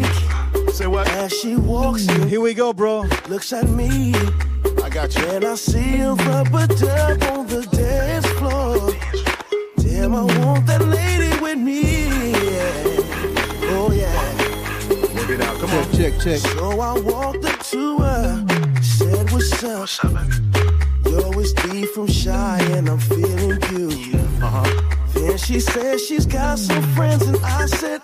Say 0.72 0.86
what? 0.86 1.08
As 1.08 1.32
she 1.32 1.56
walks 1.56 2.06
in, 2.06 2.28
Here 2.28 2.40
we 2.40 2.54
go, 2.54 2.72
bro. 2.72 3.00
Looks 3.28 3.52
at 3.52 3.68
me. 3.68 4.14
I 4.84 4.88
got 4.88 5.14
you. 5.16 5.24
And 5.26 5.44
I 5.44 5.56
see 5.56 6.00
a 6.00 6.12
rubber 6.12 6.66
duck 6.68 7.22
on 7.32 7.46
the 7.48 7.66
dance 7.72 8.26
floor. 8.38 8.92
Damn, 9.78 10.14
I 10.14 10.22
want 10.22 10.66
that 10.66 10.82
lady 10.84 11.40
with 11.40 11.58
me. 11.58 12.32
Yeah. 12.32 13.72
Oh, 13.74 13.90
yeah. 13.92 14.14
Work 15.14 15.30
it 15.30 15.40
out. 15.40 15.58
Come 15.58 15.70
check, 15.70 15.86
on. 15.86 15.92
Check, 15.92 16.20
check. 16.20 16.38
So 16.38 16.80
I 16.80 16.98
walked 17.00 17.44
up 17.44 17.60
to 17.66 17.98
her. 17.98 18.46
Said, 18.82 19.30
What's 19.32 19.64
up? 19.64 19.80
What's 19.80 20.04
up, 20.04 20.12
man? 20.12 20.30
Yo, 21.06 21.32
it's 21.40 21.52
D 21.54 21.86
from 21.86 22.06
Shy, 22.06 22.58
and 22.72 22.88
I'm 22.88 22.98
feeling 22.98 23.60
you. 23.72 23.90
Yeah. 23.90 24.46
Uh-huh. 24.46 24.96
Then 25.14 25.38
she 25.38 25.60
says 25.60 26.06
she's 26.06 26.26
got 26.26 26.58
some 26.58 26.82
friends, 26.94 27.22
and 27.22 27.36
I 27.38 27.66
said, 27.66 28.02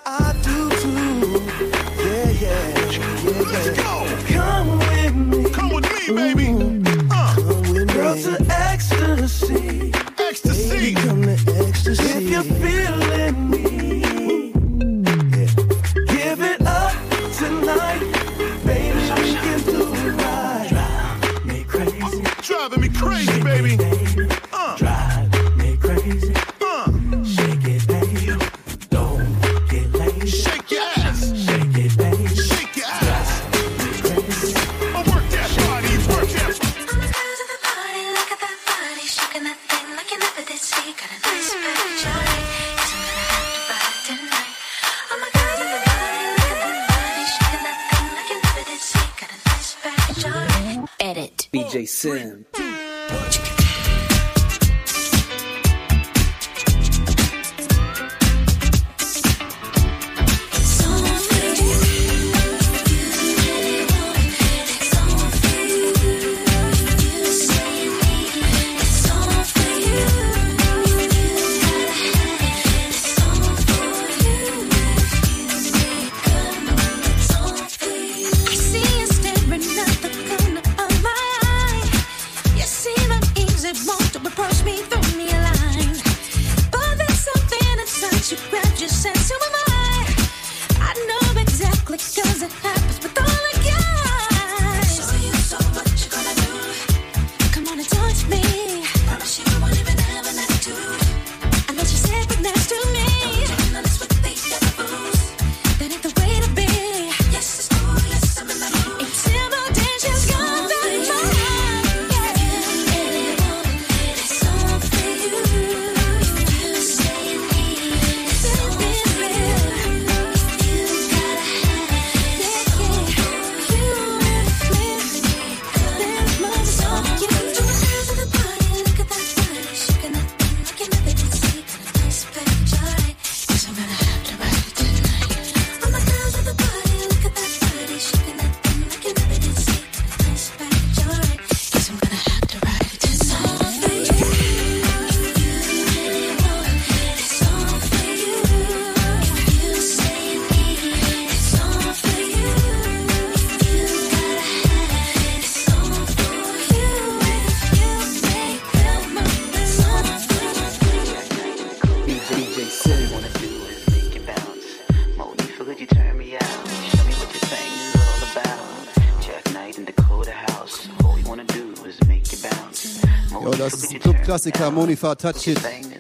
Klassiker, 174.33 174.71
Monifa, 174.71 175.15
Touch 175.15 175.49
It. 175.49 175.91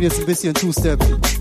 bin 0.00 0.08
jetzt 0.08 0.20
ein 0.20 0.26
bisschen 0.26 0.54
Two-Step. 0.54 1.39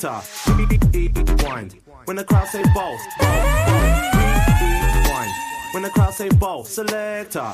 selector. 0.00 1.44
wind 1.44 1.76
When 2.06 2.16
the 2.16 2.24
crowd 2.24 2.48
say 2.48 2.62
ball. 2.74 2.98
When 5.72 5.82
the 5.84 5.90
crowd 5.90 6.14
say 6.14 6.28
bow, 6.30 6.64
selector. 6.64 7.52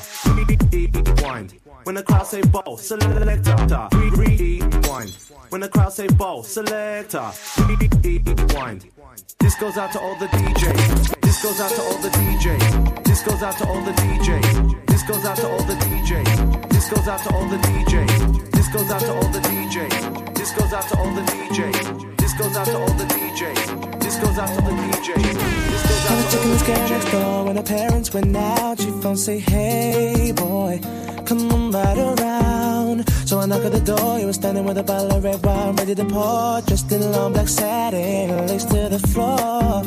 say, 29.27 29.39
hey 29.39 30.31
boy, 30.31 30.79
come 31.25 31.51
on 31.51 31.69
right 31.71 31.97
around. 31.97 33.05
So 33.27 33.39
I 33.39 33.45
knock 33.45 33.65
at 33.65 33.73
the 33.73 33.81
door, 33.81 34.19
you 34.19 34.27
were 34.27 34.31
standing 34.41 34.63
with 34.63 34.77
a 34.77 34.83
bottle 34.83 35.11
of 35.17 35.21
red 35.21 35.45
wine 35.45 35.75
ready 35.75 35.95
to 35.95 36.05
pour. 36.05 36.61
Dressed 36.61 36.89
in 36.93 37.01
a 37.01 37.09
long 37.09 37.33
black 37.33 37.49
satin, 37.49 38.47
lace 38.47 38.63
to 38.63 38.87
the 38.87 38.99
floor. 39.11 39.83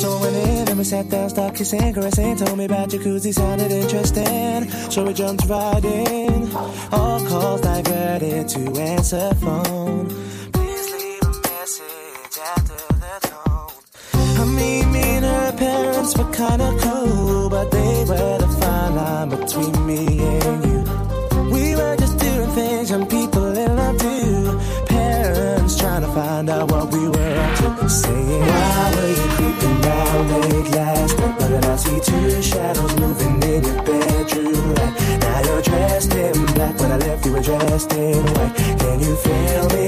So 0.00 0.18
I 0.18 0.20
went 0.20 0.36
in 0.36 0.68
and 0.68 0.76
we 0.76 0.84
sat 0.84 1.08
down, 1.08 1.30
started 1.30 1.56
kissing, 1.56 1.94
caressing. 1.94 2.36
Told 2.36 2.58
me 2.58 2.66
about 2.66 2.90
jacuzzi, 2.90 3.32
sounded 3.32 3.72
interesting. 3.72 4.68
So 4.90 5.06
we 5.06 5.14
jumped 5.14 5.46
right 5.46 5.82
in. 5.82 6.54
All 6.92 7.24
calls 7.30 7.62
diverted 7.62 8.46
to 8.50 8.60
answer 8.78 9.32
phone. 9.36 9.75
Two 32.06 32.40
shadows 32.40 32.94
moving 33.00 33.42
in 33.42 33.64
your 33.64 33.82
bedroom 33.82 34.74
light. 34.76 34.94
Now 35.20 35.40
you're 35.42 35.62
dressed 35.62 36.14
in 36.14 36.46
black, 36.54 36.76
but 36.78 36.92
I 36.92 36.96
left 36.98 37.26
you 37.26 37.32
were 37.32 37.40
dressed 37.40 37.92
in 37.94 38.24
white. 38.34 38.54
Can 38.78 39.00
you 39.00 39.16
feel 39.16 39.68
me? 39.70 39.85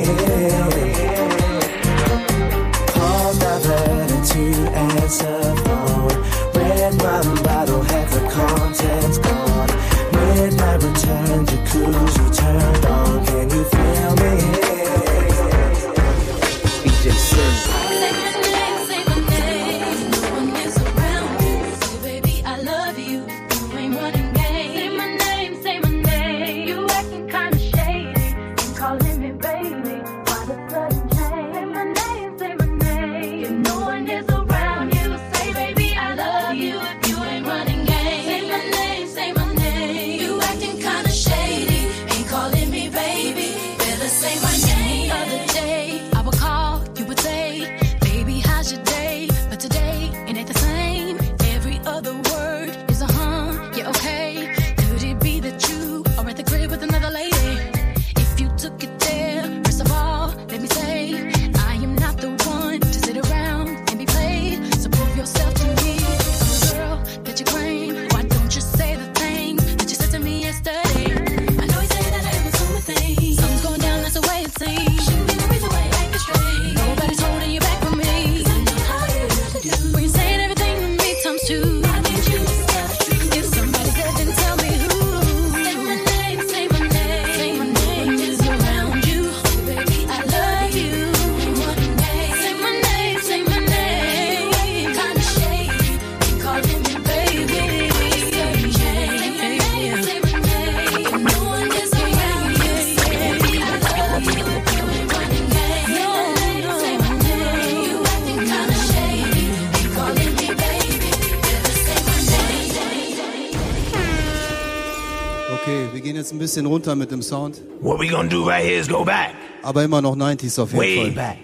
bisschen 116.49 116.67
runter 116.67 116.97
mit 116.97 117.11
dem 117.11 117.21
Sound. 117.21 117.61
What 117.81 118.01
we 118.01 118.09
gonna 118.09 118.29
do 118.29 118.43
right 118.49 118.65
here 118.65 118.81
is 118.81 118.89
go 118.89 119.05
back. 119.05 119.35
Aber 119.63 119.85
immer 119.85 120.01
noch 120.01 120.17
90s 120.17 120.59
auf 120.59 120.73
jeden 120.73 120.81
Way 120.81 120.97
Fall. 120.97 121.11
Back. 121.11 121.39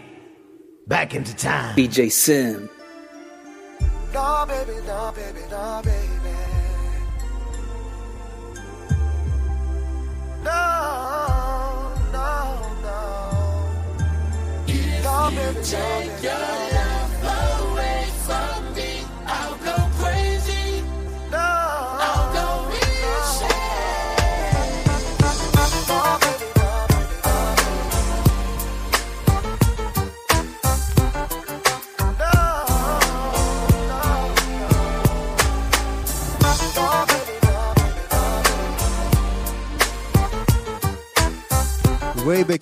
back 0.87 1.15
into 1.15 1.33
time. 1.37 1.75
BJ 1.77 2.09
Sim. 2.09 2.71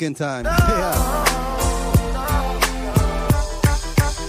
Mexican 0.02 0.14
time. 0.14 0.42
No, 0.44 0.50
yeah. 0.50 0.94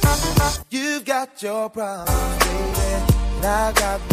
No, 0.04 0.14
no, 0.38 0.52
You've 0.70 1.06
got 1.06 1.42
your 1.42 1.70
problems, 1.70 2.38
baby, 2.46 4.13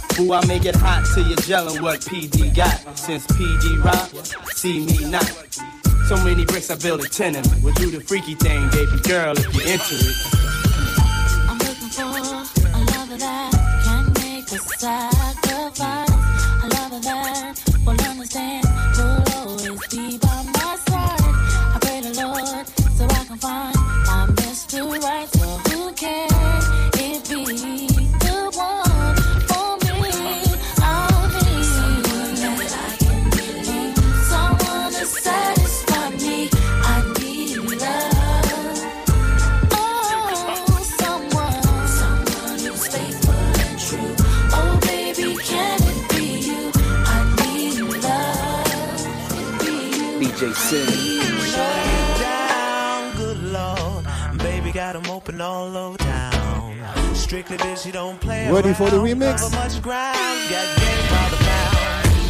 Who 0.17 0.33
I 0.33 0.45
make 0.45 0.65
it 0.65 0.75
hot 0.75 1.05
till 1.13 1.27
you're 1.27 1.37
gelling 1.37 1.81
what 1.81 2.01
PD 2.01 2.53
got. 2.55 2.97
Since 2.97 3.25
PD 3.27 3.83
rock, 3.83 4.09
see 4.53 4.85
me 4.85 5.09
not. 5.09 5.25
So 6.07 6.15
many 6.23 6.45
bricks 6.45 6.69
I 6.69 6.75
build 6.75 7.01
a 7.01 7.07
tenement. 7.07 7.47
We'll 7.63 7.73
do 7.75 7.89
the 7.89 8.01
freaky 8.01 8.35
thing, 8.35 8.69
baby 8.69 8.99
girl, 9.07 9.33
if 9.37 9.53
you're 9.55 9.67
into 9.67 9.95
it. 9.95 10.50
all 55.41 55.67
low 55.67 55.95
down. 55.97 57.15
Strictly 57.15 57.57
don't 57.91 58.19
play 58.19 58.49
Ready 58.51 58.69
around. 58.69 58.75
for 58.75 58.89
the 58.89 58.97
remix? 58.97 59.51
Much 59.51 59.81
ground, 59.81 60.15
got 60.49 60.67
game. 60.79 61.01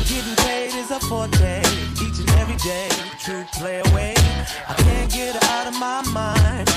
Getting 0.07 0.35
paid 0.37 0.73
is 0.75 0.91
a 0.91 0.99
forte, 0.99 1.59
each 2.03 2.19
and 2.19 2.29
every 2.41 2.55
day. 2.57 2.89
True 3.19 3.43
play 3.53 3.81
away. 3.91 4.13
I 4.67 4.73
can't 4.73 5.11
get 5.11 5.35
out 5.51 5.67
of 5.67 5.73
my 5.79 6.01
mind. 6.13 6.69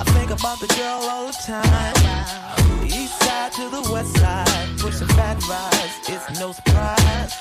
I 0.00 0.04
think 0.14 0.30
about 0.30 0.60
the 0.60 0.68
girl 0.78 1.00
all 1.10 1.26
the 1.26 1.36
time. 1.46 2.84
East 2.84 3.18
side 3.22 3.52
to 3.52 3.68
the 3.70 3.82
west 3.92 4.14
side, 4.16 4.68
pushing 4.78 5.08
fat 5.08 5.38
rise, 5.48 5.94
it's 6.08 6.40
no 6.40 6.52
surprise. 6.52 7.32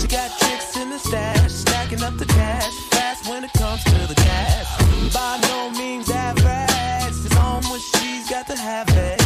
She 0.00 0.06
got 0.06 0.30
tricks 0.38 0.76
in 0.76 0.90
the 0.90 0.98
stash, 0.98 1.50
stacking 1.52 2.02
up 2.02 2.16
the 2.16 2.26
cash 2.26 2.72
fast 2.90 3.15
when 3.28 3.44
it 3.44 3.52
comes 3.52 3.82
to 3.84 3.98
the 4.06 4.14
gas. 4.14 5.14
By 5.14 5.38
no 5.48 5.70
means 5.70 6.10
average. 6.10 7.24
It's 7.24 7.36
almost 7.36 7.96
she's 7.96 8.28
got 8.30 8.46
to 8.46 8.56
have 8.56 8.88
it. 8.90 9.18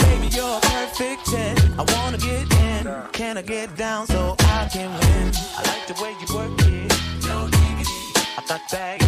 Baby, 0.00 0.28
you're 0.34 0.60
perfect 0.60 1.26
10. 1.26 1.56
I 1.78 1.84
wanna 1.94 2.18
get 2.18 2.46
in. 2.68 2.82
Can 3.12 3.38
I 3.38 3.42
get 3.42 3.76
down 3.76 4.06
so 4.06 4.36
I 4.40 4.68
can 4.72 4.90
win? 4.90 5.32
I 5.58 5.62
like 5.70 5.86
the 5.86 5.96
way 6.02 6.12
you 6.20 6.34
work 6.34 6.52
it. 6.60 7.26
No 7.28 7.48
diggity. 7.48 7.92
I 8.38 8.42
got 8.48 8.60
that. 8.70 9.03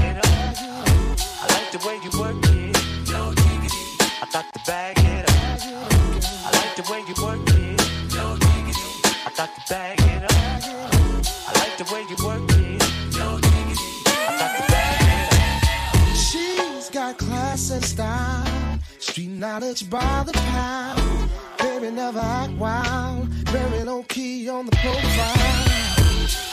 Knowledge 19.39 19.89
by 19.91 20.23
the 20.27 20.33
pound. 20.33 21.31
Baby 21.59 21.91
never 21.91 22.19
act 22.19 22.53
wild, 22.53 23.29
very 23.51 23.85
low 23.85 24.03
key 24.05 24.49
on 24.49 24.67
the 24.67 24.77
profile. 24.77 25.65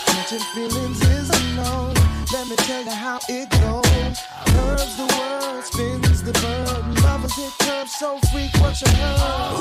Catching 0.07 0.45
feelings 0.53 1.01
is 1.01 1.30
unknown. 1.30 1.93
Let 2.34 2.47
me 2.49 2.55
tell 2.57 2.84
you 2.84 2.91
how 2.91 3.19
it 3.30 3.49
goes. 3.61 4.18
Curves 4.53 4.97
the 4.97 5.07
word, 5.18 5.64
spins 5.64 6.23
the 6.23 6.34
bird. 6.34 7.03
Lovers 7.03 7.38
it 7.38 7.53
curves 7.60 7.93
so 7.93 8.19
freak 8.31 8.51
what 8.61 8.80
you 8.81 8.89
heard. 8.89 9.53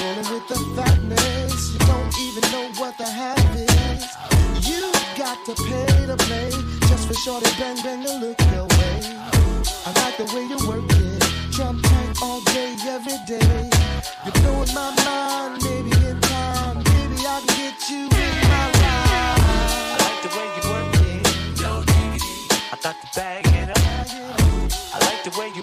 Rolling 0.00 0.28
with 0.32 0.48
the 0.48 0.60
fatness, 0.76 1.72
you 1.72 1.78
don't 1.80 2.18
even 2.26 2.44
know 2.52 2.66
what 2.80 2.96
the 2.96 3.06
half 3.06 3.56
is. 3.56 4.04
You 4.68 4.90
got 5.18 5.38
to 5.46 5.54
pay 5.54 6.06
to 6.06 6.16
play 6.16 6.50
just 6.88 7.08
for 7.08 7.14
shorty 7.14 7.50
bang 7.58 7.76
bang 7.82 8.04
to 8.04 8.18
look 8.18 8.40
your 8.52 8.66
way. 8.78 9.00
I 9.86 9.92
like 10.00 10.16
the 10.16 10.24
way 10.34 10.44
you 10.44 10.58
work 10.68 10.84
it, 10.90 11.13
jump 11.56 11.86
all 12.22 12.40
day, 12.40 12.74
every 12.88 13.18
day. 13.26 13.70
You're 14.24 14.34
blowing 14.42 14.74
my 14.74 14.90
mind, 15.04 15.62
maybe 15.62 15.92
in 16.06 16.20
time, 16.20 16.78
baby 16.82 17.18
I 17.26 17.40
can 17.46 17.56
get 17.56 17.90
you 17.90 18.02
in 18.10 18.34
my 18.50 18.66
life. 18.82 19.42
I 19.90 19.98
like 20.02 20.20
the 20.24 20.30
way 20.36 20.46
you 20.56 20.62
work 20.72 20.94
it. 21.10 21.22
No 21.62 21.72
diggity. 21.86 22.34
I 22.72 22.76
thought 22.82 22.96
to 23.02 23.08
bag 23.14 23.46
it 23.46 23.70
up. 23.70 23.78
I 24.94 24.98
like 25.06 25.22
the 25.22 25.30
way 25.38 25.48
you 25.54 25.62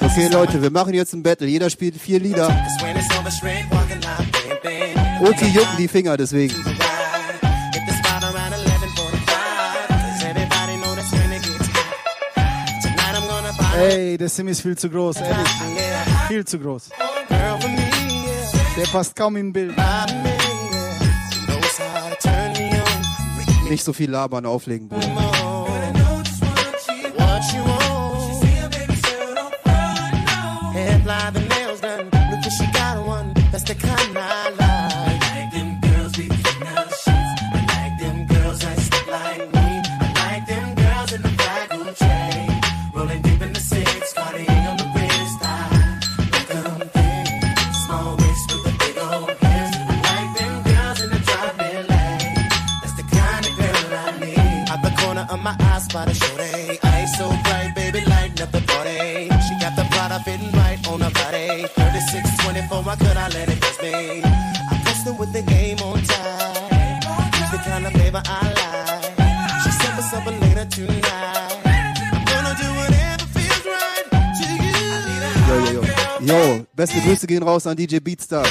Okay, 0.00 0.26
Leute, 0.32 0.60
wir 0.60 0.70
machen 0.70 0.92
jetzt 0.94 1.12
ein 1.14 1.22
Battle. 1.22 1.46
Jeder 1.46 1.70
spielt 1.70 1.94
vier 1.94 2.18
Lieder. 2.18 2.48
Cause 2.48 2.82
when 2.84 2.96
it's 2.96 3.08
over, 3.16 3.30
straight 3.30 3.64
walking 3.70 4.00
like 4.00 4.32
bam 4.32 4.58
bam. 4.62 5.22
Oki 5.28 5.44
jucken 5.46 5.76
die 5.78 5.86
Finger, 5.86 6.16
deswegen. 6.16 6.56
Hit 6.56 6.66
the 7.86 7.94
spot 7.94 8.24
around 8.24 8.52
11:45. 8.52 9.86
Cause 9.88 10.24
everybody 10.24 10.76
know 10.76 10.92
that's 10.96 11.12
when 11.12 11.30
it 11.30 11.40
gets 11.42 11.68
hot. 11.68 11.86
Tonight 12.82 13.14
I'm 13.14 13.28
gonna 13.28 13.52
buy 13.56 13.76
Ey, 13.78 14.18
der 14.18 14.28
Sim 14.28 14.48
ist 14.48 14.62
viel 14.62 14.76
zu 14.76 14.90
groß, 14.90 15.18
ehrlich. 15.20 15.48
Viel 16.26 16.44
zu 16.44 16.58
groß. 16.58 16.88
girl 17.28 17.60
for 17.60 17.68
me. 17.68 17.78
Yeah. 17.78 18.74
Der 18.76 18.86
passt 18.86 19.14
kaum 19.14 19.36
in 19.36 19.46
ein 19.48 19.52
Bild. 19.52 19.76
Knows 19.76 21.78
how 21.78 22.10
to 22.10 22.16
turn 22.20 22.52
me 22.54 22.72
on. 22.72 22.78
Nicht 23.68 23.84
so 23.84 23.92
viel 23.92 24.10
labern, 24.10 24.46
auflegen, 24.46 24.88
Bruder. 24.88 25.31
The 33.74 33.86
kind 33.86 34.18
I 34.18 34.50
like. 34.60 35.20
like 35.34 35.50
them 35.52 35.80
girls 35.80 36.14
out 36.66 36.86
of 36.86 36.94
sheets. 37.02 37.32
I 37.56 37.60
like 37.72 37.94
them 38.02 38.26
girls 38.26 38.58
that 38.60 38.78
stick 38.78 39.06
like 39.06 39.40
me. 39.54 39.68
I 40.04 40.08
like 40.22 40.46
them 40.46 40.74
girls 40.74 41.12
in 41.12 41.22
the 41.22 41.32
black 41.40 41.68
chain. 42.00 42.60
Rolling 42.94 43.22
deep 43.22 43.40
in 43.40 43.52
the 43.52 43.60
six, 43.60 44.12
Cartier 44.12 44.64
on 44.70 44.76
the 44.76 44.88
wrist. 44.94 45.38
I 45.42 45.98
look 46.32 46.50
at 46.58 46.66
'em 46.70 46.80
thick, 46.96 47.26
small 47.84 48.10
waist 48.20 48.46
with 48.52 48.64
the 48.66 48.74
big 48.82 48.96
old 49.08 49.30
hips. 49.42 49.76
I 49.92 49.96
like 50.08 50.30
them 50.38 50.54
girls 50.68 50.98
in 51.04 51.10
the 51.14 51.20
driving 51.28 51.84
lane. 51.92 52.34
That's 52.80 52.96
the 53.00 53.06
kind 53.16 53.42
of 53.48 53.52
girl 53.60 53.84
I 54.04 54.10
need. 54.24 54.70
At 54.74 54.80
the 54.86 54.92
corner 55.00 55.26
of 55.32 55.38
my 55.46 55.54
eye, 55.70 55.78
spot 55.86 56.08
a 56.12 56.14
beste 76.82 77.00
Grüße 77.00 77.28
gehen 77.28 77.44
raus 77.44 77.64
an 77.68 77.76
DJ 77.76 77.98
Beatstar. 78.00 78.42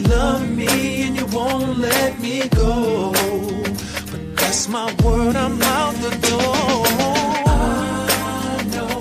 Mm, 0.05 0.11
love 0.11 0.51
me 0.51 1.03
and 1.03 1.17
you 1.17 1.27
won't 1.27 1.79
let 1.79 2.19
me 2.21 2.49
go. 2.49 3.13
But 4.11 4.37
that's 4.37 4.69
my 4.69 4.93
word, 5.05 5.37
I'm 5.37 5.61
out 5.63 5.95
the 5.97 6.11
door. 6.29 6.87
I 7.47 8.65
know 8.73 9.01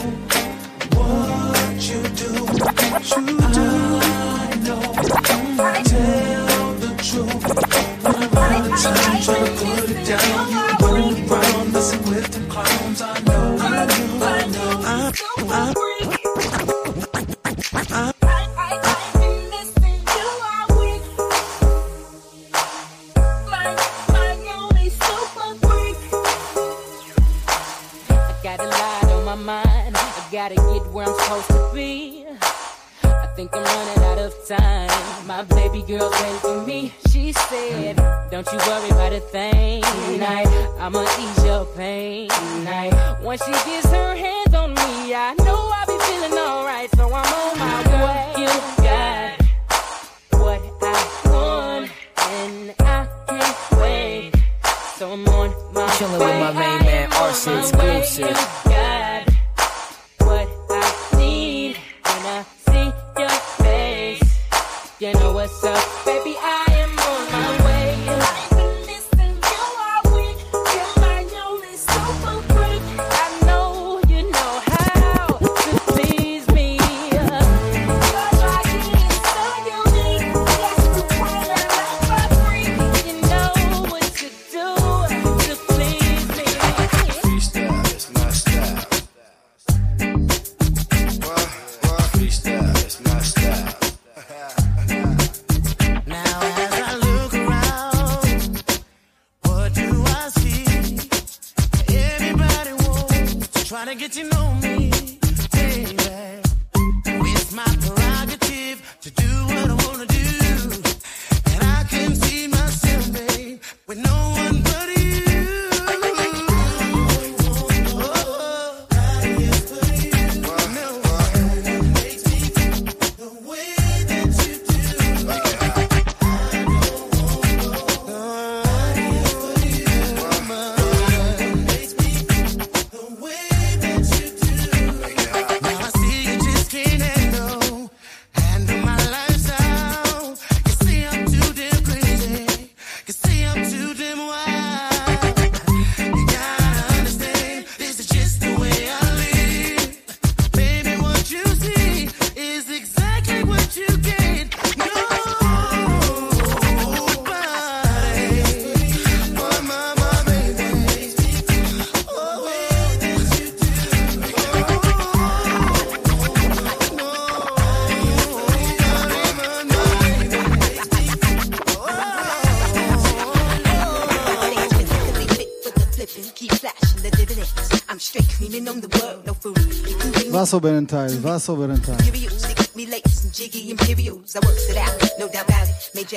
what 0.97 1.89
you 1.89 2.01
do, 2.21 2.31
what 2.45 3.17
you 3.17 3.37
do. 3.59 3.69
I 4.01 4.55
know, 4.65 4.81
tell 5.83 6.73
the 6.75 6.91
truth. 7.07 7.43
When 8.03 8.15
I'm 8.15 8.37
out 8.37 8.71
of 8.71 8.81
time, 8.81 9.21
trying 9.21 9.45
to 9.45 9.51
put 9.65 9.89
it 9.89 10.07
down. 10.07 10.49
You 10.51 10.77
going 10.79 11.29
around 11.29 11.73
messing 11.73 12.03
with 12.09 12.27
them 12.33 12.49
clowns. 12.49 13.01
I 13.01 13.19
know, 13.21 13.57
I 13.59 13.85
know, 13.85 14.25
I 14.25 14.47
know. 14.47 14.81
I, 15.51 15.92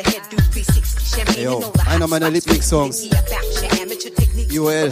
head 0.03 0.23
do 0.31 0.37
360, 0.37 1.17
champagne 1.17 1.45
Yo, 1.45 1.57
and 1.57 1.65
all 1.65 1.71
the 1.71 1.83
hot 1.83 1.95
einer 1.95 2.07
meiner 2.09 2.27
spots. 2.27 2.47
Lieblingssongs. 2.47 3.01
Thinking 3.01 3.19
about 3.19 3.63
your 3.63 3.83
amateur 3.83 4.11
techniques. 4.11 4.57
UL. 4.57 4.91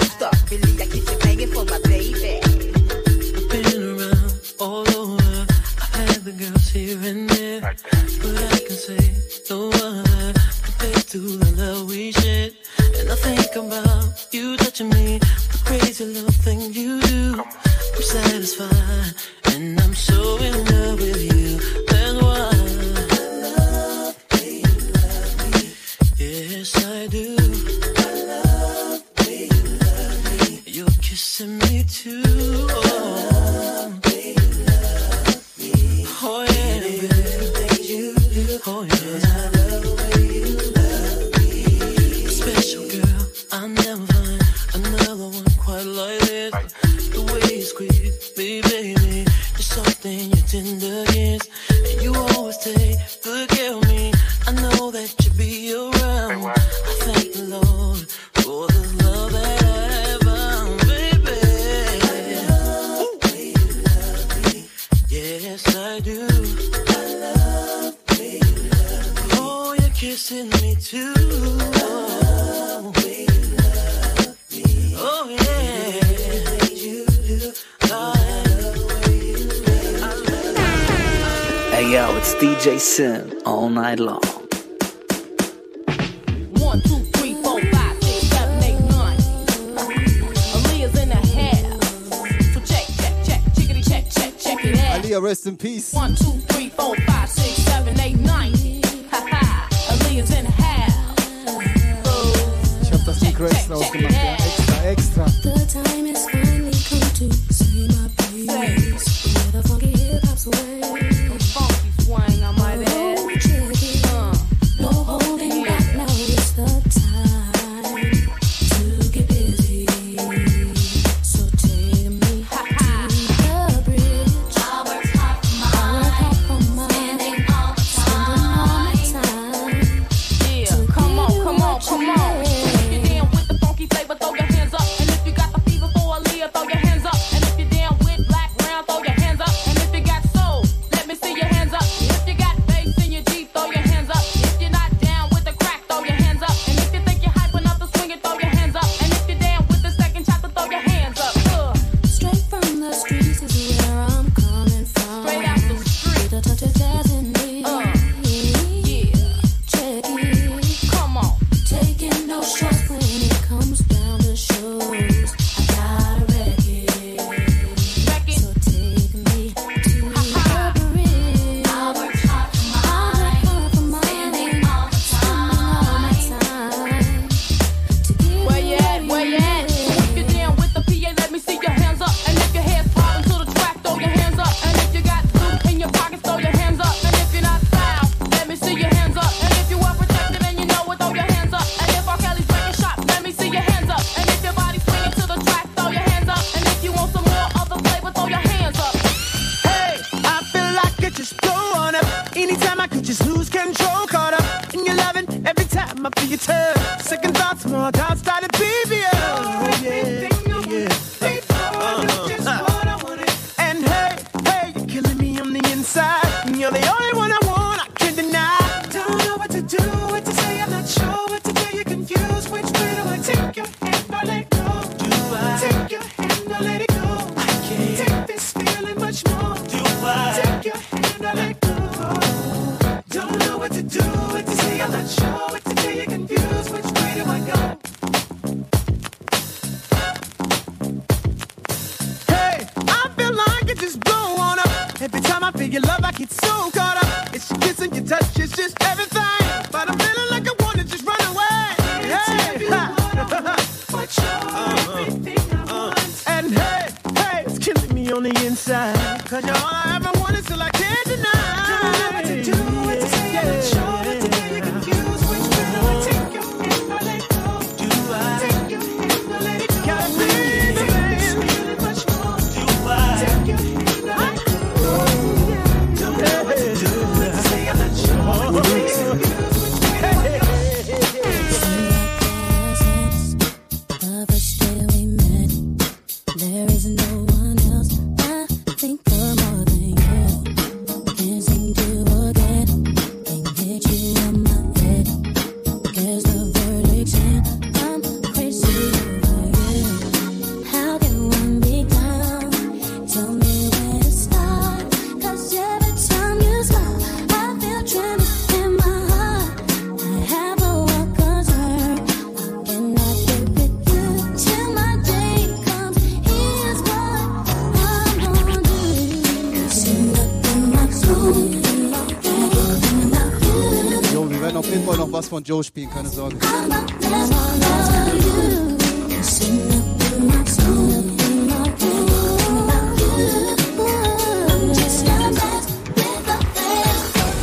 Fall 325.45 325.53
noch 325.53 325.53
was 325.53 325.53
von 325.53 325.57
Joe 325.57 325.63
spielen, 325.63 325.91
keine 325.91 326.09
Sorge. 326.09 326.37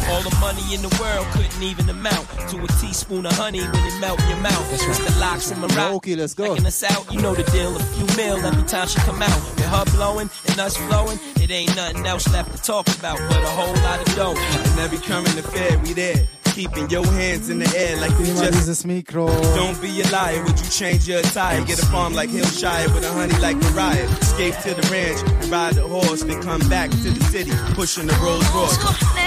All 0.09 0.21
the 0.23 0.35
money 0.39 0.73
in 0.73 0.81
the 0.81 0.97
world 0.99 1.27
couldn't 1.33 1.63
even 1.63 1.89
amount 1.89 2.27
to 2.49 2.57
a 2.57 2.67
teaspoon 2.80 3.25
of 3.25 3.33
honey 3.33 3.61
when 3.61 3.85
it 3.85 3.99
melt 3.99 4.19
in 4.21 4.30
your 4.30 4.39
mouth. 4.39 4.69
That's 4.71 4.85
right. 4.85 5.07
the 5.07 5.19
locks 5.19 5.51
from 5.51 5.61
Morocco. 5.61 5.95
Okay, 5.95 6.15
let's 6.15 6.33
go. 6.33 6.53
Taking 6.55 6.65
us 6.65 6.83
out, 6.83 7.11
you 7.13 7.21
know 7.21 7.35
the 7.35 7.43
deal. 7.51 7.75
A 7.75 7.80
few 7.80 8.05
mil 8.17 8.38
every 8.45 8.63
time 8.63 8.88
she 8.88 8.99
come 8.99 9.21
out. 9.21 9.41
With 9.55 9.65
her 9.65 9.85
blowing 9.95 10.30
and 10.47 10.59
us 10.59 10.75
flowing, 10.75 11.19
it 11.35 11.51
ain't 11.51 11.75
nothing 11.75 12.05
else 12.05 12.27
left 12.33 12.55
to 12.55 12.61
talk 12.61 12.88
about 12.97 13.19
but 13.30 13.43
a 13.43 13.49
whole 13.49 13.75
lot 13.83 13.99
of 13.99 14.15
dough. 14.15 14.35
And 14.35 14.80
every 14.80 14.97
current 14.97 15.38
affair, 15.38 15.77
we 15.80 15.93
there. 15.93 16.27
Keeping 16.61 16.91
your 16.91 17.06
hands 17.07 17.49
in 17.49 17.57
the 17.57 17.73
air 17.75 17.98
like 17.98 18.11
it's 18.19 18.40
just. 18.40 18.53
dieses 18.53 18.83
Mikro. 18.83 19.25
Don't 19.56 19.81
be 19.81 19.99
a 20.01 20.07
liar, 20.11 20.43
would 20.43 20.59
you 20.59 20.69
change 20.69 21.07
your 21.07 21.17
attire? 21.17 21.59
Get 21.65 21.81
a 21.81 21.85
farm 21.88 22.14
like 22.14 22.30
Hillshire 22.30 22.93
with 22.93 23.03
a 23.03 23.11
honey 23.11 23.33
like 23.40 23.57
Mariah. 23.57 24.07
Escape 24.22 24.56
to 24.57 24.75
the 24.75 24.88
ranch, 24.91 25.19
ride 25.49 25.73
the 25.73 25.88
horse, 25.88 26.22
then 26.22 26.40
come 26.43 26.61
back 26.69 26.91
to 26.91 27.09
the 27.09 27.23
city, 27.31 27.49
pushing 27.73 28.06
the 28.06 28.14
Rolls 28.22 28.48
Royce. 28.53 29.20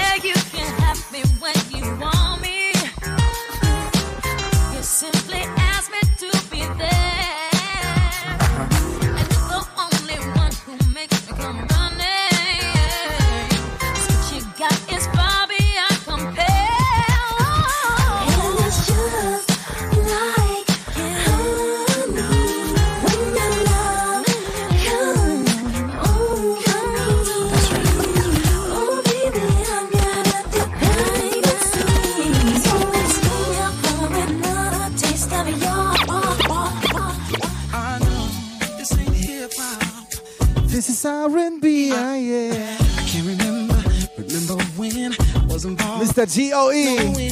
Involved. 46.25 46.75
G.O.E.. 46.75 47.24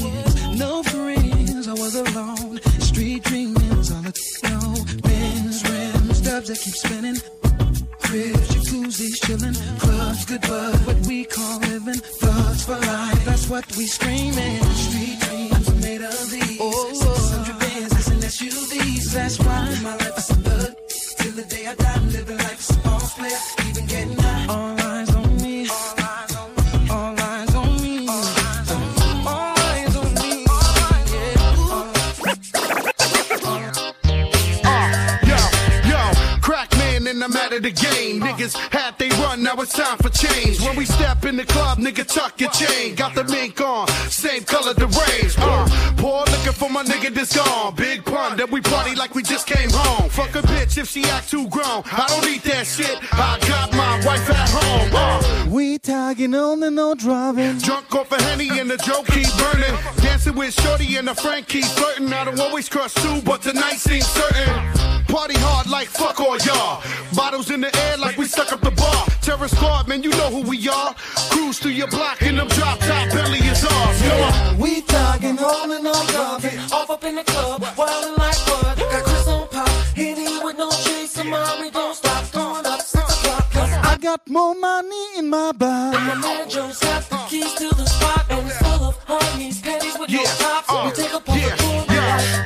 color. 44.93 45.65
Uh, 45.65 45.93
poor 45.97 46.19
looking 46.19 46.53
for 46.53 46.69
my 46.69 46.83
nigga 46.83 47.13
that's 47.13 47.35
gone. 47.35 47.75
Big 47.75 48.03
pun, 48.05 48.38
that 48.38 48.49
we 48.51 48.61
party 48.61 48.95
like 48.95 49.15
we 49.15 49.23
just 49.23 49.47
came 49.47 49.69
home. 49.72 50.09
Fuck 50.09 50.35
a 50.35 50.41
bitch 50.41 50.77
if 50.77 50.89
she 50.89 51.03
act 51.05 51.30
too 51.30 51.47
grown. 51.49 51.83
I 51.85 52.05
don't 52.07 52.25
need 52.25 52.41
that 52.43 52.65
shit. 52.67 52.97
I 53.13 53.39
got 53.47 53.72
my 53.73 54.05
wife 54.05 54.30
at 54.30 54.49
home. 54.49 54.89
Uh, 54.93 55.49
We 55.49 55.77
tagging 55.80 56.35
on 56.35 56.59
the 56.59 56.72
no 56.72 56.95
driving. 56.95 57.57
Drunk 57.59 57.93
off 57.95 58.11
a 58.11 58.22
henny 58.23 58.49
and 58.59 58.69
the 58.69 58.77
joke 58.77 59.05
keep 59.07 59.27
burning. 59.38 59.75
Dancing 59.97 60.35
with 60.35 60.53
Shorty 60.61 60.97
and 60.97 61.07
the 61.07 61.15
friend 61.15 61.47
keep 61.47 61.65
flirting. 61.65 62.11
I 62.13 62.25
don't 62.25 62.39
always 62.39 62.69
crush 62.69 62.93
too, 62.93 63.22
but 63.23 63.41
tonight 63.41 63.77
seems 63.77 64.05
certain. 64.07 64.83
Party 65.14 65.38
hard 65.38 65.69
like 65.69 65.88
fuck 65.90 66.19
all 66.19 66.38
y'all. 66.38 66.82
Bottles 67.14 67.51
in 67.51 67.61
the 67.61 67.69
air 67.85 67.98
like 67.98 68.17
we 68.17 68.25
stuck 68.25 68.51
up 68.51 68.61
the 68.61 68.72
bar. 68.72 69.06
Terror 69.22 69.48
squad, 69.48 69.88
man, 69.88 70.01
you 70.01 70.09
know 70.09 70.32
who 70.32 70.42
we 70.42 70.67
are. 70.67 70.95
Cruise 71.30 71.59
through 71.59 71.77
your 71.77 71.85
block 71.85 72.24
in 72.24 72.35
them 72.35 72.48
drop 72.48 72.80
top 72.80 73.11
belly 73.11 73.38
is 73.38 73.64
ours. 73.64 74.01
Come 74.01 74.22
on. 74.24 74.58
We 74.58 74.82
thuggin' 74.82 75.38
on 75.40 75.69
and 75.69 75.85
on, 75.85 76.06
driving 76.08 76.58
off 76.74 76.90
up 76.90 77.03
in 77.03 77.14
the 77.14 77.24
club, 77.25 77.61
wildin' 77.61 78.17
like 78.17 78.42
what? 78.50 78.75
Got 78.75 79.03
Chris 79.03 79.27
on 79.27 79.48
pop, 79.50 79.69
hitting 79.93 80.43
with 80.43 80.58
no 80.58 80.72
chase, 80.72 81.24
mommy 81.24 81.69
don't 81.69 81.95
stop, 81.95 82.32
going 82.32 82.66
up 82.66 82.82
six 82.82 83.06
o'clock. 83.06 83.51
Cause 83.51 83.72
I 83.72 83.98
got 84.01 84.27
more 84.27 84.56
money 84.56 85.19
in 85.19 85.30
my 85.30 85.51
bag. 85.51 85.93
my 85.93 86.16
man 86.16 86.50
Joe's 86.50 86.80
got 86.80 87.03
the 87.03 87.17
keys 87.30 87.53
to 87.53 87.69
the 87.69 87.85
spot, 87.85 88.25
and 88.32 88.48
it's 88.48 88.58
full 88.58 88.90
of 88.90 88.98
honeys, 89.06 89.61
panties 89.61 89.95
with 90.00 90.09
no 90.09 90.24
tops. 90.24 90.69
we 90.72 90.75
uh, 90.75 90.92
take 90.92 91.14
a 91.14 91.19
pause, 91.19 91.38
yeah, 91.38 91.85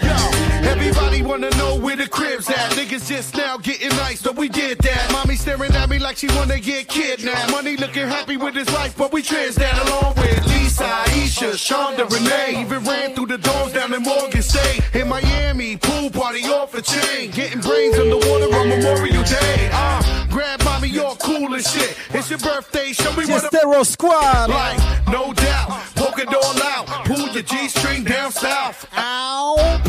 yeah. 0.03 0.36
Niggas 2.87 3.07
just 3.07 3.35
now 3.35 3.57
getting 3.57 3.89
nice, 3.89 4.21
but 4.21 4.35
we 4.35 4.49
did 4.49 4.77
that. 4.79 5.11
Mommy 5.11 5.35
staring 5.35 5.73
at 5.73 5.89
me 5.89 5.99
like 5.99 6.17
she 6.17 6.27
wanna 6.35 6.59
get 6.59 6.87
kidnapped. 6.87 7.51
Money 7.51 7.77
looking 7.77 8.07
happy 8.07 8.37
with 8.37 8.55
his 8.55 8.69
life, 8.71 8.95
but 8.97 9.11
we 9.11 9.21
trans 9.21 9.55
that 9.55 9.75
along 9.87 10.15
with 10.15 10.45
Lisa, 10.47 10.83
Aisha, 10.83 11.51
Shonda, 11.53 12.09
Renee. 12.09 12.61
Even 12.61 12.83
ran 12.83 13.13
through 13.13 13.27
the 13.27 13.37
doors 13.37 13.73
down 13.73 13.93
in 13.93 14.03
Morgan 14.03 14.41
State. 14.41 14.81
In 14.93 15.07
Miami, 15.09 15.77
pool 15.77 16.09
party 16.09 16.43
off 16.45 16.73
a 16.73 16.81
chain. 16.81 17.31
Getting 17.31 17.61
brains 17.61 17.97
underwater 17.97 18.53
on 18.55 18.69
Memorial 18.69 19.23
Day. 19.23 19.69
Uh, 19.71 20.27
grab 20.29 20.63
mommy, 20.63 20.89
y'all 20.89 21.15
cool 21.15 21.53
and 21.53 21.63
shit. 21.63 21.97
It's 22.11 22.29
your 22.29 22.39
birthday, 22.39 22.93
show 22.93 23.11
me 23.13 23.25
what 23.25 23.43
Estero 23.43 23.83
Squad. 23.83 24.49
like, 24.49 24.79
no 25.07 25.33
doubt. 25.33 25.69
Poke 25.95 26.19
it 26.19 26.27
all 26.33 26.61
out. 26.63 27.05
Pull 27.05 27.29
your 27.29 27.43
G 27.43 27.67
string 27.67 28.03
down 28.03 28.31
south. 28.31 28.87
Ow. 28.95 29.81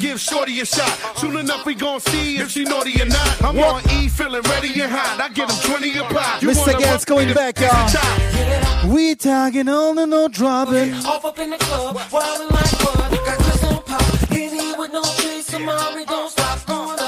Pass 0.00 0.08
that, 0.08 0.08
give 0.08 0.20
Shorty 0.20 0.60
a 0.60 0.64
shot. 0.64 1.18
Soon 1.18 1.36
enough, 1.36 1.64
we 1.66 1.74
gon' 1.74 2.00
see 2.00 2.38
if 2.38 2.50
she 2.50 2.64
naughty 2.64 3.00
or 3.00 3.06
not. 3.06 3.42
I'm 3.42 3.58
on 3.58 3.82
E, 3.90 4.08
feeling 4.08 4.42
ready 4.42 4.80
and 4.80 4.90
hot. 4.90 5.20
I 5.20 5.28
give 5.32 5.48
him 5.50 5.56
20 5.62 5.98
a 5.98 6.02
pop. 6.04 6.42
You 6.42 6.48
Mr. 6.48 6.58
wanna 6.58 6.78
Gans 6.78 7.00
walk 7.00 7.06
going 7.06 7.34
back, 7.34 7.58
y'all. 7.60 8.90
We 8.92 9.14
tagging 9.14 9.68
on 9.68 9.98
and 9.98 10.10
no 10.10 10.28
dropping. 10.28 10.94
Off 10.94 11.24
up 11.24 11.38
in 11.38 11.50
the 11.50 11.58
club, 11.58 11.96
wildin' 11.96 12.50
like 12.50 12.78
bud. 12.78 13.10
Got 13.10 13.38
Chris 13.38 13.64
on 13.64 13.82
pop, 13.82 14.02
hit 14.30 14.78
with 14.78 14.92
no 14.92 15.02
chase. 15.02 15.54
Amari 15.54 16.04
don't 16.04 16.30
stop, 16.30 16.66
going 16.66 16.99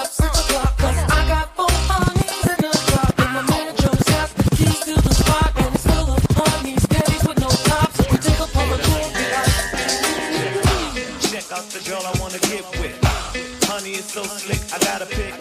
so 14.13 14.23
slick, 14.25 14.61
I 14.75 14.79
gotta 14.85 15.07
pick. 15.07 15.33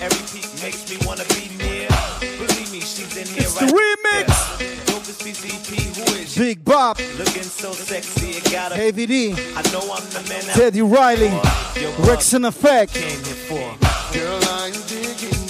Every 0.00 0.22
peak 0.30 0.46
makes 0.62 0.88
me 0.88 0.96
wanna 1.04 1.24
be 1.34 1.50
near. 1.58 1.88
Believe 2.20 2.70
me, 2.70 2.78
she's 2.78 3.16
in 3.16 3.26
here 3.26 3.42
It's 3.42 3.54
the 3.54 3.66
remix. 3.66 4.28
Yeah. 4.60 4.66
Focus 4.86 5.20
BCP, 5.22 5.96
who 5.96 6.14
is? 6.14 6.38
Big 6.38 6.64
Bub, 6.64 6.98
Looking 7.18 7.42
so 7.42 7.72
sexy, 7.72 8.38
it 8.38 8.44
gotta 8.52 8.76
Heavy 8.76 9.06
D, 9.06 9.32
I 9.32 9.62
know 9.72 9.82
I'm 9.92 10.08
the 10.10 10.24
man 10.28 10.42
Teddy 10.54 10.82
Riley, 10.82 11.30
Wreckx-N-Effect. 12.06 12.94
came 12.94 13.24
here 13.24 13.34
for. 13.48 14.14
Girl, 14.16 14.40
I'm 14.50 14.72
digging 14.86 15.41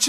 Yeah. 0.00 0.08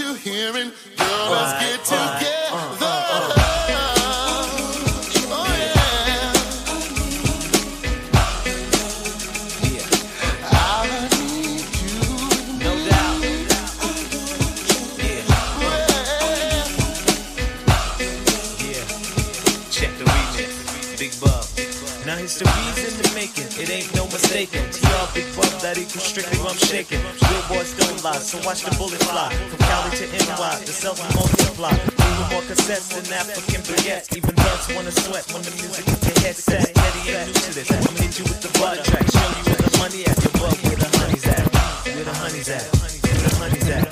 Yeah. 15.60 15.82
Yeah. 18.60 18.84
Check 19.70 19.92
the 19.98 20.04
remix. 20.04 20.98
Big 20.98 21.12
Bub. 21.20 21.44
Now 22.06 22.16
here's 22.16 22.38
the 22.38 22.46
reason 22.46 23.02
to 23.04 23.14
make 23.14 23.36
it. 23.36 23.58
It 23.58 23.68
ain't 23.70 23.94
no 23.94 24.06
mistaking. 24.06 24.81
Big 25.14 25.28
Bub 25.36 25.52
that 25.60 25.76
equals 25.76 26.08
strictly 26.08 26.40
rum 26.40 26.56
shaking. 26.56 27.00
Boys 27.44 27.76
don't 27.76 28.00
lie, 28.02 28.16
so 28.16 28.40
watch 28.48 28.64
the 28.64 28.72
bullet 28.80 28.96
fly. 29.04 29.28
From 29.52 29.60
Cali 29.60 29.92
to 30.00 30.06
NY, 30.08 30.64
the 30.64 30.72
cells 30.72 30.96
will 31.04 31.12
multiply. 31.12 31.72
Even 31.76 32.26
more 32.32 32.40
cassettes 32.48 32.88
than 32.96 33.04
African 33.12 33.60
baguettes. 33.68 34.16
Even 34.16 34.34
birds 34.34 34.72
wanna 34.72 34.90
sweat 34.90 35.28
when 35.32 35.44
the 35.44 35.52
music 35.60 35.84
hits 35.84 36.08
your 36.08 36.18
headset. 36.24 36.64
Steady 36.72 37.12
ain't 37.12 37.28
new 37.28 37.36
to 37.44 37.50
this. 37.52 37.68
I'ma 37.68 37.92
hit 38.00 38.16
you 38.16 38.24
with 38.24 38.40
the 38.40 38.48
butter 38.56 38.80
track. 38.88 39.04
Show 39.12 39.28
you 39.36 39.44
where 39.52 39.60
the 39.60 39.72
money 39.76 40.00
at. 40.08 40.16
Your 40.16 40.32
bub, 40.40 40.56
where 40.64 40.80
the 40.80 40.88
honey's 40.96 41.26
at. 41.28 41.44
Where 41.92 42.06
the 42.08 42.14
honey's 42.16 42.48
at. 42.48 42.64
Where 42.72 43.20
the 43.20 43.32
honey's 43.36 43.68
at. 43.68 43.84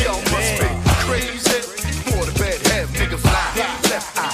Yo, 0.00 0.12
must 0.32 0.52
be 0.64 0.68
crazy. 1.04 1.60
For 2.08 2.24
the 2.24 2.32
bed, 2.40 2.56
have 2.72 2.88
nigga 2.96 3.20
fly. 3.20 3.52
Left 3.92 4.16
eye 4.16 4.27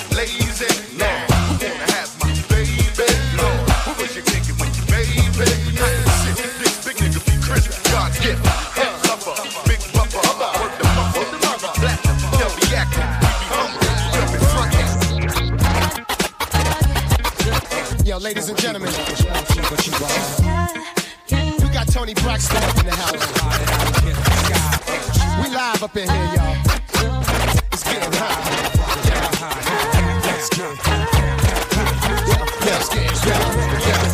ladies 18.25 18.49
and 18.49 18.59
gentlemen, 18.59 18.89
we 21.29 21.69
got 21.69 21.87
Toni 21.89 22.15
Braxton 22.15 22.57
in 22.81 22.87
the 22.87 22.97
house. 22.97 23.21
We 25.43 25.49
live 25.55 25.83
up 25.83 25.95
in 25.95 26.09
here, 26.09 26.31
y'all. 26.35 26.57
It's 27.71 27.85
getting 27.85 28.13
hot. 28.15 28.55
The 32.65 34.14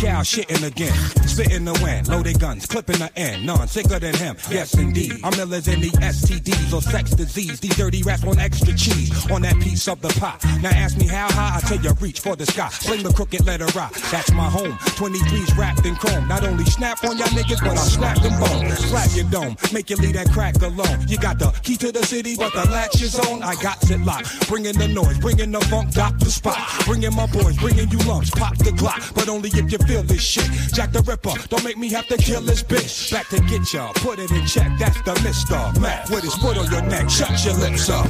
cow 0.00 0.22
shitting 0.22 0.66
again, 0.66 0.94
spitting 1.28 1.66
the 1.66 1.78
wind, 1.82 2.08
loaded 2.08 2.40
guns, 2.40 2.64
clipping 2.64 2.98
the 2.98 3.10
end, 3.18 3.44
none 3.44 3.68
sicker 3.68 3.98
than 3.98 4.14
him. 4.14 4.34
Yes, 4.50 4.72
indeed. 4.74 5.20
I'm 5.22 5.32
illers 5.34 5.68
in 5.72 5.80
the 5.80 5.90
STDs 5.90 6.72
or 6.72 6.80
sex 6.80 7.10
disease. 7.10 7.60
These 7.60 7.76
dirty 7.76 8.02
rats 8.02 8.24
want 8.24 8.40
extra 8.40 8.72
cheese 8.74 9.30
on 9.30 9.42
that 9.42 9.60
piece 9.60 9.88
of 9.88 10.00
the 10.00 10.08
pot. 10.18 10.42
Now 10.62 10.70
ask 10.70 10.96
me 10.96 11.06
how 11.06 11.30
high, 11.30 11.58
I 11.58 11.60
tell 11.60 11.78
you 11.78 11.92
reach 12.00 12.20
for 12.20 12.34
the 12.34 12.46
sky. 12.46 12.68
Sling 12.70 13.02
the 13.02 13.12
crooked 13.12 13.44
letter 13.44 13.66
rock, 13.76 13.92
that's 14.10 14.32
my 14.32 14.48
home. 14.48 14.72
23's 14.96 15.54
wrapped 15.56 15.84
in 15.84 15.94
chrome. 15.96 16.26
Not 16.28 16.44
only 16.44 16.64
snap 16.64 17.04
on 17.04 17.18
y'all 17.18 17.28
niggas, 17.28 17.60
but 17.60 17.76
I'll 17.76 17.84
snap 17.84 18.22
them 18.22 18.40
bones. 18.40 18.78
Slap 18.78 19.10
your 19.12 19.28
dome, 19.28 19.56
make 19.70 19.90
you 19.90 19.96
leave 19.96 20.14
that 20.14 20.30
crack 20.30 20.56
alone. 20.62 21.04
You 21.08 21.18
got 21.18 21.38
the 21.38 21.50
key 21.62 21.76
to 21.76 21.92
the 21.92 22.04
city, 22.06 22.36
but 22.36 22.54
the 22.54 22.70
latch 22.70 23.02
is 23.02 23.18
on. 23.18 23.42
I 23.42 23.54
got 23.56 23.78
it 23.90 24.00
locked. 24.00 24.48
Bringing 24.48 24.78
the 24.78 24.88
noise, 24.88 25.18
bringing 25.18 25.52
the 25.52 25.60
funk, 25.62 25.92
dock 25.92 26.18
the 26.20 26.30
spot. 26.30 26.58
Bringing 26.86 27.14
my 27.14 27.26
boys, 27.26 27.58
bringing 27.58 27.90
you 27.90 27.98
lumps, 28.08 28.30
pop 28.30 28.56
the 28.56 28.70
Glock. 28.70 29.14
But 29.14 29.28
only 29.28 29.50
if 29.50 29.70
you 29.70 29.78
feel 29.90 30.02
this 30.04 30.22
shit. 30.22 30.48
Jack 30.72 30.92
the 30.92 31.02
Ripper, 31.02 31.34
don't 31.48 31.64
make 31.64 31.76
me 31.76 31.88
have 31.90 32.06
to 32.08 32.16
kill 32.16 32.40
this 32.40 32.62
bitch. 32.62 33.12
Back 33.12 33.28
to 33.28 33.40
get 33.40 33.72
ya, 33.72 33.92
put 33.96 34.18
it 34.18 34.30
in 34.30 34.46
check. 34.46 34.70
That's 34.78 35.00
the 35.02 35.14
Mr. 35.26 35.80
Mac 35.80 36.08
with 36.10 36.22
his 36.22 36.34
foot 36.34 36.56
on 36.58 36.70
your 36.70 36.82
neck. 36.82 37.10
Shut 37.10 37.44
your 37.44 37.54
lips 37.54 37.90
up. 37.90 38.06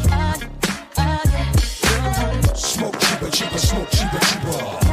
Smoke 2.56 2.98
cheaper, 3.00 3.30
cheaper, 3.30 3.58
smoke 3.58 3.90
cheaper, 3.90 4.18
cheaper. 4.18 4.89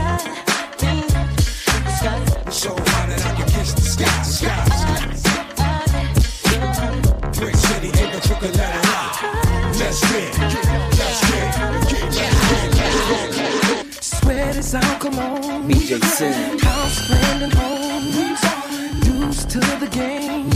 Is 14.58 14.74
out, 14.74 15.00
come 15.00 15.19
on. 15.19 15.69
DJ 15.69 16.03
Sim. 16.03 16.58
House 16.58 17.08
branding 17.08 17.52
homes. 17.52 18.42
Dues 19.06 19.45
to 19.45 19.60
the 19.60 19.88
game. 19.92 20.50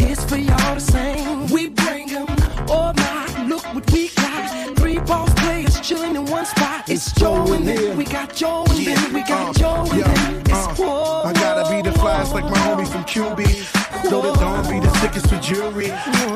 It's 0.00 0.24
for 0.24 0.36
y'all 0.36 0.74
to 0.74 0.80
sing. 0.80 1.46
We 1.46 1.68
bring 1.68 2.10
'em 2.10 2.26
all 2.68 2.92
night. 2.92 3.46
Look 3.46 3.64
what 3.72 3.88
we 3.92 4.08
got. 4.16 4.76
Three 4.76 4.98
boss 4.98 5.32
players 5.34 5.78
chilling 5.80 6.16
in 6.16 6.24
one 6.26 6.44
spot. 6.44 6.88
It's 6.88 7.12
Joe 7.12 7.52
and 7.52 7.64
then 7.68 7.96
we 7.96 8.04
got 8.04 8.34
Joe 8.34 8.64
and 8.70 8.84
then 8.84 9.12
we 9.12 9.22
got 9.22 9.50
uh, 9.50 9.60
Joe 9.60 9.88
and 9.92 10.02
then 10.02 10.40
it's 10.40 10.50
uh, 10.50 10.74
whoa. 10.74 11.43
Like 12.44 12.52
my 12.52 12.58
homie 12.58 12.88
from 12.88 13.04
QB. 13.04 14.10
Though 14.10 14.22
the 14.22 14.32
dawn 14.38 14.68
be 14.68 14.80
the 14.80 14.92
sickest 14.98 15.30
with 15.30 15.42
jewelry. 15.42 15.86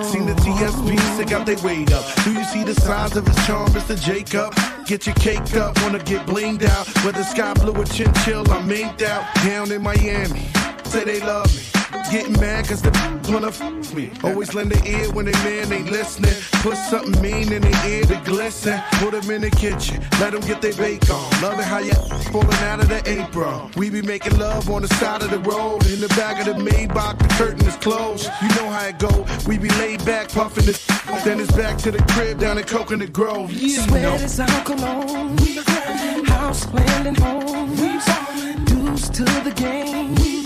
Seen 0.02 0.26
the 0.26 0.34
TSP, 0.34 0.98
stick 1.14 1.32
out 1.32 1.46
they 1.46 1.56
weight 1.56 1.92
up. 1.92 2.04
Do 2.24 2.32
you 2.32 2.44
see 2.44 2.64
the 2.64 2.74
size 2.74 3.16
of 3.16 3.26
his 3.26 3.46
charm, 3.46 3.68
Mr. 3.70 4.00
Jacob? 4.00 4.54
Get 4.86 5.06
your 5.06 5.14
caked 5.16 5.56
up, 5.56 5.80
wanna 5.82 5.98
get 5.98 6.26
blinged 6.26 6.64
out. 6.64 6.86
Whether 7.04 7.22
sky 7.24 7.52
blue 7.54 7.72
or 7.72 7.84
chinchill, 7.84 8.48
I'm 8.48 8.68
minked 8.68 9.02
out. 9.02 9.24
Down 9.44 9.70
in 9.70 9.82
Miami, 9.82 10.46
say 10.84 11.04
they 11.04 11.20
love 11.20 11.54
me. 11.54 11.77
Getting 12.10 12.40
mad 12.40 12.66
cause 12.66 12.80
the 12.80 12.90
wanna 13.28 13.48
f 13.48 13.94
me. 13.94 14.10
Always 14.24 14.54
lend 14.54 14.72
an 14.72 14.86
ear 14.86 15.12
when 15.12 15.26
they 15.26 15.32
man 15.32 15.70
ain't 15.70 15.90
listening. 15.90 16.32
Put 16.62 16.76
something 16.76 17.20
mean 17.20 17.52
in 17.52 17.60
their 17.60 17.86
ear 17.86 18.04
to 18.04 18.16
glisten. 18.24 18.80
Put 18.92 19.12
them 19.12 19.30
in 19.30 19.42
the 19.42 19.50
kitchen, 19.50 20.02
let 20.18 20.32
them 20.32 20.40
get 20.42 20.62
their 20.62 20.72
bake 20.72 21.10
on. 21.10 21.30
Love 21.42 21.58
it 21.58 21.64
how 21.64 21.78
you 21.78 21.92
falling 22.32 22.52
out 22.70 22.80
of 22.80 22.88
the 22.88 23.02
apron. 23.06 23.70
We 23.76 23.90
be 23.90 24.00
making 24.00 24.38
love 24.38 24.70
on 24.70 24.82
the 24.82 24.88
side 24.94 25.22
of 25.22 25.30
the 25.30 25.38
road. 25.40 25.86
In 25.86 26.00
the 26.00 26.08
back 26.08 26.46
of 26.46 26.46
the 26.46 26.62
Maybach, 26.62 27.18
the 27.18 27.28
curtain 27.34 27.66
is 27.66 27.76
closed. 27.76 28.30
You 28.40 28.48
know 28.56 28.70
how 28.70 28.86
it 28.86 28.98
go. 28.98 29.26
We 29.46 29.58
be 29.58 29.68
laid 29.70 30.02
back, 30.06 30.30
puffing 30.30 30.64
this. 30.64 30.86
Then 31.24 31.40
it's 31.40 31.50
back 31.52 31.78
to 31.78 31.90
the 31.90 32.02
crib 32.12 32.38
down 32.38 32.58
in 32.58 32.64
Coconut 32.64 33.12
Grove. 33.12 33.50
Yeah. 33.50 33.86
Sweat 33.86 34.20
is 34.22 34.40
our 34.40 34.64
cologne. 34.64 35.36
House, 36.26 36.66
land, 36.72 37.08
and 37.08 37.18
home. 37.18 37.74
Dues 38.64 39.08
to 39.10 39.24
the 39.24 39.52
game. 39.56 40.38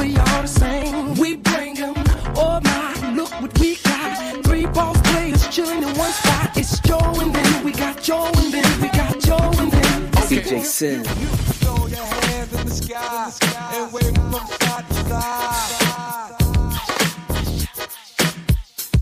It's 0.00 0.06
for 0.06 0.12
y'all 0.16 0.42
to 0.42 0.46
sing. 0.46 1.14
We 1.14 1.36
bring 1.36 1.76
'em. 1.78 1.92
Oh 2.36 2.60
my, 2.62 3.14
look 3.16 3.32
what 3.40 3.58
we 3.58 3.74
got. 3.82 4.44
Three 4.44 4.66
boss 4.66 4.96
players 5.10 5.48
chilling 5.48 5.82
in 5.82 5.92
one 5.98 6.12
spot. 6.12 6.56
It's 6.56 6.78
Joe 6.80 7.00
and 7.20 7.34
then 7.34 7.64
we 7.64 7.72
got 7.72 8.00
Joe 8.00 8.30
and 8.36 8.52
then 8.52 8.80
we 8.80 8.88
got 8.90 9.18
Joe 9.18 9.50
and 9.58 9.72
then. 9.72 10.10
DJ 10.28 10.62
Sim. 10.62 11.02
Throw 11.02 11.88
your 11.88 12.06
hands 12.06 12.52
in 12.52 12.64
the 12.64 12.70
sky 12.70 13.32
and 13.74 13.92
wave 13.92 14.14
them 14.14 14.30
from 14.30 14.46
side 14.60 14.88
to 14.88 14.94
side. 15.08 16.34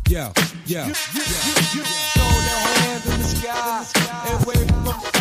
Yeah, 0.08 0.32
yeah. 0.64 0.86
Throw 2.14 2.24
your 2.48 2.60
hands 2.72 3.06
in 3.06 3.18
the 3.18 3.28
sky 3.36 3.84
and 4.30 4.46
wave 4.46 4.66
them 4.66 4.84
from 4.84 5.15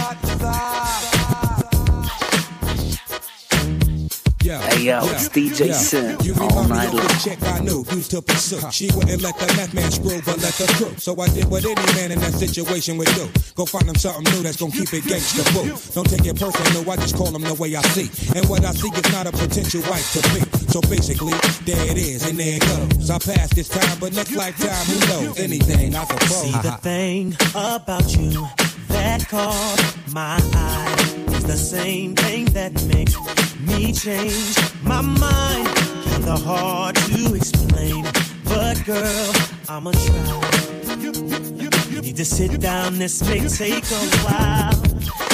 Yeah. 4.45 4.61
Hey 4.61 4.83
yo, 4.83 4.99
it's 5.09 5.27
DJ 5.27 5.74
Sim 5.74 6.22
You 6.22 6.35
all 6.38 6.61
remind 6.61 6.69
me 6.69 6.75
night 6.77 6.88
of 6.90 6.93
long. 6.93 7.07
the 7.07 7.17
chick 7.17 7.41
I 7.41 7.59
knew 7.65 7.83
used 7.98 8.11
to 8.11 8.22
pursue. 8.22 8.61
She 8.69 8.91
wouldn't 8.93 9.24
let 9.24 9.33
the 9.40 9.48
meth 9.57 9.74
man 9.74 9.90
screw, 9.90 10.22
but 10.22 10.38
let 10.38 10.53
the 10.53 10.69
crew. 10.77 10.93
So 10.98 11.19
I 11.19 11.27
did 11.30 11.49
what 11.49 11.65
any 11.65 11.74
man 11.98 12.11
in 12.11 12.19
that 12.19 12.33
situation 12.33 12.98
would 12.98 13.09
do. 13.17 13.25
Go 13.56 13.65
find 13.65 13.90
him 13.90 13.95
something 13.95 14.22
new 14.35 14.43
that's 14.43 14.57
gonna 14.57 14.72
keep 14.72 14.93
it 14.93 15.01
gangsta 15.09 15.41
boo. 15.49 15.74
Don't 15.98 16.06
take 16.06 16.30
it 16.30 16.38
personal, 16.38 16.83
no, 16.83 16.91
I 16.91 16.95
just 16.98 17.17
call 17.17 17.33
him 17.33 17.41
the 17.41 17.56
way 17.56 17.75
I 17.75 17.82
see. 17.98 18.06
And 18.38 18.48
what 18.48 18.64
I 18.64 18.72
see 18.74 18.90
is 18.93 19.11
not 19.11 19.25
a 19.25 19.32
potential 19.32 19.82
wife 19.90 20.06
to 20.14 20.22
be. 20.30 20.45
So 20.69 20.80
basically, 20.82 21.33
there 21.65 21.82
it 21.90 21.98
is, 21.98 22.30
and 22.30 22.38
there 22.38 22.57
it 22.57 22.61
goes. 22.69 23.09
I 23.09 23.17
passed 23.17 23.56
this 23.56 23.67
time, 23.67 23.98
but 23.98 24.14
next 24.14 24.35
lifetime, 24.35 24.85
who 24.85 25.25
knows? 25.25 25.40
Anything, 25.40 25.95
I 25.95 26.06
suppose. 26.06 26.41
See 26.45 26.51
the 26.61 26.77
thing 26.85 27.33
about 27.56 28.14
you 28.15 28.45
that 28.93 29.25
caught 29.27 29.95
my 30.14 30.38
eye 30.53 31.33
is 31.33 31.45
the 31.45 31.57
same 31.57 32.14
thing 32.14 32.45
that 32.53 32.74
makes 32.85 33.15
me 33.59 33.93
change 33.93 34.58
my 34.84 35.01
mind. 35.01 35.67
Kinda 36.06 36.38
hard 36.38 36.95
to 36.95 37.35
explain, 37.35 38.03
but 38.43 38.84
girl, 38.85 39.34
I'ma 39.69 39.92
try. 39.92 40.85
You 41.92 42.01
need 42.01 42.17
to 42.17 42.25
sit 42.25 42.59
down, 42.59 42.98
this 43.00 43.22
may 43.27 43.48
take 43.48 43.85
a 43.92 44.03
while. 44.25 44.74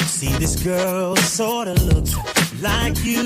See, 0.07 0.33
this 0.37 0.55
girl 0.63 1.15
sorta 1.17 1.73
looks 1.73 2.13
like 2.61 2.97
you. 3.03 3.23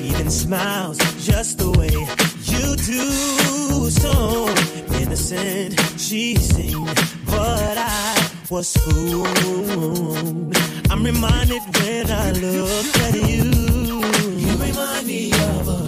Even 0.00 0.30
smiles 0.30 0.98
just 1.24 1.58
the 1.58 1.70
way 1.78 1.94
you 2.52 2.76
do. 2.76 3.90
So 3.90 4.48
innocent 5.00 5.80
she 5.98 6.36
seemed, 6.36 6.94
but 7.26 7.78
I 7.78 8.15
was 8.50 8.76
fooled. 8.76 10.56
I'm 10.90 11.02
reminded 11.04 11.62
when 11.78 12.10
I 12.10 12.32
look 12.32 12.96
at 12.96 13.14
you. 13.14 13.44
You 14.36 14.56
remind 14.56 15.06
me 15.06 15.32
of 15.32 15.68
a 15.68 15.85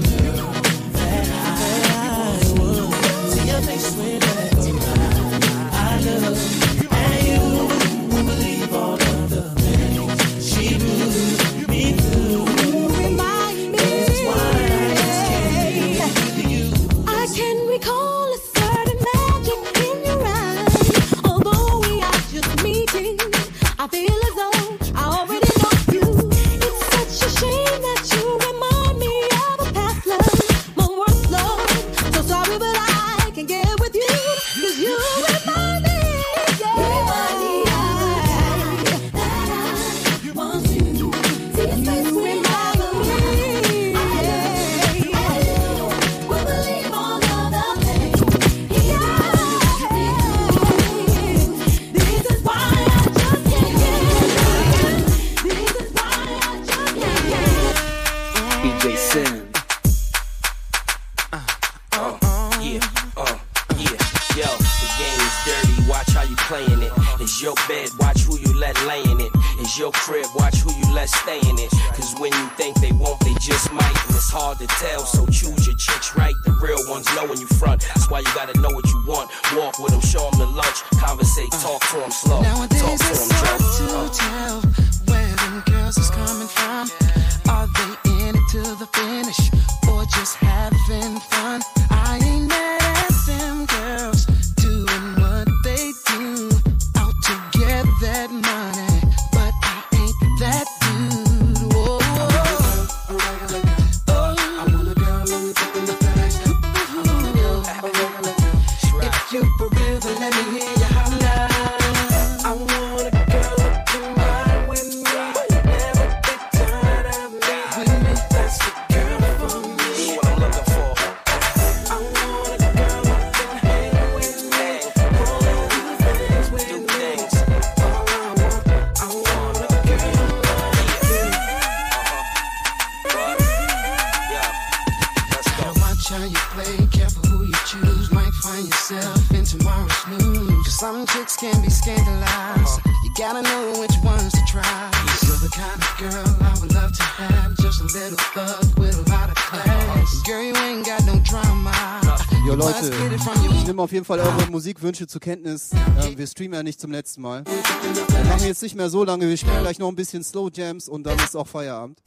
Musikwünsche 154.59 155.07
zur 155.07 155.20
Kenntnis. 155.20 155.70
Ähm, 156.03 156.19
wir 156.19 156.27
streamen 156.27 156.55
ja 156.55 156.62
nicht 156.65 156.81
zum 156.81 156.91
letzten 156.91 157.23
Mal. 157.23 157.43
Äh, 157.43 157.45
wir 157.47 158.25
machen 158.25 158.45
jetzt 158.45 158.61
nicht 158.61 158.75
mehr 158.75 158.91
so 158.91 159.05
lange. 159.05 159.28
Wir 159.28 159.37
spielen 159.37 159.61
gleich 159.61 159.78
noch 159.78 159.87
ein 159.87 159.95
bisschen 159.95 160.25
Slow 160.25 160.51
Jams 160.53 160.89
und 160.89 161.05
dann 161.05 161.17
ist 161.20 161.37
auch 161.37 161.47
Feierabend. 161.47 162.03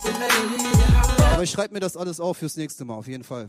Aber 1.32 1.44
ich 1.44 1.50
schreibe 1.50 1.74
mir 1.74 1.80
das 1.80 1.96
alles 1.96 2.20
auf 2.20 2.36
fürs 2.36 2.58
nächste 2.58 2.84
Mal, 2.84 2.96
auf 2.96 3.08
jeden 3.08 3.24
Fall. 3.24 3.48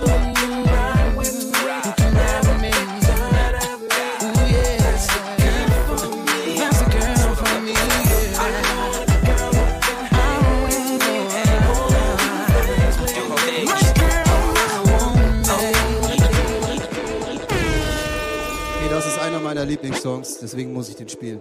meiner 19.55 19.67
Lieblingssongs, 19.67 20.39
deswegen 20.39 20.73
muss 20.73 20.89
ich 20.89 20.97
den 20.97 21.11
spielen. 21.11 21.39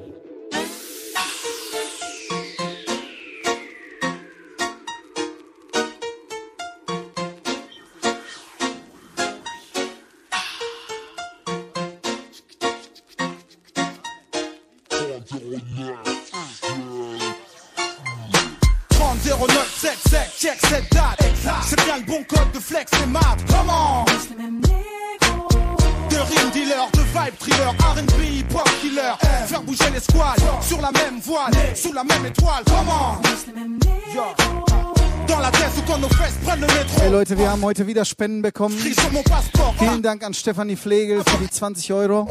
étoiles. 32.32 32.66
Hey 37.00 37.10
Leute, 37.10 37.38
wir 37.38 37.50
haben 37.50 37.64
heute 37.64 37.88
wieder 37.88 38.06
Spenden 38.06 38.42
bekommen. 38.42 38.77
Vielen 39.77 40.01
Dank 40.01 40.24
an 40.24 40.34
Stefanie 40.34 40.76
Flegel 40.76 41.24
für 41.24 41.38
die 41.38 41.50
20 41.50 41.93
Euro. 41.93 42.27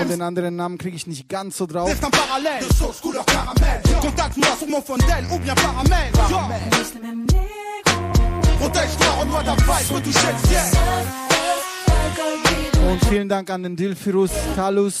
Und 0.00 0.10
den 0.10 0.22
anderen 0.22 0.56
Namen 0.56 0.78
kriege 0.78 0.96
ich 0.96 1.06
nicht 1.06 1.28
ganz 1.28 1.56
so 1.56 1.66
drauf. 1.66 1.90
Und 12.88 13.04
vielen 13.08 13.28
Dank 13.28 13.50
an 13.50 13.62
den 13.62 13.76
Dilfirus 13.76 14.30
Talus. 14.56 15.00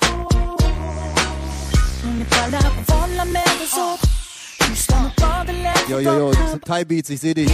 Yo, 5.87 5.99
yo, 5.99 6.17
yo! 6.17 6.31
Thai 6.65 6.85
Beats, 6.85 7.09
ich 7.09 7.19
sehe 7.19 7.33
dich. 7.33 7.51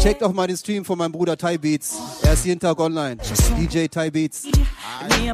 Check 0.00 0.18
doch 0.20 0.32
mal 0.32 0.46
den 0.46 0.56
Stream 0.56 0.84
von 0.84 0.98
meinem 0.98 1.12
Bruder 1.12 1.36
Thai 1.36 1.58
Beats. 1.58 1.96
Er 2.22 2.34
ist 2.34 2.44
jeden 2.44 2.60
Tag 2.60 2.78
online. 2.78 3.16
DJ 3.58 3.86
Thai 3.86 4.10
Beats. 4.10 4.44
Aye. 5.00 5.32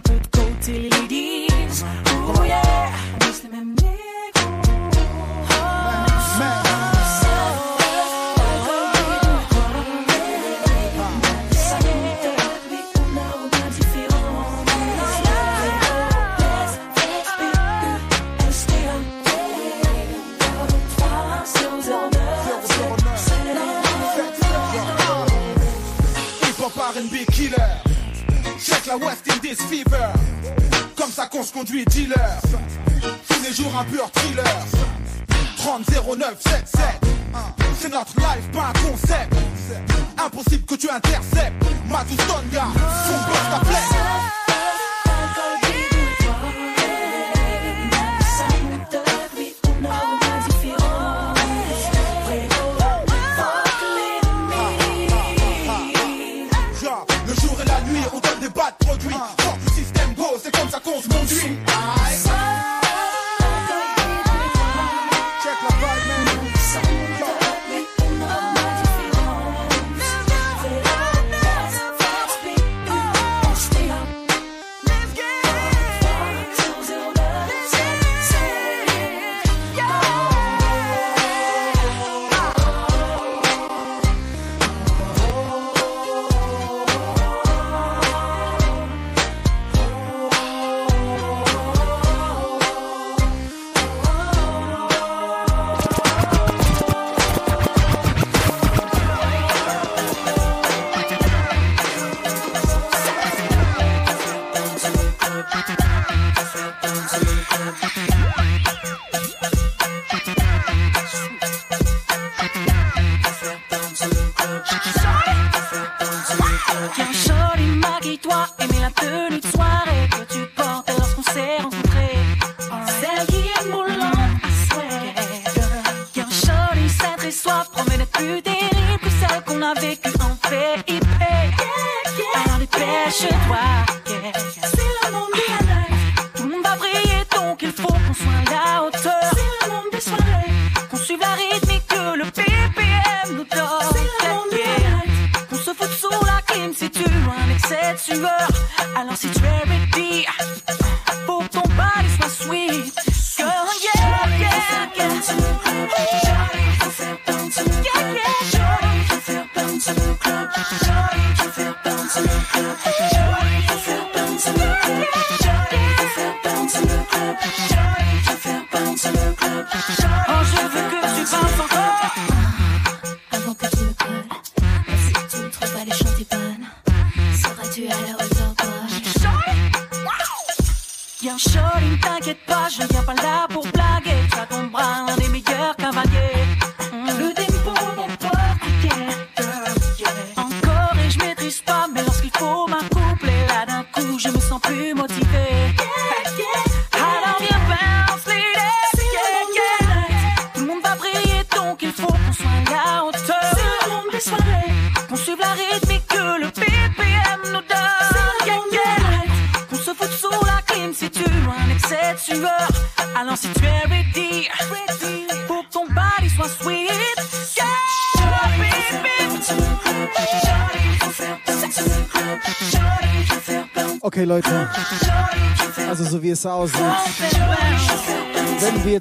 West 28.97 29.31
Indies 29.31 29.57
Fever. 29.69 30.09
Comme 30.97 31.11
ça 31.11 31.27
qu'on 31.27 31.43
se 31.43 31.53
conduit, 31.53 31.85
dealer. 31.85 32.17
Tous 33.29 33.43
les 33.43 33.53
jours 33.53 33.73
un 33.79 33.85
pur 33.85 34.11
thriller. 34.11 34.45
300977. 35.59 36.87
C'est 37.79 37.89
notre 37.89 38.17
life, 38.17 38.51
pas 38.53 38.69
un 38.69 38.91
concept. 38.91 39.35
Impossible 40.19 40.65
que 40.65 40.75
tu 40.75 40.91
interceptes. 40.91 41.65
Madou 41.89 42.15
Stonga, 42.15 42.67
son 43.07 43.65
boss 43.65 44.50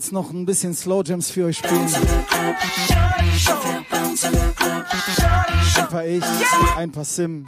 jetzt 0.10 0.14
noch 0.14 0.32
ein 0.32 0.46
bisschen 0.46 0.74
Slow 0.74 1.04
Jams 1.06 1.30
für 1.30 1.46
euch 1.46 1.58
spielen. 1.58 1.88
Ein 5.76 5.88
paar 5.88 6.06
ich, 6.06 6.24
ein 6.78 6.92
paar 6.92 7.06
Sim. 7.06 7.46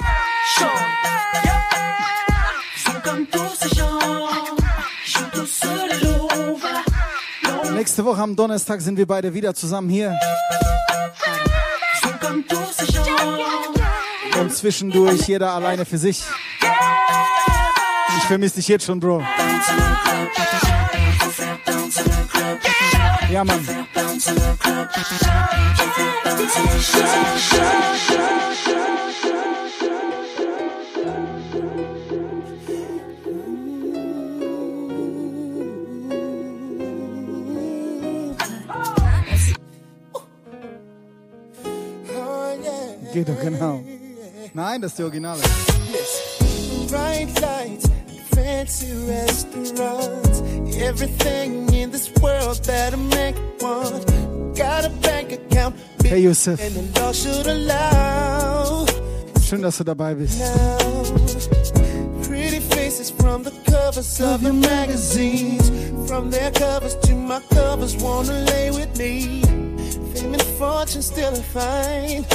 Nächste 7.73 8.06
Woche 8.06 8.22
am 8.22 8.35
Donnerstag 8.35 8.81
sind 8.81 8.98
wir 8.98 9.07
beide 9.07 9.33
wieder 9.33 9.56
zusammen 9.56 9.90
hier. 9.90 10.15
Und 14.40 14.53
zwischendurch 14.53 15.22
jeder 15.27 15.51
alleine 15.53 15.85
für 15.85 15.98
sich. 15.98 16.23
Ich 18.17 18.23
vermisse 18.25 18.57
dich 18.57 18.67
jetzt 18.67 18.85
schon, 18.85 18.99
Bro. 18.99 19.23
Ja, 23.31 23.45
Mann. 23.45 23.65
Geht 43.13 43.29
doch 43.29 43.39
genau. 43.39 43.81
Nein, 44.53 44.81
das 44.81 44.91
ist 44.91 44.99
die 44.99 45.03
Originale. 45.03 45.39
Yes. 45.89 46.89
Bright 46.89 47.39
lights, 47.39 47.89
fancy 48.33 48.87
restaurant. 49.07 50.30
everything 50.81 51.73
in 51.73 51.91
this 51.91 52.11
world 52.21 52.57
that 52.65 52.93
a 52.93 52.97
man 52.97 53.33
wants. 53.59 54.05
Got 54.57 54.85
a 54.85 54.89
bank 55.01 55.31
account. 55.31 55.75
Hey 56.03 56.21
Yusuf. 56.21 56.59
Schön, 59.41 59.61
dass 59.61 59.77
du 59.77 59.83
dabei 59.83 60.15
bist. 60.15 60.41
from 63.31 63.43
the 63.43 63.51
covers 63.71 64.19
of 64.21 64.41
the 64.43 64.53
magazines. 64.53 65.69
From 66.07 66.29
their 66.29 66.51
covers 66.51 66.95
to 66.95 67.15
my 67.15 67.39
covers, 67.53 67.95
wanna 67.97 68.33
lay 68.51 68.69
with 68.71 68.97
me. 68.97 69.41
Fame 70.13 70.33
and 70.33 70.43
fortune 70.59 71.01
still 71.01 71.33
a 71.33 71.43
fine. 71.55 72.25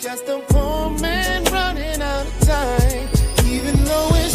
Just 0.00 0.28
a 0.28 0.38
poor 0.48 0.90
man 1.00 1.44
running 1.44 2.00
out 2.00 2.26
of 2.26 2.40
time. 2.40 3.08
Even 3.46 3.74
though 3.84 4.10
it's 4.22 4.33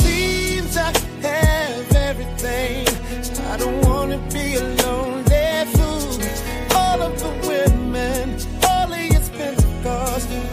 I 3.52 3.58
don't 3.58 3.82
wanna 3.82 4.19
be 4.32 4.56
a 4.56 4.64
lonely 4.84 5.66
fool. 5.74 6.22
All 6.78 7.02
of 7.02 7.14
the 7.19 7.32
women, 7.48 8.36
all 8.64 8.94
of 8.94 9.02
your 9.11 9.22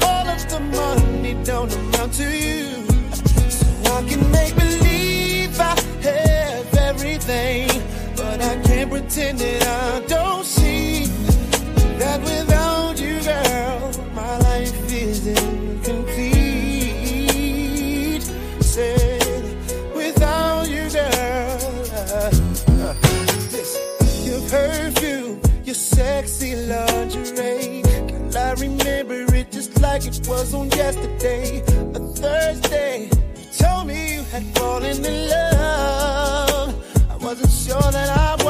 all 0.02 0.26
of 0.34 0.40
the 0.48 0.60
money 0.60 1.34
don't 1.44 1.74
amount 1.76 2.14
to 2.14 2.24
you. 2.24 2.68
So 3.50 3.66
I 3.96 4.02
can 4.08 4.30
make 4.30 4.54
believe 4.56 5.60
I 5.60 5.78
have 6.08 6.74
everything, 6.90 7.68
but 8.16 8.40
I 8.40 8.54
can't 8.62 8.90
pretend 8.90 9.40
that 9.40 9.62
I 9.66 10.00
don't. 10.06 10.55
it 30.06 30.28
was 30.28 30.54
on 30.54 30.70
yesterday, 30.70 31.60
a 31.94 31.98
Thursday. 31.98 33.08
You 33.36 33.46
told 33.58 33.88
me 33.88 34.14
you 34.14 34.22
had 34.24 34.44
fallen 34.56 35.04
in 35.04 35.28
love. 35.28 36.74
I 37.10 37.16
wasn't 37.16 37.50
sure 37.50 37.90
that 37.92 38.10
I 38.16 38.44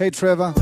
Hey 0.00 0.08
Trevor. 0.08 0.59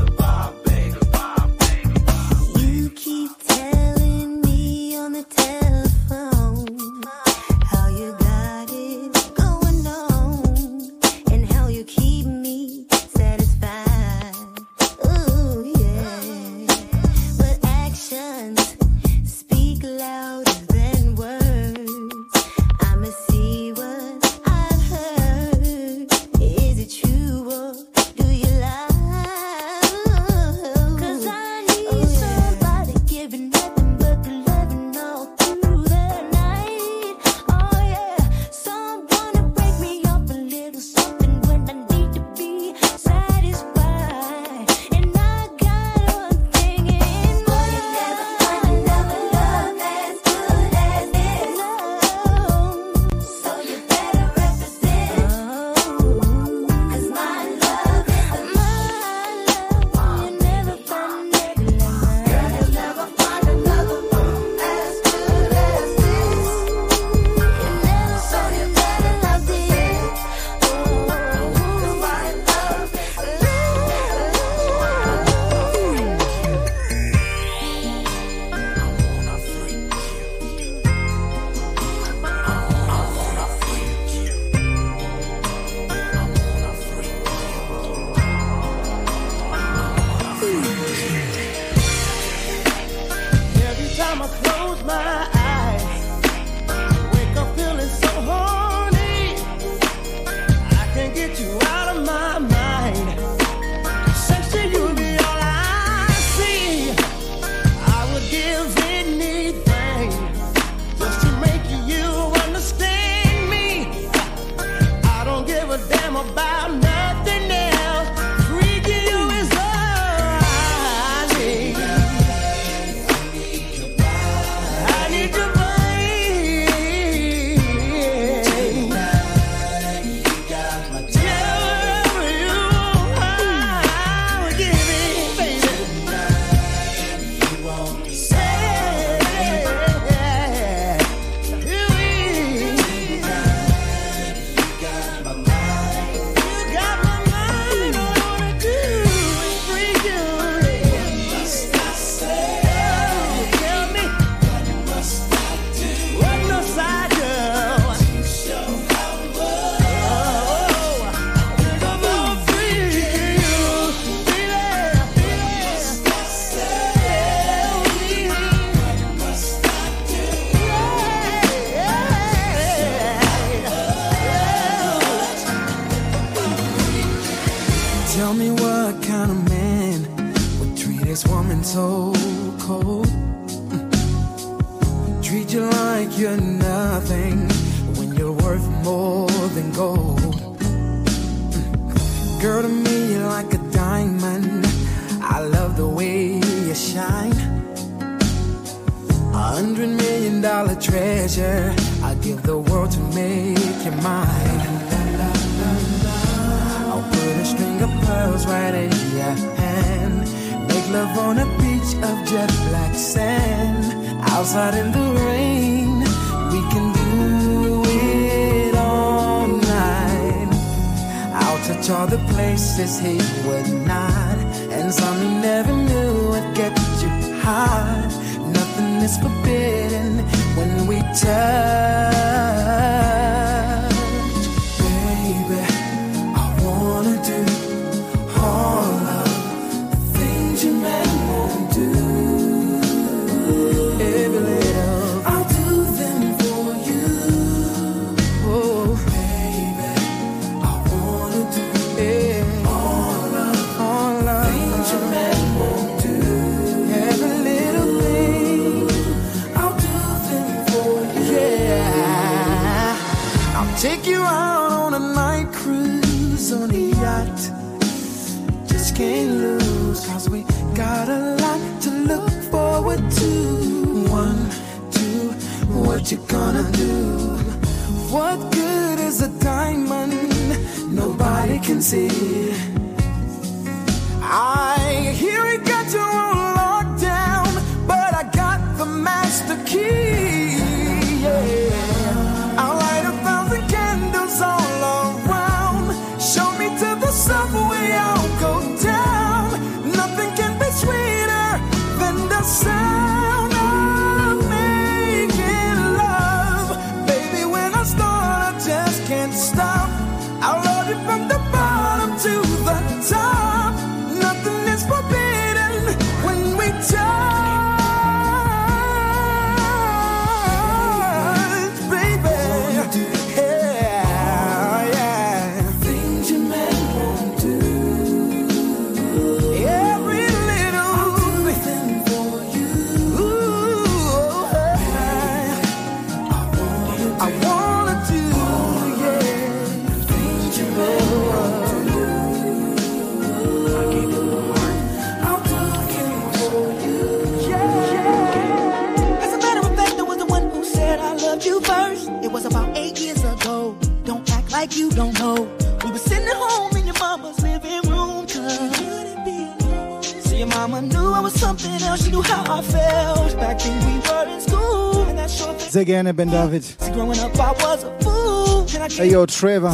again, 365.89 366.15
Ben 366.15 366.29
David. 366.29 366.63
See, 366.63 366.91
growing 366.91 367.19
up, 367.19 367.35
I 367.39 367.51
was 367.51 367.83
a 367.83 367.99
fool. 367.99 368.67
Hey, 368.89 369.09
yo, 369.09 369.25
Trevor. 369.25 369.73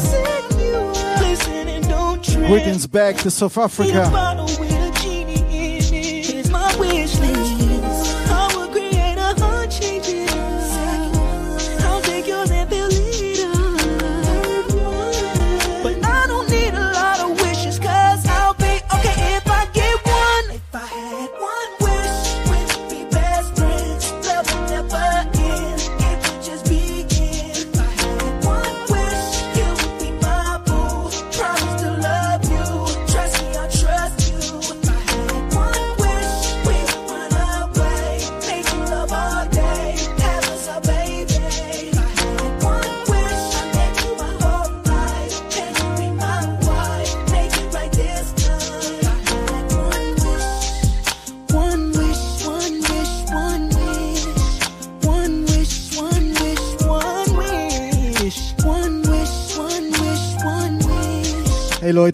Greetings 2.48 2.88
back 2.88 3.18
to 3.18 3.32
South 3.32 3.58
Africa. 3.58 4.35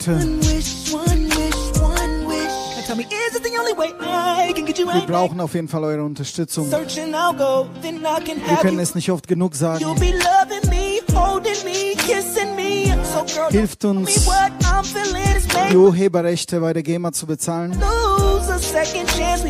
Leute. 0.07 0.19
Wir 4.93 5.01
brauchen 5.07 5.39
auf 5.39 5.53
jeden 5.53 5.67
Fall 5.67 5.83
eure 5.83 6.03
Unterstützung. 6.03 6.71
Wir 6.71 6.79
können 8.61 8.79
es 8.79 8.95
nicht 8.95 9.11
oft 9.11 9.27
genug 9.27 9.55
sagen. 9.55 9.85
Hilft 13.49 13.85
uns, 13.85 14.29
die 15.71 15.77
Urheberrechte 15.77 16.59
bei 16.59 16.73
der 16.73 16.83
GEMA 16.83 17.11
zu 17.11 17.25
bezahlen. 17.27 17.79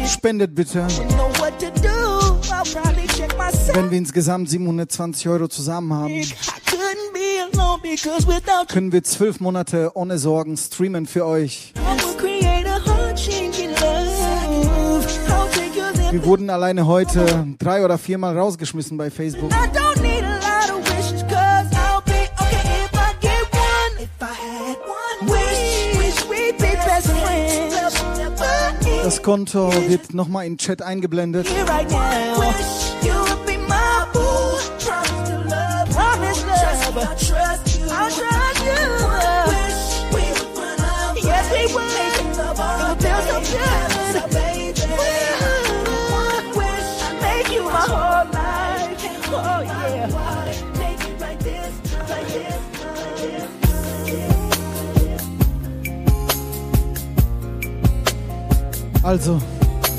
Spendet 0.07 0.53
bitte. 0.55 0.87
Wenn 3.73 3.91
wir 3.91 3.97
insgesamt 3.97 4.49
720 4.49 5.29
Euro 5.29 5.47
zusammen 5.47 5.93
haben 5.93 6.23
können 8.67 8.91
wir 8.91 9.03
zwölf 9.03 9.39
Monate 9.39 9.91
ohne 9.95 10.17
Sorgen 10.17 10.55
streamen 10.57 11.05
für 11.05 11.25
euch. 11.25 11.73
Wir 16.11 16.25
wurden 16.25 16.49
alleine 16.49 16.87
heute 16.87 17.47
drei 17.59 17.83
oder 17.83 17.97
viermal 17.97 18.37
rausgeschmissen 18.37 18.97
bei 18.97 19.09
Facebook. 19.09 19.51
Das 29.03 29.23
Konto 29.23 29.71
wird 29.89 30.13
nochmal 30.13 30.45
im 30.45 30.57
Chat 30.57 30.81
eingeblendet. 30.81 31.47
Also, 59.11 59.41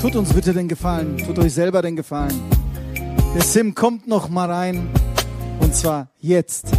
tut 0.01 0.15
uns 0.15 0.33
bitte 0.33 0.53
den 0.53 0.67
Gefallen, 0.67 1.19
tut 1.19 1.37
euch 1.37 1.53
selber 1.53 1.83
den 1.83 1.95
Gefallen. 1.95 2.33
Der 3.35 3.43
Sim 3.43 3.75
kommt 3.75 4.07
noch 4.07 4.27
mal 4.27 4.49
rein 4.51 4.89
und 5.59 5.75
zwar 5.75 6.07
jetzt. 6.19 6.71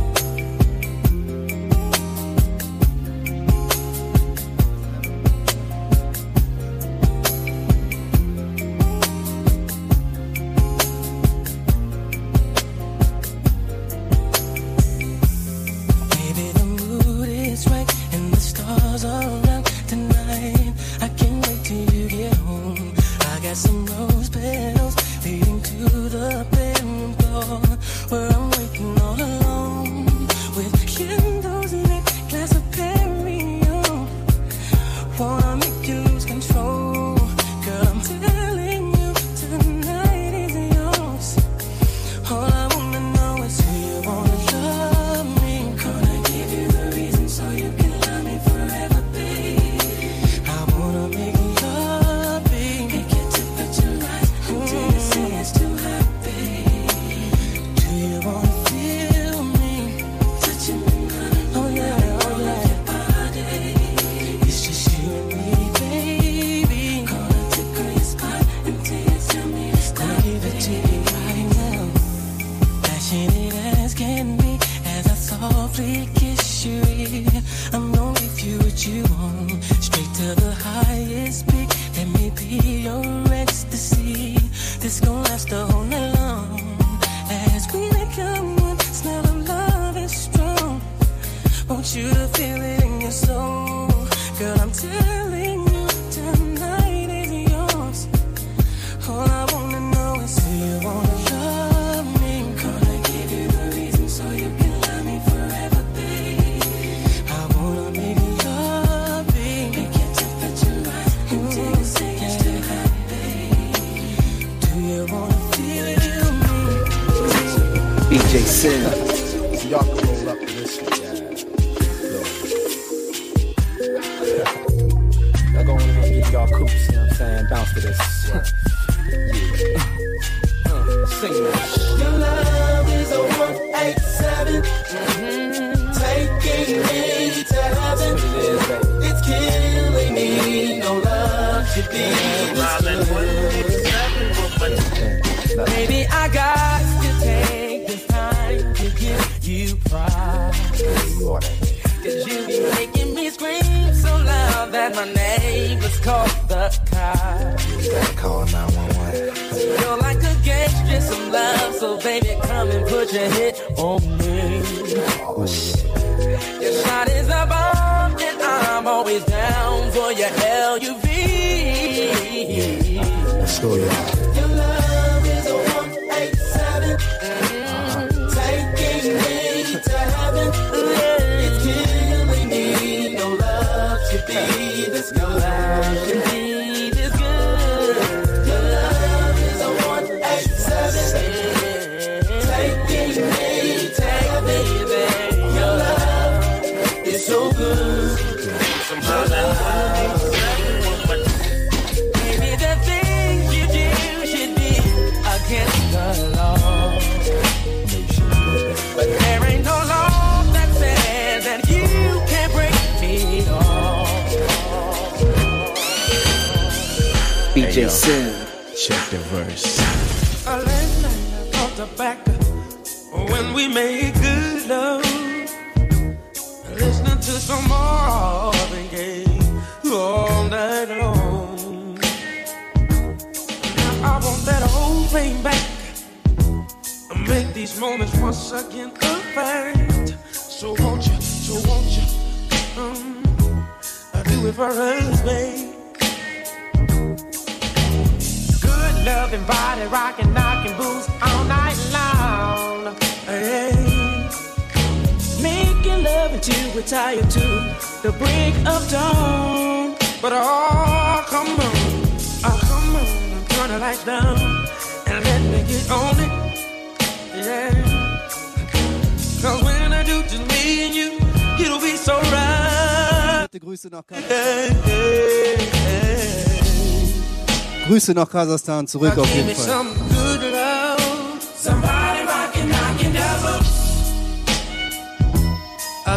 Grüße 278.05 278.13
nach 278.13 278.29
Kasachstan 278.29 278.87
zurück 278.87 279.17
auf 279.17 279.35
jeden 279.35 279.57
Fall. 279.57 279.65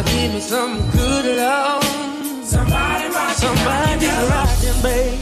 Give 0.04 0.34
me 0.34 0.40
some 0.40 0.78
good 0.92 1.24
love. 1.24 1.82
Somebody 2.44 3.08
rockin', 3.08 3.36
somebody 3.36 4.06
rockin', 4.28 4.82
baby. 4.82 5.16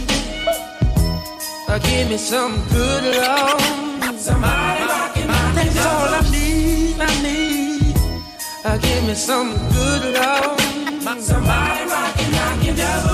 Give 1.85 2.09
me 2.11 2.19
some 2.19 2.57
good 2.71 3.05
love. 3.15 3.63
Somebody 4.19 4.83
rockin', 4.91 5.29
that's 5.55 5.87
all 5.87 6.15
I 6.15 6.21
need, 6.33 7.01
I 7.01 7.23
need. 7.23 7.95
Give 8.83 9.05
me 9.07 9.15
some 9.15 9.53
good 9.71 10.15
love. 10.15 10.59
Somebody 11.21 11.85
rockin', 11.87 12.33
rockin', 12.33 13.06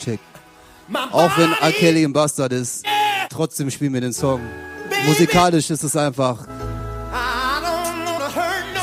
Check. 0.00 0.20
Auch 1.10 1.38
wenn 1.38 1.52
R. 1.52 1.72
Kelly 1.72 2.04
ein 2.04 2.12
Bastard 2.12 2.52
ist, 2.52 2.84
trotzdem 3.30 3.70
spielen 3.70 3.92
wir 3.94 4.00
den 4.00 4.12
Song. 4.12 4.40
Musikalisch 5.06 5.70
ist 5.70 5.82
es 5.82 5.96
einfach 5.96 6.46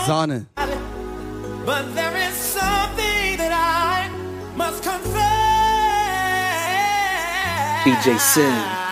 Sahne. 0.05 0.47
DJ 7.83 8.17
Sim. 8.17 8.82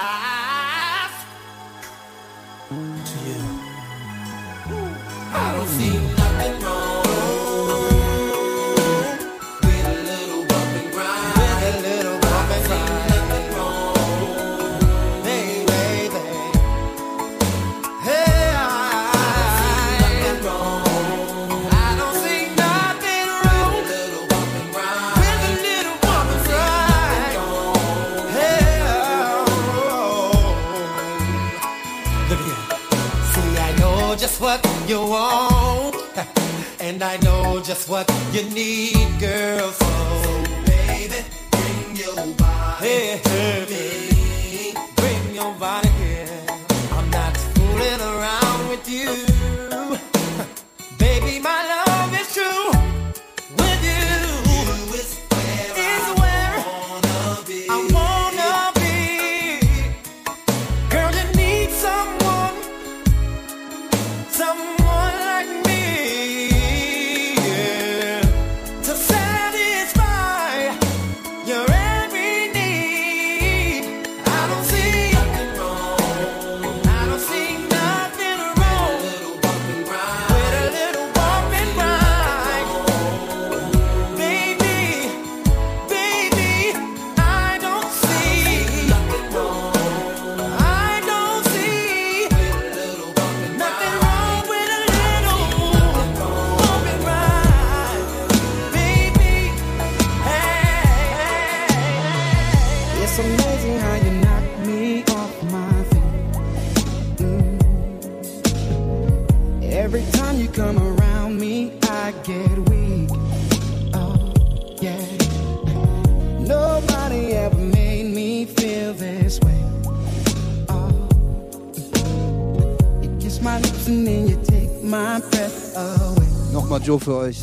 Show 126.91 126.99
für 126.99 127.15
euch. 127.15 127.41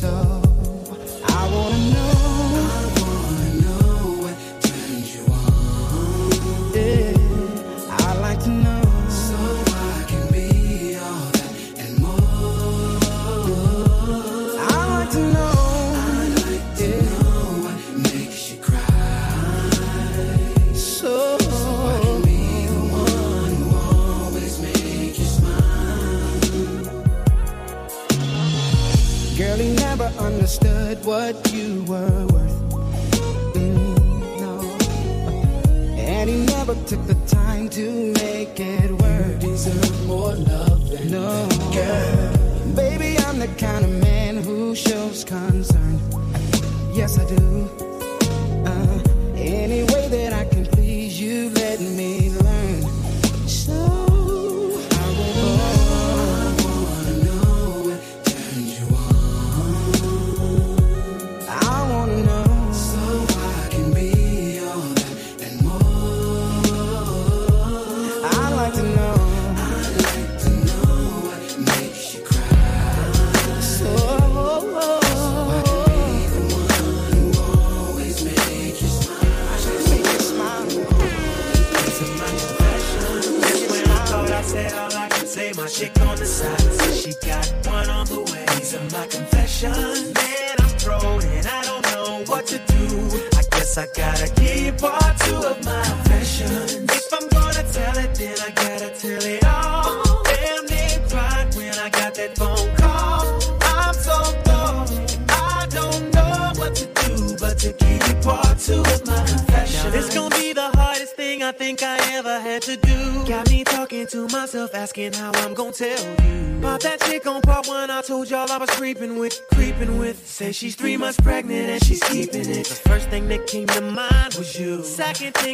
get 125.19 125.43
it. 125.43 125.48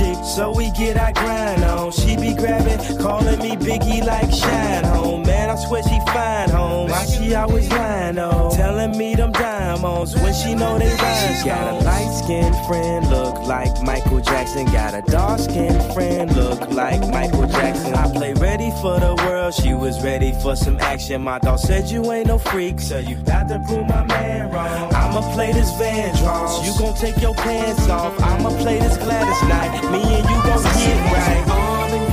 chick, 0.00 0.24
so 0.24 0.52
we 0.52 0.70
get 0.72 0.96
our 0.96 1.12
grind 1.12 1.62
on. 1.64 1.92
She 1.92 2.16
be 2.16 2.34
grabbing, 2.34 2.80
calling 2.98 3.38
me 3.38 3.52
Biggie 3.56 4.04
like 4.04 4.32
Shine 4.32 4.84
Home. 4.84 5.22
Man, 5.22 5.50
I 5.50 5.56
swear 5.56 5.82
she 5.82 5.98
fine 6.12 6.50
home. 6.50 6.90
Why 6.90 7.04
she 7.04 7.34
always 7.34 7.68
lying 7.70 8.18
on? 8.18 8.50
Telling 8.56 8.96
me 8.96 9.14
them 9.14 9.32
diamonds 9.32 10.14
when 10.16 10.34
she 10.34 10.54
know 10.54 10.78
they 10.78 10.88
rhyme. 10.88 11.34
She 11.36 11.44
got 11.44 11.74
a 11.74 11.84
light 11.84 12.12
skinned 12.22 12.56
friend, 12.66 13.08
look 13.10 13.36
like 13.46 13.82
Michael 13.82 14.20
Jackson. 14.20 14.64
Got 14.66 14.94
a 14.94 15.02
dark 15.10 15.40
skinned 15.40 15.82
friend, 15.94 16.34
look 16.34 16.60
like 16.70 17.00
Michael 17.08 17.46
Jackson. 17.46 17.94
I 17.94 18.10
play 18.12 18.32
ready 18.34 18.70
for 18.82 18.98
the 18.98 19.14
world, 19.24 19.54
she 19.54 19.74
was 19.74 20.02
ready 20.02 20.32
for 20.42 20.56
some 20.56 20.78
action. 20.80 21.22
My 21.22 21.38
dog 21.38 21.58
said 21.58 21.90
you 21.90 22.10
ain't 22.12 22.28
no 22.28 22.38
freak, 22.38 22.80
so 22.80 22.98
you 22.98 23.16
got 23.16 23.48
to 23.48 23.62
prove 23.66 23.86
my 23.86 24.04
man 24.04 24.50
wrong. 24.50 24.94
I'ma 24.94 25.20
play 25.34 25.52
this 25.52 25.70
Van 25.78 26.00
Vandross. 26.00 26.64
You 26.64 26.78
gon' 26.78 26.94
take 26.94 27.20
your 27.20 27.34
pants 27.34 27.88
off. 27.88 28.18
I'ma 28.22 28.50
play 28.62 28.78
this 28.78 28.96
Gladys 28.96 29.42
night. 29.48 29.89
Me 29.90 29.98
and 30.02 30.28
you 30.30 30.36
gon' 30.44 30.62
get 30.62 31.12
right. 31.12 32.09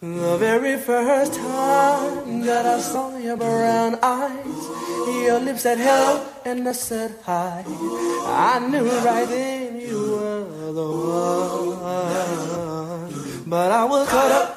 The 0.00 0.36
very 0.38 0.78
first 0.78 1.34
time 1.34 2.40
that 2.42 2.66
I 2.66 2.80
saw 2.80 3.16
your 3.18 3.36
brown 3.36 3.98
eyes 4.02 4.81
your 5.08 5.40
lips 5.40 5.62
said 5.62 5.78
hello 5.78 6.20
and 6.44 6.68
I 6.68 6.72
said 6.72 7.14
hi. 7.24 7.64
I 7.66 8.58
knew 8.68 8.88
right 9.04 9.28
then 9.28 9.80
you 9.80 9.98
were 9.98 10.72
the 10.72 10.88
one. 11.92 13.12
But 13.46 13.70
I 13.72 13.84
was 13.84 14.08
caught 14.08 14.32
up 14.32 14.56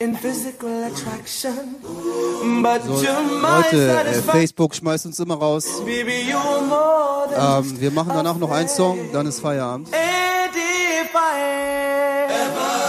in 0.00 0.16
physical 0.16 0.84
attraction. 0.84 1.76
But 2.62 2.82
So, 2.82 2.92
Leute, 2.92 4.04
äh. 4.06 4.22
Facebook 4.22 4.74
schmeißt 4.74 5.06
uns 5.06 5.18
immer 5.20 5.36
raus. 5.36 5.66
Ähm, 5.86 7.80
wir 7.80 7.90
machen 7.90 8.12
danach 8.14 8.36
noch 8.36 8.50
einen 8.50 8.68
Song, 8.68 8.98
dann 9.12 9.26
ist 9.26 9.40
Feierabend. 9.40 9.88
And 12.26 12.83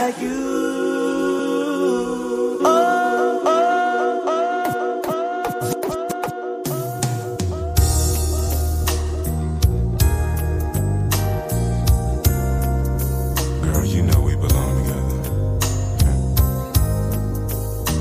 like 0.00 0.18
you. 0.22 0.32
Oh, 2.64 3.42
oh. 3.44 3.70
Girl, 13.62 13.84
you 13.84 14.02
know 14.02 14.20
we 14.22 14.36
belong 14.36 14.72
together. 14.80 15.20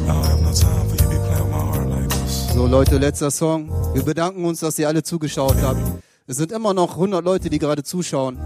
I 0.08 0.14
don't 0.14 0.26
have 0.26 0.42
no 0.42 0.52
time 0.54 0.88
for 0.88 0.96
you 0.96 1.04
to 1.04 1.10
be 1.10 1.18
playing 1.28 1.44
with 1.44 1.52
my 1.52 1.58
heart 1.60 1.90
like 1.90 2.10
this. 2.10 2.54
So 2.54 2.66
Leute, 2.66 2.98
letzter 2.98 3.32
Song. 3.32 3.70
Wir 3.94 4.04
bedanken 4.04 4.46
uns, 4.46 4.62
dass 4.62 4.80
ihr 4.80 4.88
alle 4.88 5.04
zugeschaut 5.04 5.58
habt. 5.62 5.82
Es 6.28 6.38
sind 6.38 6.52
immer 6.54 6.74
noch 6.74 6.92
100 6.92 7.26
Leute, 7.26 7.50
die 7.50 7.60
gerade 7.60 7.84
zuschauen. 7.84 8.38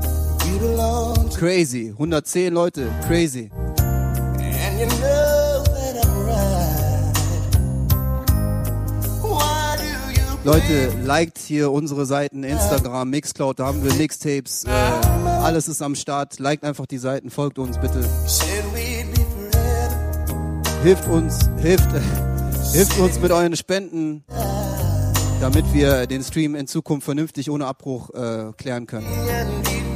Crazy. 1.44 1.90
110 1.90 2.54
Leute. 2.54 2.90
Crazy. 3.06 3.52
Leute, 10.46 10.94
liked 11.04 11.38
hier 11.38 11.70
unsere 11.70 12.06
Seiten, 12.06 12.46
Instagram, 12.46 13.10
Mixcloud, 13.10 13.60
da 13.60 13.66
haben 13.66 13.84
wir 13.84 13.94
Mixtapes. 13.96 14.64
Äh, 14.64 14.70
alles 14.70 15.68
ist 15.68 15.82
am 15.82 15.96
Start. 15.96 16.40
Liked 16.40 16.64
einfach 16.64 16.86
die 16.86 16.98
Seiten, 16.98 17.30
folgt 17.30 17.60
uns 17.60 17.78
bitte. 17.78 18.08
Hilft 20.84 21.10
uns, 21.10 21.40
hilft, 21.60 21.92
hilft 22.72 22.98
uns 23.00 23.20
mit 23.20 23.34
euren 23.34 23.58
Spenden, 23.58 24.24
damit 25.42 25.66
wir 25.74 26.08
den 26.08 26.24
Stream 26.24 26.56
in 26.56 26.68
Zukunft 26.68 27.04
vernünftig 27.04 27.50
ohne 27.50 27.66
Abbruch 27.66 28.12
äh, 28.12 28.54
klären 28.56 28.88
können. 28.88 29.93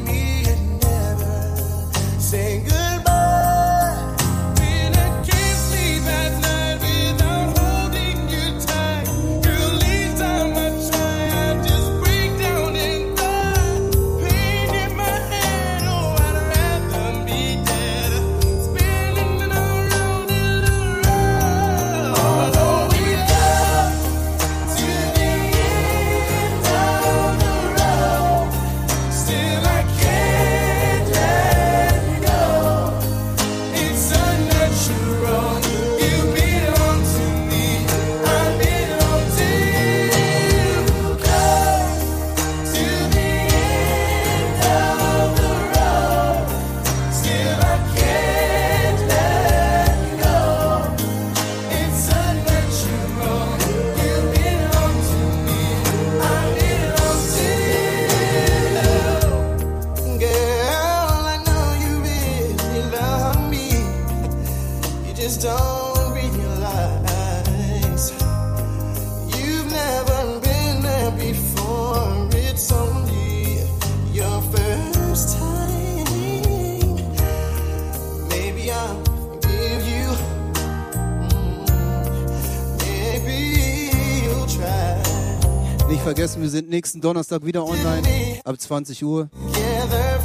Vergessen, 86.07 86.41
wir 86.41 86.49
sind 86.49 86.69
nächsten 86.69 87.01
Donnerstag 87.01 87.43
wieder 87.45 87.65
online 87.65 88.39
ab 88.45 88.57
20 88.57 89.03
Uhr. 89.03 89.29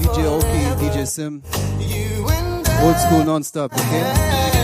DJ 0.00 0.28
Oki, 0.28 0.46
DJ 0.80 1.04
Sim. 1.04 1.42
Old 2.84 2.96
School 3.00 3.24
Nonstop, 3.24 3.72
okay? 3.72 4.61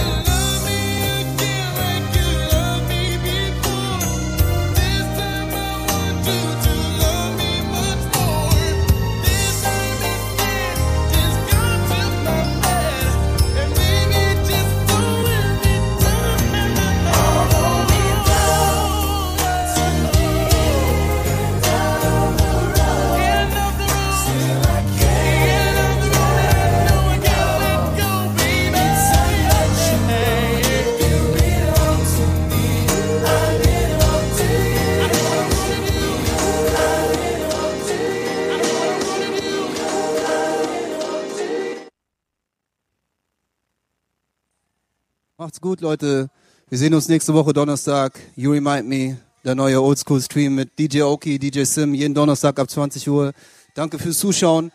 Macht's 45.49 45.63
gut, 45.63 45.81
Leute. 45.81 46.29
Wir 46.69 46.77
sehen 46.77 46.93
uns 46.93 47.09
nächste 47.09 47.33
Woche 47.33 47.55
Donnerstag. 47.55 48.21
You 48.37 48.51
Remind 48.51 48.87
Me, 48.87 49.17
der 49.43 49.55
neue 49.55 49.81
Oldschool 49.81 50.21
Stream 50.21 50.57
mit 50.57 50.79
DJ 50.79 51.01
Oki, 51.01 51.39
DJ 51.39 51.63
Sim, 51.63 51.95
jeden 51.95 52.13
Donnerstag 52.13 52.59
ab 52.59 52.69
20 52.69 53.09
Uhr. 53.09 53.33
Danke 53.75 53.99
fürs 53.99 54.19
Zuschauen. 54.19 54.71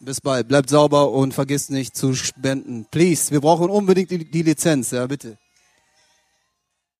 Bis 0.00 0.22
bald. 0.22 0.48
Bleibt 0.48 0.70
sauber 0.70 1.10
und 1.10 1.34
vergisst 1.34 1.70
nicht 1.70 1.94
zu 1.94 2.14
spenden. 2.14 2.86
Please, 2.90 3.30
wir 3.30 3.42
brauchen 3.42 3.68
unbedingt 3.68 4.10
die, 4.10 4.24
die 4.24 4.40
Lizenz, 4.40 4.92
ja, 4.92 5.06
bitte. 5.06 5.36